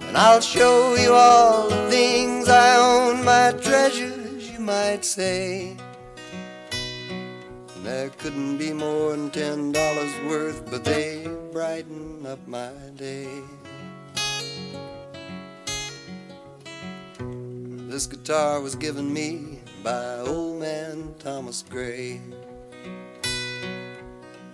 And 0.02 0.18
I'll 0.18 0.42
show 0.42 0.94
you 0.96 1.14
all 1.14 1.70
the 1.70 1.90
things 1.90 2.50
I 2.50 2.76
own, 2.76 3.24
my 3.24 3.52
treasures, 3.52 4.50
you 4.50 4.58
might 4.58 5.02
say. 5.02 5.78
And 7.74 7.86
there 7.86 8.10
couldn't 8.10 8.58
be 8.58 8.74
more 8.74 9.12
than 9.12 9.30
ten 9.30 9.72
dollars 9.72 10.12
worth, 10.26 10.70
but 10.70 10.84
they 10.84 11.26
brighten 11.52 12.26
up 12.26 12.46
my 12.46 12.70
day. 12.96 13.40
This 17.88 18.06
guitar 18.06 18.60
was 18.60 18.74
given 18.74 19.10
me 19.10 19.60
by 19.82 20.18
old 20.18 20.60
man 20.60 21.14
Thomas 21.18 21.64
Gray. 21.70 22.20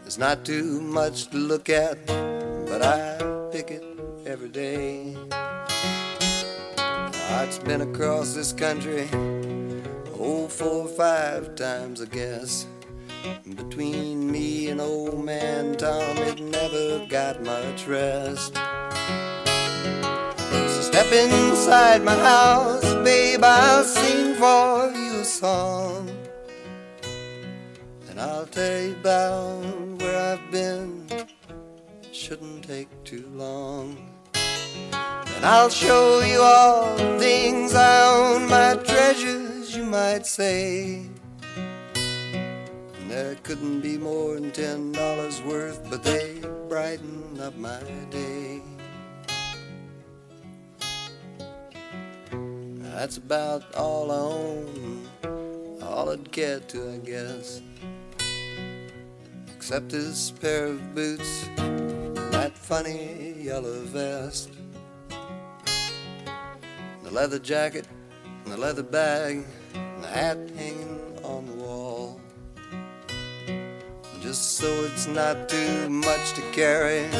It's 0.06 0.18
not 0.18 0.44
too 0.44 0.80
much 0.80 1.26
to 1.30 1.36
look 1.38 1.68
at, 1.68 2.06
but 2.06 2.80
I 2.80 3.18
pick 3.50 3.72
it 3.72 3.82
every 4.24 4.50
day. 4.50 5.16
It's 7.42 7.58
been 7.58 7.80
across 7.80 8.34
this 8.34 8.52
country, 8.52 9.08
oh, 10.16 10.46
four 10.48 10.86
or 10.86 10.94
five 10.96 11.56
times, 11.56 12.00
I 12.00 12.06
guess. 12.06 12.68
Between 13.56 14.30
me 14.30 14.68
and 14.68 14.80
old 14.80 15.24
man 15.24 15.76
Tom, 15.76 16.18
it 16.18 16.38
never 16.38 17.04
got 17.08 17.42
much 17.42 17.88
rest. 17.88 18.54
Step 20.94 21.12
inside 21.12 22.04
my 22.04 22.14
house, 22.14 22.94
babe, 23.02 23.42
I'll 23.42 23.82
sing 23.82 24.36
for 24.36 24.92
you 24.94 25.22
a 25.22 25.24
song. 25.24 26.08
And 28.08 28.20
I'll 28.20 28.46
tell 28.46 28.80
you 28.80 28.92
about 28.92 29.58
where 29.98 30.34
I've 30.34 30.52
been. 30.52 31.04
It 31.10 32.14
shouldn't 32.14 32.62
take 32.62 32.86
too 33.02 33.28
long. 33.34 34.08
And 34.34 35.44
I'll 35.44 35.68
show 35.68 36.20
you 36.20 36.40
all 36.40 36.94
the 36.96 37.18
things 37.18 37.74
I 37.74 38.06
own, 38.14 38.48
my 38.48 38.76
treasures, 38.76 39.76
you 39.76 39.82
might 39.82 40.26
say. 40.26 41.08
And 41.56 43.10
there 43.10 43.34
couldn't 43.42 43.80
be 43.80 43.98
more 43.98 44.36
than 44.36 44.52
ten 44.52 44.92
dollars 44.92 45.42
worth, 45.42 45.90
but 45.90 46.04
they 46.04 46.40
brighten 46.68 47.40
up 47.40 47.56
my 47.56 47.82
day. 48.10 48.62
That's 52.94 53.16
about 53.16 53.74
all 53.74 54.12
I 54.12 54.14
own, 54.14 55.08
all 55.82 56.10
I'd 56.10 56.30
get 56.30 56.68
to, 56.68 56.92
I 56.92 56.98
guess. 56.98 57.60
Except 59.52 59.88
this 59.88 60.30
pair 60.30 60.66
of 60.66 60.94
boots, 60.94 61.48
and 61.56 62.16
that 62.32 62.56
funny 62.56 63.34
yellow 63.36 63.80
vest, 63.82 64.52
the 67.02 67.10
leather 67.10 67.40
jacket, 67.40 67.88
and 68.44 68.52
the 68.52 68.56
leather 68.56 68.84
bag, 68.84 69.44
and 69.74 70.04
the 70.04 70.08
hat 70.08 70.38
hanging 70.56 71.18
on 71.24 71.46
the 71.46 71.54
wall. 71.54 72.20
Just 74.20 74.52
so 74.52 74.68
it's 74.84 75.08
not 75.08 75.48
too 75.48 75.90
much 75.90 76.32
to 76.34 76.42
carry, 76.52 77.10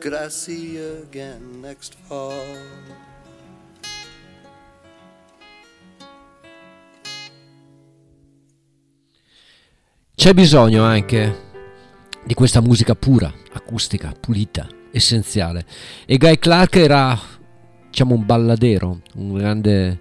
could 0.00 0.14
I 0.14 0.26
see 0.28 0.72
you 0.72 1.06
again 1.08 1.62
next 1.62 1.94
fall? 1.94 2.34
C'è 10.24 10.32
bisogno 10.32 10.84
anche 10.84 11.42
di 12.24 12.32
questa 12.32 12.62
musica 12.62 12.94
pura, 12.94 13.30
acustica, 13.52 14.14
pulita, 14.18 14.66
essenziale. 14.90 15.66
E 16.06 16.16
Guy 16.16 16.38
Clark 16.38 16.76
era, 16.76 17.20
diciamo, 17.90 18.14
un 18.14 18.24
balladero, 18.24 19.02
un 19.16 19.34
grande 19.34 20.00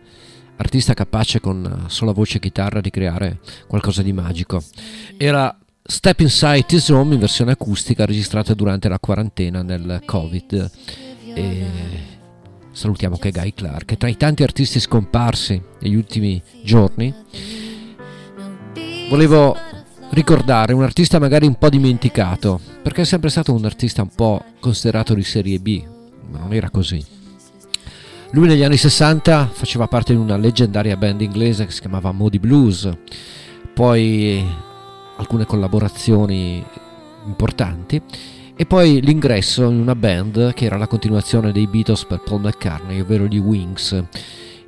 artista 0.56 0.94
capace 0.94 1.42
con 1.42 1.88
sola 1.88 2.14
voce 2.14 2.38
e 2.38 2.40
chitarra 2.40 2.80
di 2.80 2.90
creare 2.90 3.40
qualcosa 3.68 4.02
di 4.02 4.14
magico. 4.14 4.64
Era 5.18 5.60
Step 5.84 6.22
Inside 6.22 6.68
His 6.70 6.88
Home 6.88 7.16
in 7.16 7.20
versione 7.20 7.52
acustica 7.52 8.06
registrata 8.06 8.54
durante 8.54 8.88
la 8.88 9.00
quarantena 9.00 9.62
nel 9.62 10.04
Covid. 10.06 10.72
E 11.34 11.66
salutiamo 12.72 13.18
che 13.18 13.32
Guy 13.32 13.54
Clark. 13.54 13.98
Tra 13.98 14.08
i 14.08 14.16
tanti 14.16 14.42
artisti 14.42 14.80
scomparsi 14.80 15.62
negli 15.82 15.96
ultimi 15.96 16.42
giorni, 16.64 17.14
volevo 19.10 19.72
ricordare 20.14 20.74
un 20.74 20.84
artista 20.84 21.18
magari 21.18 21.48
un 21.48 21.56
po' 21.56 21.70
dimenticato, 21.70 22.60
perché 22.82 23.02
è 23.02 23.06
sempre 23.06 23.30
stato 23.30 23.52
un 23.54 23.66
artista 23.66 24.04
un 24.04 24.12
po' 24.16 24.44
considerato 24.60 25.14
di 25.16 25.24
serie 25.24 25.60
B, 25.60 25.84
ma 26.30 26.40
non 26.40 26.54
era 26.54 26.70
così. 26.70 27.04
Lui 28.32 28.48
negli 28.48 28.64
anni 28.64 28.78
60 28.78 29.50
faceva 29.52 29.88
parte 29.88 30.14
di 30.14 30.20
una 30.20 30.38
leggendaria 30.38 30.98
band 30.98 31.22
inglese 31.22 31.66
che 31.66 31.72
si 31.72 31.82
chiamava 31.82 32.12
Moody 32.12 32.40
Blues, 32.40 32.90
poi 33.74 34.44
alcune 35.18 35.46
collaborazioni 35.46 36.64
importanti 37.26 38.02
e 38.56 38.66
poi 38.66 39.02
l'ingresso 39.02 39.70
in 39.70 39.80
una 39.80 39.96
band 39.96 40.54
che 40.54 40.66
era 40.66 40.78
la 40.78 40.88
continuazione 40.88 41.52
dei 41.52 41.68
Beatles 41.68 42.06
per 42.06 42.22
Paul 42.24 42.42
McCartney, 42.42 43.00
ovvero 43.00 43.26
gli 43.26 43.40
Wings. 43.40 44.04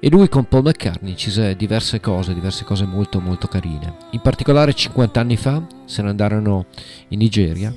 E 0.05 0.09
lui 0.11 0.29
con 0.29 0.47
Paul 0.47 0.61
McCartney 0.65 1.13
incise 1.13 1.55
diverse 1.55 1.99
cose, 1.99 2.35
diverse 2.35 2.63
cose 2.63 2.85
molto 2.85 3.19
molto 3.19 3.47
carine. 3.47 3.95
In 4.11 4.21
particolare 4.21 4.71
50 4.71 5.19
anni 5.19 5.35
fa 5.35 5.65
se 5.85 6.03
ne 6.03 6.09
andarono 6.09 6.67
in 7.07 7.17
Nigeria, 7.17 7.73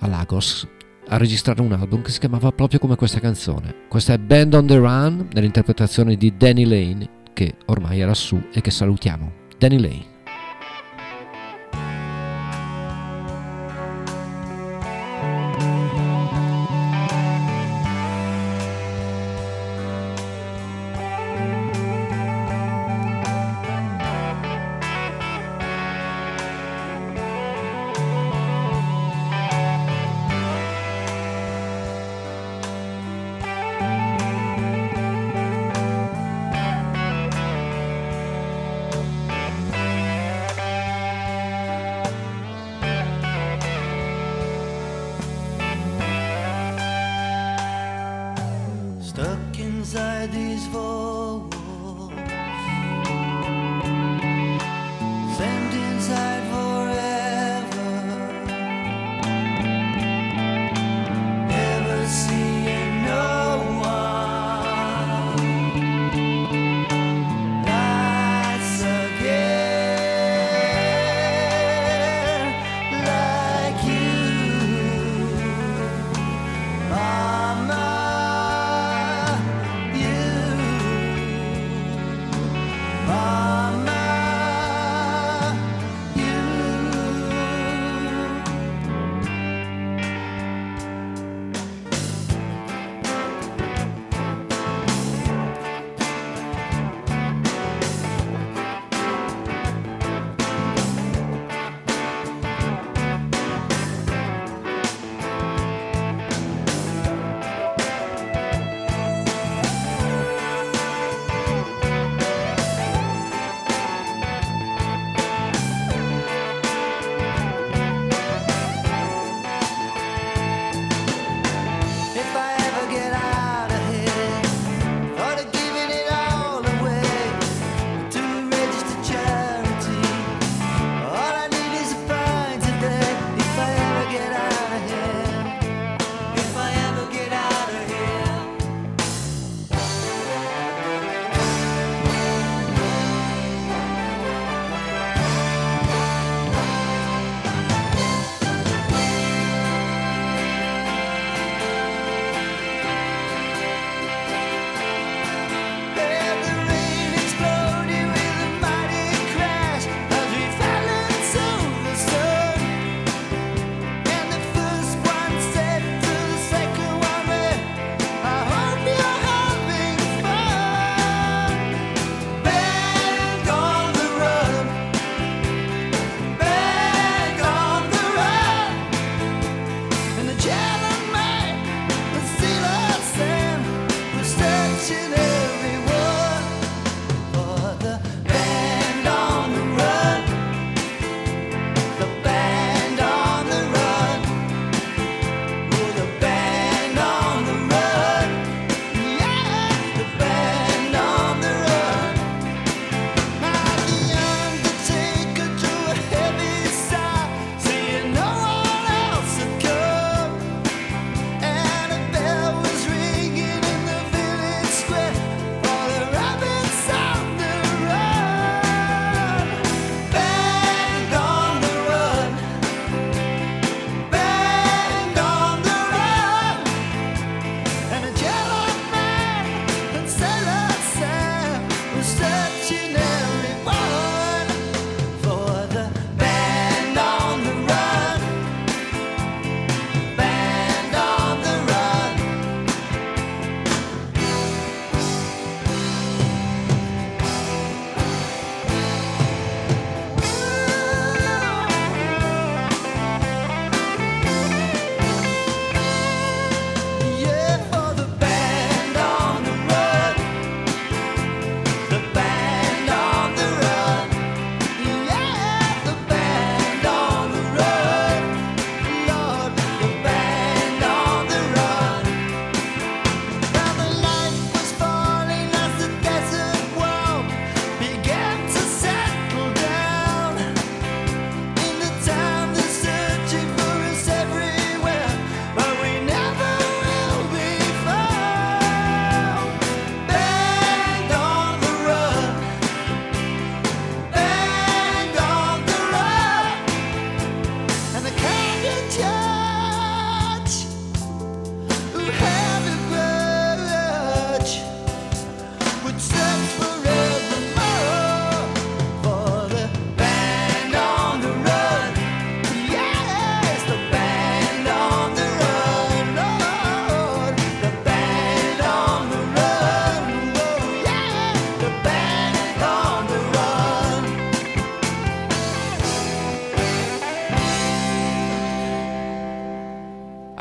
a 0.00 0.06
Lagos, 0.08 0.66
a 1.06 1.16
registrare 1.16 1.62
un 1.62 1.70
album 1.70 2.02
che 2.02 2.10
si 2.10 2.18
chiamava 2.18 2.50
proprio 2.50 2.80
come 2.80 2.96
questa 2.96 3.20
canzone. 3.20 3.86
Questa 3.88 4.14
è 4.14 4.18
Band 4.18 4.54
on 4.54 4.66
the 4.66 4.78
Run 4.78 5.28
nell'interpretazione 5.32 6.16
di 6.16 6.36
Danny 6.36 6.64
Lane, 6.64 7.08
che 7.32 7.54
ormai 7.66 8.00
era 8.00 8.12
su 8.12 8.42
e 8.52 8.60
che 8.60 8.72
salutiamo. 8.72 9.32
Danny 9.58 9.78
Lane. 9.78 10.15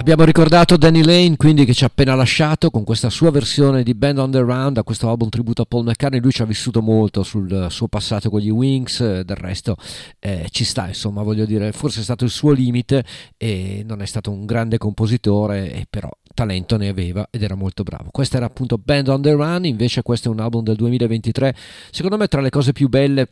Abbiamo 0.06 0.24
ricordato 0.24 0.78
Danny 0.78 1.04
Lane, 1.04 1.36
quindi 1.36 1.66
che 1.66 1.74
ci 1.74 1.84
ha 1.84 1.88
appena 1.88 2.14
lasciato 2.14 2.70
con 2.70 2.84
questa 2.84 3.10
sua 3.10 3.32
versione 3.32 3.82
di 3.82 3.96
Band 3.96 4.20
on 4.20 4.30
the 4.30 4.40
Round, 4.40 4.78
a 4.78 4.84
questo 4.84 5.10
album 5.10 5.30
tributo 5.30 5.64
a 5.64 5.66
Paul 5.66 5.84
McCartney. 5.84 6.22
Lui 6.22 6.32
ci 6.32 6.44
ha 6.44 6.46
vissuto 6.46 6.84
molto 6.84 7.24
sul 7.24 7.70
suo 7.72 7.88
passato 7.88 8.30
con 8.30 8.40
gli 8.40 8.52
Wings, 8.52 9.00
eh, 9.00 9.24
del 9.26 9.36
resto 9.36 9.76
eh, 10.20 10.46
ci 10.52 10.64
sta, 10.64 10.88
insomma, 10.88 11.24
voglio 11.24 11.46
dire, 11.46 11.72
forse 11.72 12.02
è 12.02 12.04
stato 12.04 12.24
il 12.24 12.30
suo 12.30 12.52
limite 12.52 13.04
e 13.36 13.84
non 13.84 14.04
è 14.04 14.06
stato 14.06 14.30
un 14.30 14.46
grande 14.46 14.78
compositore, 14.78 15.88
però 15.90 16.12
talento 16.36 16.78
ne 16.78 16.90
aveva 16.90 17.28
ed 17.32 17.42
era 17.42 17.56
molto 17.56 17.82
bravo. 17.82 18.10
Questo 18.12 18.38
era 18.38 18.46
appunto 18.46 18.78
Band 18.78 19.08
on 19.08 19.24
the 19.24 19.32
Run, 19.32 19.66
invece 19.66 20.04
questo 20.04 20.30
è 20.30 20.32
un 20.32 20.40
album 20.40 20.62
del 20.62 20.76
2023, 20.76 21.56
secondo 21.90 22.18
me 22.18 22.28
tra 22.28 22.42
le 22.42 22.52
cose 22.52 22.74
più 22.74 22.90
belle 22.90 23.28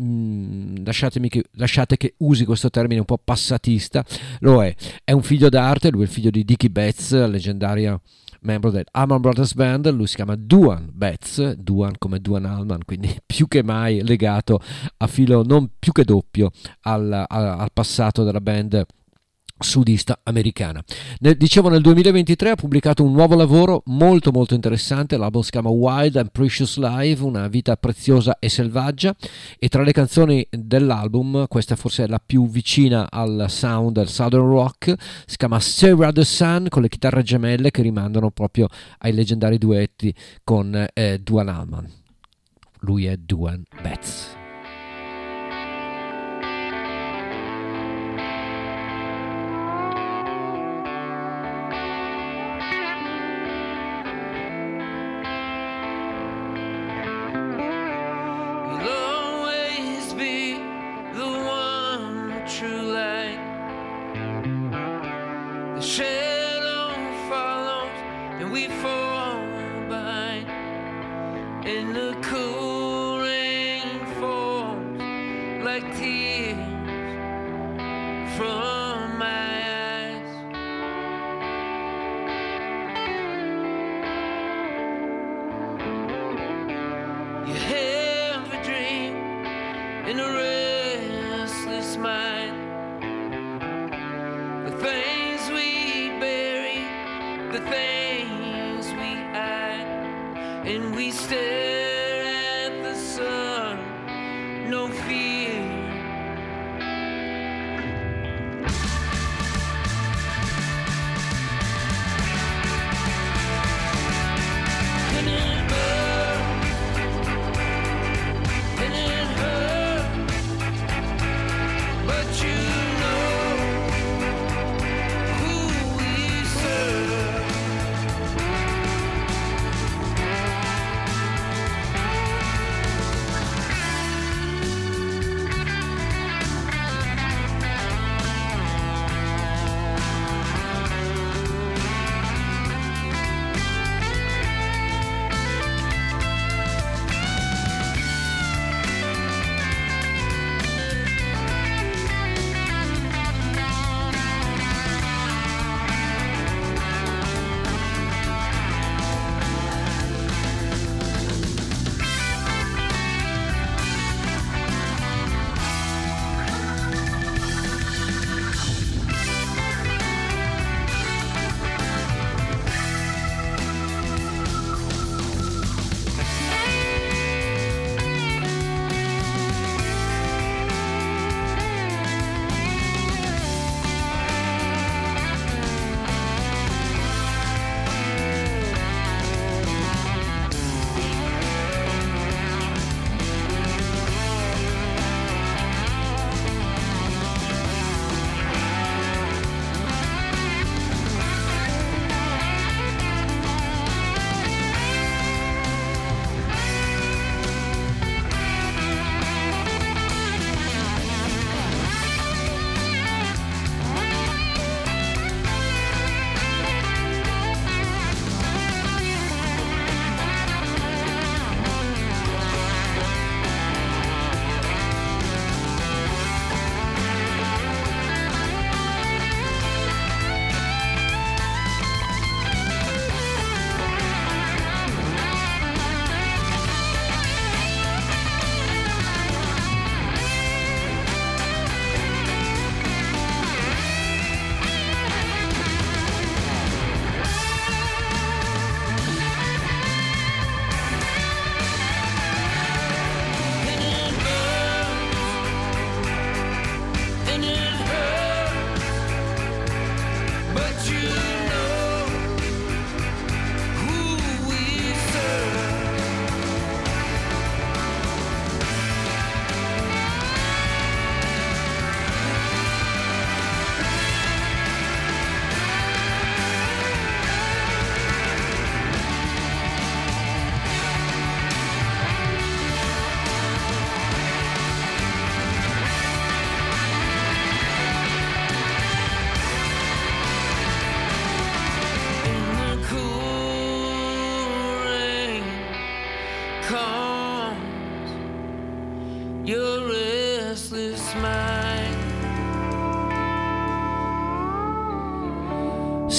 mm, 0.00 0.84
lasciatemi 0.84 1.28
che, 1.28 1.44
lasciate 1.52 1.96
che 1.96 2.14
usi 2.18 2.44
questo 2.44 2.70
termine 2.70 3.00
un 3.00 3.06
po' 3.06 3.18
passatista, 3.22 4.04
lo 4.40 4.62
è, 4.62 4.74
è 5.04 5.12
un 5.12 5.22
figlio 5.22 5.48
d'arte, 5.48 5.90
lui 5.90 6.02
è 6.02 6.04
il 6.04 6.10
figlio 6.10 6.30
di 6.30 6.44
Dickie 6.44 6.70
Betts, 6.70 7.12
leggendaria 7.26 8.00
membro 8.40 8.70
del 8.70 8.84
Allman 8.92 9.20
Brothers 9.20 9.54
Band, 9.54 9.90
lui 9.90 10.06
si 10.06 10.16
chiama 10.16 10.36
Duan 10.36 10.90
Betts, 10.92 11.54
Duan 11.54 11.94
come 11.98 12.20
Duan 12.20 12.44
Allman, 12.44 12.84
quindi 12.84 13.14
più 13.26 13.48
che 13.48 13.62
mai 13.62 14.02
legato 14.02 14.60
a 14.98 15.06
filo 15.06 15.42
non 15.42 15.70
più 15.78 15.92
che 15.92 16.04
doppio 16.04 16.50
al, 16.82 17.12
a- 17.12 17.56
al 17.56 17.70
passato 17.72 18.24
della 18.24 18.40
band 18.40 18.84
sudista 19.58 20.20
americana. 20.22 20.82
Nel- 21.20 21.36
dicevo 21.36 21.68
nel 21.68 21.80
2023 21.82 22.50
ha 22.50 22.54
pubblicato 22.54 23.02
un 23.02 23.12
nuovo 23.12 23.34
lavoro 23.34 23.82
molto 23.86 24.30
molto 24.30 24.54
interessante, 24.54 25.16
l'album 25.16 25.42
si 25.42 25.50
chiama 25.50 25.70
Wild 25.70 26.16
and 26.16 26.30
Precious 26.30 26.78
Life, 26.78 27.22
una 27.22 27.48
vita 27.48 27.76
preziosa 27.76 28.38
e 28.38 28.48
selvaggia 28.48 29.14
e 29.58 29.68
tra 29.68 29.82
le 29.82 29.92
canzoni 29.92 30.46
dell'album 30.50 31.46
questa 31.48 31.76
forse 31.76 32.04
è 32.04 32.06
la 32.06 32.20
più 32.24 32.48
vicina 32.48 33.08
al 33.10 33.46
sound 33.48 33.92
del 33.94 34.08
Southern 34.08 34.48
Rock, 34.48 34.94
si 35.26 35.36
chiama 35.36 35.60
Sarah 35.60 36.12
the 36.12 36.24
Sun 36.24 36.66
con 36.68 36.82
le 36.82 36.88
chitarre 36.88 37.22
gemelle 37.22 37.70
che 37.70 37.82
rimandano 37.82 38.30
proprio 38.30 38.68
ai 38.98 39.12
leggendari 39.12 39.58
duetti 39.58 40.14
con 40.44 40.86
eh, 40.92 41.18
Duan 41.22 41.48
Allman. 41.48 41.90
Lui 42.80 43.06
è 43.06 43.16
Duan 43.16 43.64
Betts. 43.82 44.37
Cool 72.22 72.47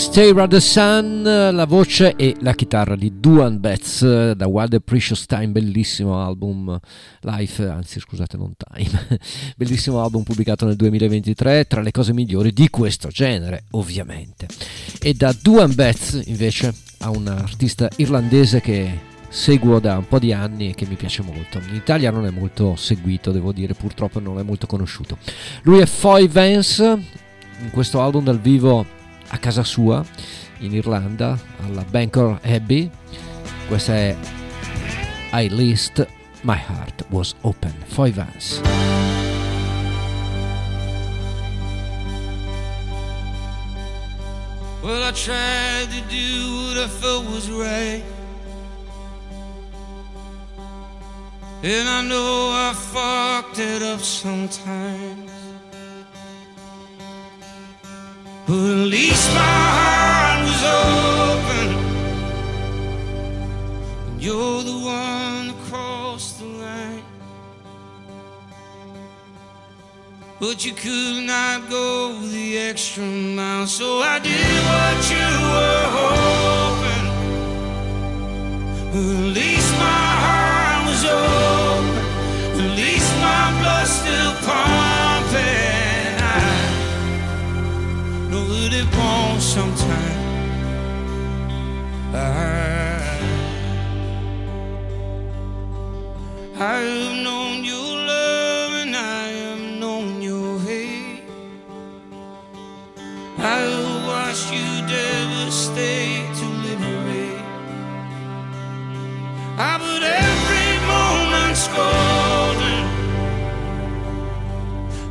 Stay 0.09 0.31
Around 0.31 0.49
the 0.49 0.59
Sun, 0.59 1.21
la 1.21 1.65
voce 1.67 2.15
e 2.15 2.35
la 2.39 2.55
chitarra 2.55 2.95
di 2.95 3.19
Duan 3.19 3.59
Betts 3.59 4.31
da 4.31 4.47
Wild 4.47 4.73
and 4.73 4.81
Precious 4.81 5.27
Time, 5.27 5.49
bellissimo 5.49 6.19
album 6.19 6.77
Life, 7.21 7.63
anzi 7.67 7.99
scusate 7.99 8.35
non 8.35 8.53
Time, 8.57 9.19
bellissimo 9.55 10.01
album 10.01 10.23
pubblicato 10.23 10.65
nel 10.65 10.75
2023, 10.77 11.65
tra 11.65 11.81
le 11.81 11.91
cose 11.91 12.13
migliori 12.13 12.51
di 12.51 12.69
questo 12.71 13.09
genere 13.09 13.65
ovviamente. 13.71 14.47
E 14.99 15.13
da 15.13 15.31
Duan 15.39 15.75
Betts 15.75 16.23
invece 16.25 16.73
a 17.01 17.11
un 17.11 17.27
artista 17.27 17.87
irlandese 17.97 18.61
che 18.61 18.99
seguo 19.29 19.79
da 19.79 19.95
un 19.95 20.07
po' 20.07 20.17
di 20.17 20.33
anni 20.33 20.71
e 20.71 20.73
che 20.73 20.87
mi 20.87 20.95
piace 20.95 21.21
molto. 21.21 21.59
In 21.59 21.75
Italia 21.75 22.09
non 22.09 22.25
è 22.25 22.31
molto 22.31 22.75
seguito, 22.75 23.31
devo 23.31 23.51
dire, 23.51 23.75
purtroppo 23.75 24.19
non 24.19 24.39
è 24.39 24.43
molto 24.43 24.65
conosciuto. 24.65 25.19
Lui 25.61 25.79
è 25.79 25.85
Foy 25.85 26.27
Vance, 26.27 26.83
in 27.61 27.69
questo 27.69 28.01
album 28.01 28.23
dal 28.23 28.39
vivo 28.39 28.97
a 29.29 29.37
casa 29.37 29.63
sua 29.63 30.03
in 30.59 30.73
Irlanda 30.73 31.37
alla 31.65 31.83
Bangor 31.83 32.39
Abbey. 32.43 32.89
Questa 33.67 33.93
è 33.93 34.15
I 35.33 35.47
List 35.49 36.05
My 36.41 36.57
Heart 36.57 37.05
Was 37.09 37.35
Open. 37.41 37.73
Foy 37.85 38.11
Vance. 38.11 38.61
Well, 44.81 45.03
I 45.03 45.11
tried 45.11 45.89
to 45.89 46.01
do 46.09 46.67
what 46.67 46.77
I 46.77 46.87
felt 46.87 47.25
was 47.25 47.49
right. 47.49 48.03
And 51.61 51.89
I 51.89 52.01
know 52.01 52.51
I 52.53 52.73
fucked 52.73 53.59
it 53.59 53.81
up 53.83 53.99
sometimes. 53.99 55.38
But 58.49 58.55
at 58.55 58.87
least 58.87 59.31
my 59.35 59.57
heart 59.77 60.39
was 60.49 60.63
open. 60.81 61.67
And 64.07 64.19
you're 64.19 64.63
the 64.63 64.73
one 64.73 65.49
that 65.49 65.59
crossed 65.69 66.39
the 66.39 66.45
line. 66.45 67.03
But 70.39 70.65
you 70.65 70.73
could 70.73 71.25
not 71.27 71.69
go 71.69 72.19
the 72.21 72.57
extra 72.57 73.03
mile, 73.03 73.67
so 73.67 73.99
I 73.99 74.17
did 74.17 74.63
what 74.71 74.97
you 75.13 75.29
were 75.53 75.85
hoping. 75.99 77.07
At 78.97 79.25
least 79.37 79.71
my 79.77 80.09
heart 80.23 80.48
that 88.47 88.73
it 88.73 88.87
won't 88.97 89.41
sometime. 89.41 90.19
I, 92.13 92.17
I 96.55 96.79
have 96.81 97.23
known 97.23 97.63
your 97.63 97.95
love 98.11 98.71
and 98.73 98.95
I 98.95 99.27
have 99.43 99.79
known 99.79 100.21
your 100.21 100.59
hate. 100.59 101.23
I 103.37 103.41
have 103.41 104.07
watched 104.07 104.51
you 104.51 104.67
devastate 104.87 106.35
to 106.39 106.45
liberate. 106.67 107.45
I 109.57 109.77
but 109.77 110.03
every 110.03 110.71
moment's 110.93 111.67
golden. 111.77 112.83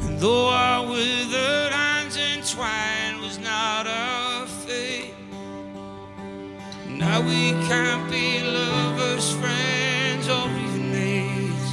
And 0.07 0.19
though 0.19 0.49
our 0.49 0.87
withered 0.87 1.73
hands 1.73 2.17
entwined 2.17 2.98
we 7.25 7.53
can't 7.67 8.11
be 8.11 8.43
lovers, 8.43 9.33
friends, 9.33 10.29
or 10.29 10.49
even 10.49 10.93
mates. 10.93 11.71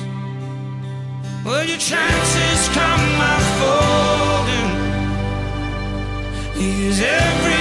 Well, 1.44 1.64
your 1.64 1.78
chances 1.78 2.70
come 2.74 3.22
unfolding. 3.32 4.70
Is 6.58 7.02
every 7.02 7.55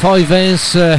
Foy 0.00 0.24
Vance, 0.24 0.98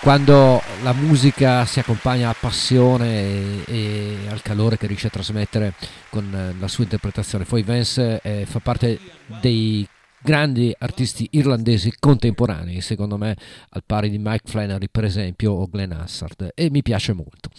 quando 0.00 0.62
la 0.82 0.94
musica 0.94 1.66
si 1.66 1.80
accompagna 1.80 2.30
a 2.30 2.36
passione 2.40 3.12
e, 3.18 3.62
e 3.66 4.16
al 4.30 4.40
calore 4.40 4.78
che 4.78 4.86
riesce 4.86 5.08
a 5.08 5.10
trasmettere 5.10 5.74
con 6.08 6.54
la 6.58 6.66
sua 6.66 6.84
interpretazione. 6.84 7.44
Foy 7.44 7.62
Vance 7.62 8.22
eh, 8.22 8.46
fa 8.46 8.58
parte 8.60 8.98
dei 9.42 9.86
grandi 10.22 10.74
artisti 10.78 11.28
irlandesi 11.32 11.92
contemporanei, 12.00 12.80
secondo 12.80 13.18
me 13.18 13.36
al 13.68 13.82
pari 13.84 14.08
di 14.08 14.16
Mike 14.18 14.44
Flannery 14.48 14.88
per 14.90 15.04
esempio 15.04 15.52
o 15.52 15.68
Glenn 15.68 15.92
Hassard 15.92 16.52
e 16.54 16.70
mi 16.70 16.80
piace 16.80 17.12
molto. 17.12 17.50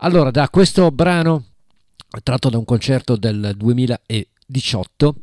Allora, 0.00 0.30
da 0.30 0.50
questo 0.50 0.90
brano 0.90 1.42
tratto 2.22 2.50
da 2.50 2.58
un 2.58 2.66
concerto 2.66 3.16
del 3.16 3.54
2018 3.56 5.14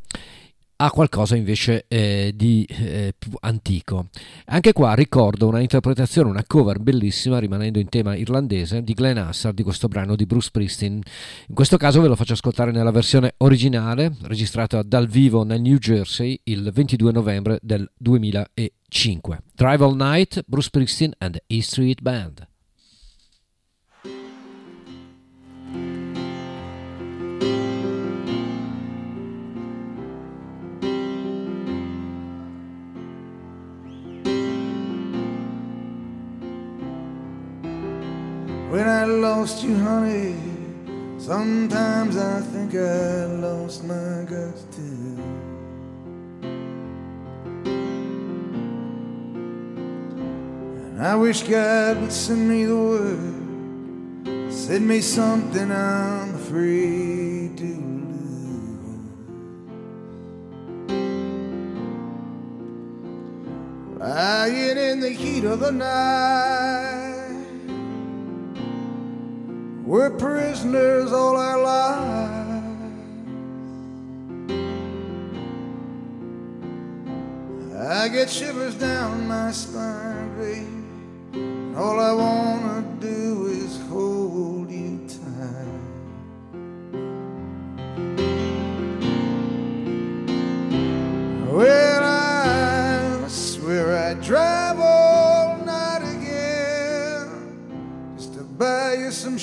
a 0.81 0.91
qualcosa 0.91 1.35
invece 1.35 1.85
eh, 1.87 2.31
di 2.35 2.65
eh, 2.69 3.13
più 3.17 3.31
antico. 3.41 4.07
Anche 4.45 4.71
qua 4.71 4.93
ricordo 4.93 5.47
una 5.47 5.59
interpretazione, 5.59 6.29
una 6.29 6.45
cover 6.47 6.79
bellissima, 6.79 7.37
rimanendo 7.39 7.79
in 7.79 7.89
tema 7.89 8.15
irlandese, 8.15 8.81
di 8.81 8.93
Glenn 8.93 9.17
Hassard 9.17 9.55
di 9.55 9.63
questo 9.63 9.89
brano 9.89 10.15
di 10.15 10.25
Bruce 10.25 10.47
Springsteen. 10.47 11.01
In 11.47 11.55
questo 11.55 11.75
caso 11.75 11.99
ve 12.01 12.07
lo 12.07 12.15
faccio 12.15 12.33
ascoltare 12.33 12.71
nella 12.71 12.91
versione 12.91 13.33
originale, 13.37 14.15
registrata 14.21 14.81
dal 14.81 15.07
vivo 15.07 15.43
nel 15.43 15.61
New 15.61 15.77
Jersey 15.77 16.39
il 16.45 16.71
22 16.71 17.11
novembre 17.11 17.59
del 17.61 17.89
2005. 17.97 19.41
Drive 19.53 19.83
All 19.83 19.95
Night, 19.95 20.43
Bruce 20.45 20.67
Springsteen 20.67 21.13
and 21.17 21.33
the 21.33 21.43
E 21.47 21.61
Street 21.61 22.01
Band. 22.01 22.47
When 38.69 38.87
I 38.87 39.03
lost 39.05 39.63
you, 39.63 39.75
honey, 39.77 40.35
sometimes 41.17 42.15
I 42.15 42.39
think 42.39 42.75
I 42.75 43.25
lost 43.25 43.83
my 43.83 44.25
guts 44.29 44.63
too. 44.75 45.17
And 50.85 51.01
I 51.01 51.15
wish 51.15 51.41
God 51.41 51.99
would 51.99 52.11
send 52.11 52.47
me 52.47 52.65
the 52.65 52.75
word, 52.75 54.53
send 54.53 54.87
me 54.87 55.01
something 55.01 55.71
I'm 55.71 56.35
afraid 56.35 57.57
to 57.57 57.63
lose. 57.63 58.19
Lying 63.97 64.77
in 64.77 64.99
the 64.99 65.09
heat 65.09 65.43
of 65.43 65.59
the 65.59 65.71
night. 65.71 67.28
We're 69.89 70.11
prisoners 70.11 71.11
all 71.11 71.35
our 71.35 71.63
lives. 71.63 72.93
I 77.75 78.07
get 78.09 78.29
shivers 78.29 78.75
down 78.75 79.27
my 79.27 79.51
spine, 79.51 80.37
baby. 80.37 81.75
All 81.75 81.99
I 81.99 82.13
wanna 82.13 82.48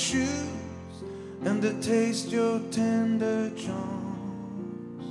shoes 0.06 1.02
and 1.44 1.60
to 1.60 1.72
taste 1.82 2.28
your 2.28 2.60
tender 2.70 3.50
charms. 3.56 5.04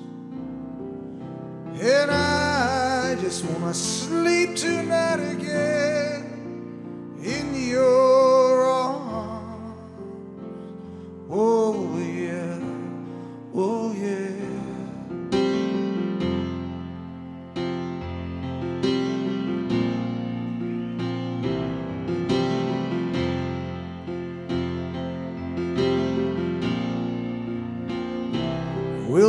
And 1.81 2.11
I 2.11 3.17
just 3.19 3.43
wanna 3.43 3.73
sleep 3.73 4.55
tonight 4.55 5.19
again 5.33 5.74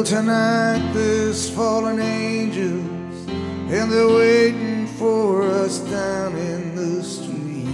tonight 0.07 0.93
there's 0.95 1.51
fallen 1.51 1.99
angels, 1.99 3.29
and 3.29 3.91
they're 3.91 4.07
waiting 4.07 4.87
for 4.87 5.43
us 5.43 5.81
down 5.81 6.37
in 6.37 6.77
the 6.77 7.03
street. 7.03 7.67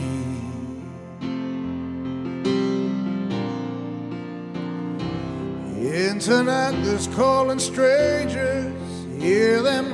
And 5.95 6.19
tonight 6.23 6.81
there's 6.83 7.07
calling 7.09 7.59
strangers, 7.59 8.73
hear 9.21 9.61
them 9.61 9.92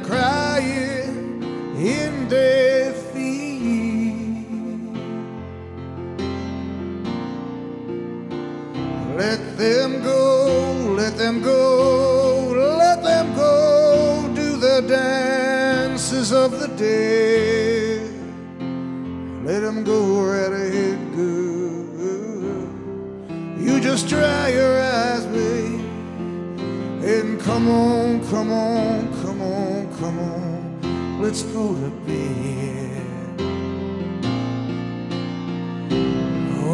Let's 31.29 31.43
go 31.43 31.75
to 31.75 31.91
bed. 32.07 33.39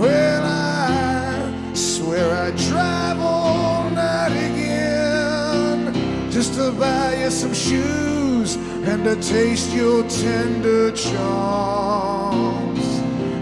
Well, 0.01 0.45
I 0.45 1.75
swear 1.75 2.33
I 2.33 2.53
drive 2.53 3.19
all 3.19 3.91
night 3.91 4.31
again 4.31 5.93
just 6.31 6.55
to 6.55 6.71
buy 6.71 7.17
you 7.17 7.31
some 7.31 7.53
shoes 7.53 8.55
and 8.87 9.03
to 9.03 9.17
taste 9.17 9.73
your 9.73 10.09
tender 10.09 10.93
charms. 10.93 12.87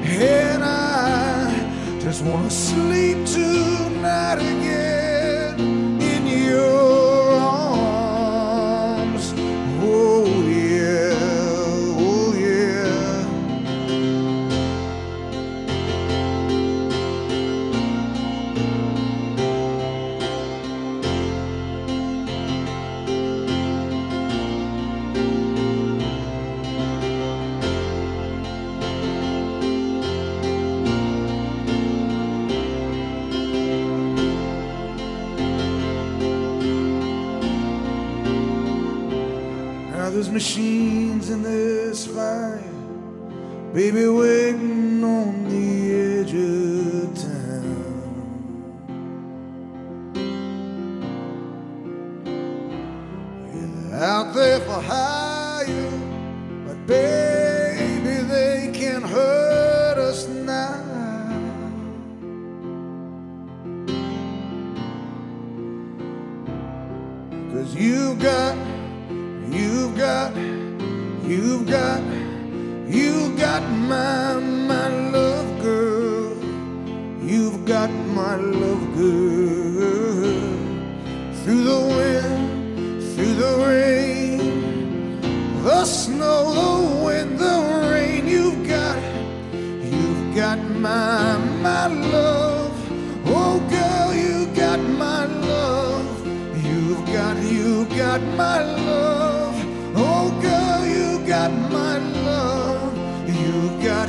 And 0.07 0.65
I 0.65 1.99
just 2.01 2.25
wanna 2.25 2.49
sleep 2.49 3.27
tonight 3.27 4.39
again 4.39 4.92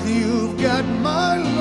you've 0.02 0.60
got 0.60 0.84
my 0.86 1.38
love. 1.38 1.53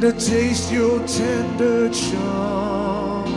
And 0.00 0.14
to 0.18 0.30
taste 0.30 0.72
your 0.72 1.04
tender 1.06 1.88
charms. 1.88 3.32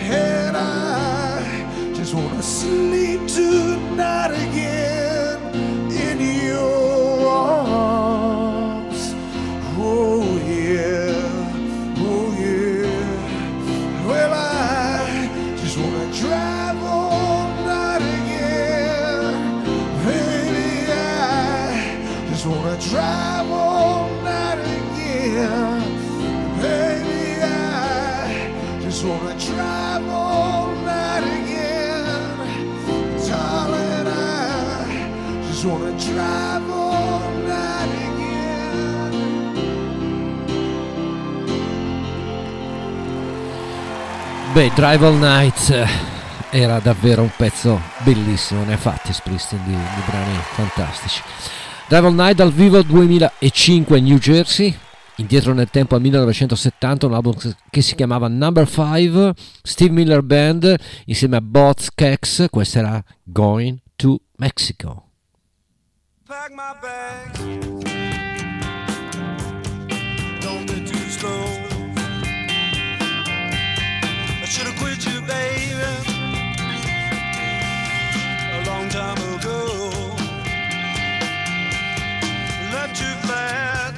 And 0.00 0.56
I 0.56 1.92
just 1.94 2.14
wanna 2.14 2.42
sleep 2.42 3.26
tonight 3.26 4.30
again 4.30 4.71
Beh, 44.52 44.70
Drive 44.74 45.06
All 45.06 45.16
Night 45.16 45.88
era 46.50 46.78
davvero 46.78 47.22
un 47.22 47.32
pezzo 47.34 47.80
bellissimo, 48.04 48.62
ne 48.64 48.74
ha 48.74 48.76
fatti 48.76 49.10
Springsteen 49.10 49.64
di, 49.64 49.70
di 49.70 50.02
brani 50.06 50.34
fantastici. 50.52 51.22
Drive 51.88 52.06
All 52.06 52.14
Night 52.14 52.36
dal 52.36 52.52
vivo 52.52 52.82
2005 52.82 53.98
New 54.02 54.18
Jersey, 54.18 54.76
indietro 55.16 55.54
nel 55.54 55.70
tempo 55.70 55.94
al 55.94 56.02
1970, 56.02 57.06
un 57.06 57.14
album 57.14 57.34
che 57.70 57.80
si 57.80 57.94
chiamava 57.94 58.28
Number 58.28 58.68
5, 58.68 59.32
Steve 59.62 59.92
Miller 59.92 60.22
Band 60.22 60.76
insieme 61.06 61.36
a 61.36 61.40
Bots 61.40 61.88
Kex, 61.94 62.50
questa 62.50 62.80
era 62.80 63.02
Going 63.22 63.78
to 63.96 64.20
Mexico. 64.36 65.06
Pack 66.26 66.50
my 66.50 66.76
bags. 66.78 68.01
Should 74.52 74.66
have 74.66 74.76
quit 74.76 75.02
you, 75.06 75.18
baby, 75.22 75.80
a 78.52 78.64
long 78.66 78.86
time 78.90 79.16
ago. 79.32 79.88
Left 82.70 83.00
you 83.00 83.12
flat. 83.24 83.94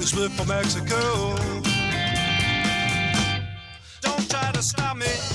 Split 0.00 0.32
for 0.32 0.46
Mexico. 0.46 1.36
Don't 4.00 4.28
try 4.28 4.50
to 4.50 4.62
stop 4.62 4.96
me. 4.96 5.25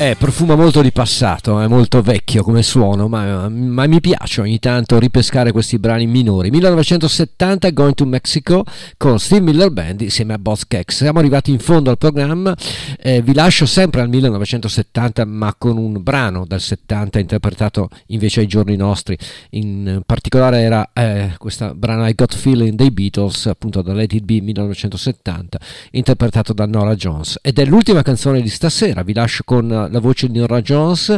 Eh, 0.00 0.16
profuma 0.30 0.54
molto 0.54 0.80
di 0.80 0.92
passato, 0.92 1.58
è 1.58 1.66
molto 1.66 2.02
vecchio 2.02 2.44
come 2.44 2.62
suono, 2.62 3.08
ma, 3.08 3.48
ma 3.48 3.86
mi 3.88 4.00
piace 4.00 4.40
ogni 4.40 4.60
tanto 4.60 4.96
ripescare 4.96 5.50
questi 5.50 5.76
brani 5.80 6.06
minori. 6.06 6.50
1970 6.50 7.70
Going 7.70 7.94
to 7.94 8.06
Mexico 8.06 8.64
con 8.96 9.18
Steve 9.18 9.40
Miller 9.40 9.72
Band 9.72 10.00
insieme 10.02 10.34
a 10.34 10.38
Boz 10.38 10.68
Kex. 10.68 10.98
Siamo 10.98 11.18
arrivati 11.18 11.50
in 11.50 11.58
fondo 11.58 11.90
al 11.90 11.98
programma, 11.98 12.56
eh, 13.00 13.22
vi 13.22 13.34
lascio 13.34 13.66
sempre 13.66 14.02
al 14.02 14.08
1970 14.08 15.24
ma 15.24 15.52
con 15.58 15.76
un 15.76 16.00
brano 16.00 16.44
dal 16.46 16.60
70 16.60 17.18
interpretato 17.18 17.88
invece 18.06 18.38
ai 18.38 18.46
giorni 18.46 18.76
nostri. 18.76 19.18
In 19.50 20.00
particolare 20.06 20.60
era 20.60 20.90
eh, 20.92 21.34
questa 21.38 21.74
brano 21.74 22.06
I 22.06 22.14
Got 22.14 22.36
Feeling 22.36 22.76
dei 22.76 22.92
Beatles, 22.92 23.46
appunto 23.46 23.82
da 23.82 23.92
Let 23.94 24.12
It 24.12 24.22
Be 24.22 24.40
1970, 24.40 25.58
interpretato 25.90 26.52
da 26.52 26.66
Nora 26.66 26.94
Jones. 26.94 27.36
Ed 27.42 27.58
è 27.58 27.64
l'ultima 27.64 28.02
canzone 28.02 28.40
di 28.40 28.48
stasera, 28.48 29.02
vi 29.02 29.12
lascio 29.12 29.42
con 29.44 29.66
la 29.66 29.98
voce 29.98 30.18
di 30.26 30.38
Nora 30.38 30.60
Jones 30.60 31.16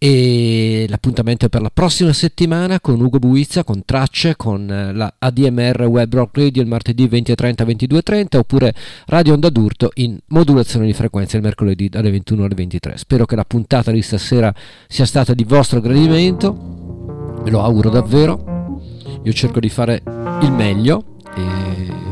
e 0.00 0.86
l'appuntamento 0.88 1.46
è 1.46 1.48
per 1.48 1.60
la 1.60 1.70
prossima 1.74 2.12
settimana 2.12 2.78
con 2.78 3.00
Ugo 3.00 3.18
Buizza, 3.18 3.64
con 3.64 3.82
tracce, 3.84 4.36
con 4.36 4.70
eh, 4.70 4.92
la 4.92 5.12
ADMR 5.18 5.82
Web 5.86 6.14
Rock 6.14 6.36
Radio 6.36 6.62
il 6.62 6.68
martedì 6.68 7.06
20.30 7.06 7.66
22.30 7.66 8.36
oppure 8.36 8.74
Radio 9.06 9.34
Onda 9.34 9.50
d'Urto 9.50 9.90
in 9.94 10.16
modulazione 10.28 10.86
di 10.86 10.92
frequenza 10.92 11.36
il 11.36 11.42
mercoledì 11.42 11.88
dalle 11.88 12.12
21 12.12 12.44
alle 12.44 12.54
23. 12.54 12.96
Spero 12.96 13.24
che 13.24 13.34
la 13.34 13.44
puntata 13.44 13.90
di 13.90 14.02
stasera 14.02 14.54
sia 14.86 15.04
stata 15.04 15.34
di 15.34 15.42
vostro 15.42 15.80
gradimento, 15.80 17.40
ve 17.42 17.50
lo 17.50 17.62
auguro 17.62 17.90
davvero. 17.90 18.82
Io 19.24 19.32
cerco 19.32 19.58
di 19.58 19.68
fare 19.68 20.00
il 20.42 20.52
meglio 20.52 21.16
e 21.34 22.07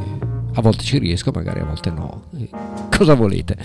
a 0.57 0.63
volte 0.63 0.85
ci 0.85 0.99
riesco, 0.99 1.31
magari 1.35 1.61
a 1.61 1.65
volte 1.65 1.91
no. 1.91 2.23
Cosa 2.97 3.15
volete? 3.15 3.57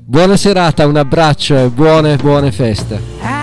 Buona 0.00 0.36
serata, 0.36 0.86
un 0.86 0.96
abbraccio 0.96 1.56
e 1.56 1.68
buone, 1.68 2.16
buone 2.16 2.52
feste. 2.52 3.33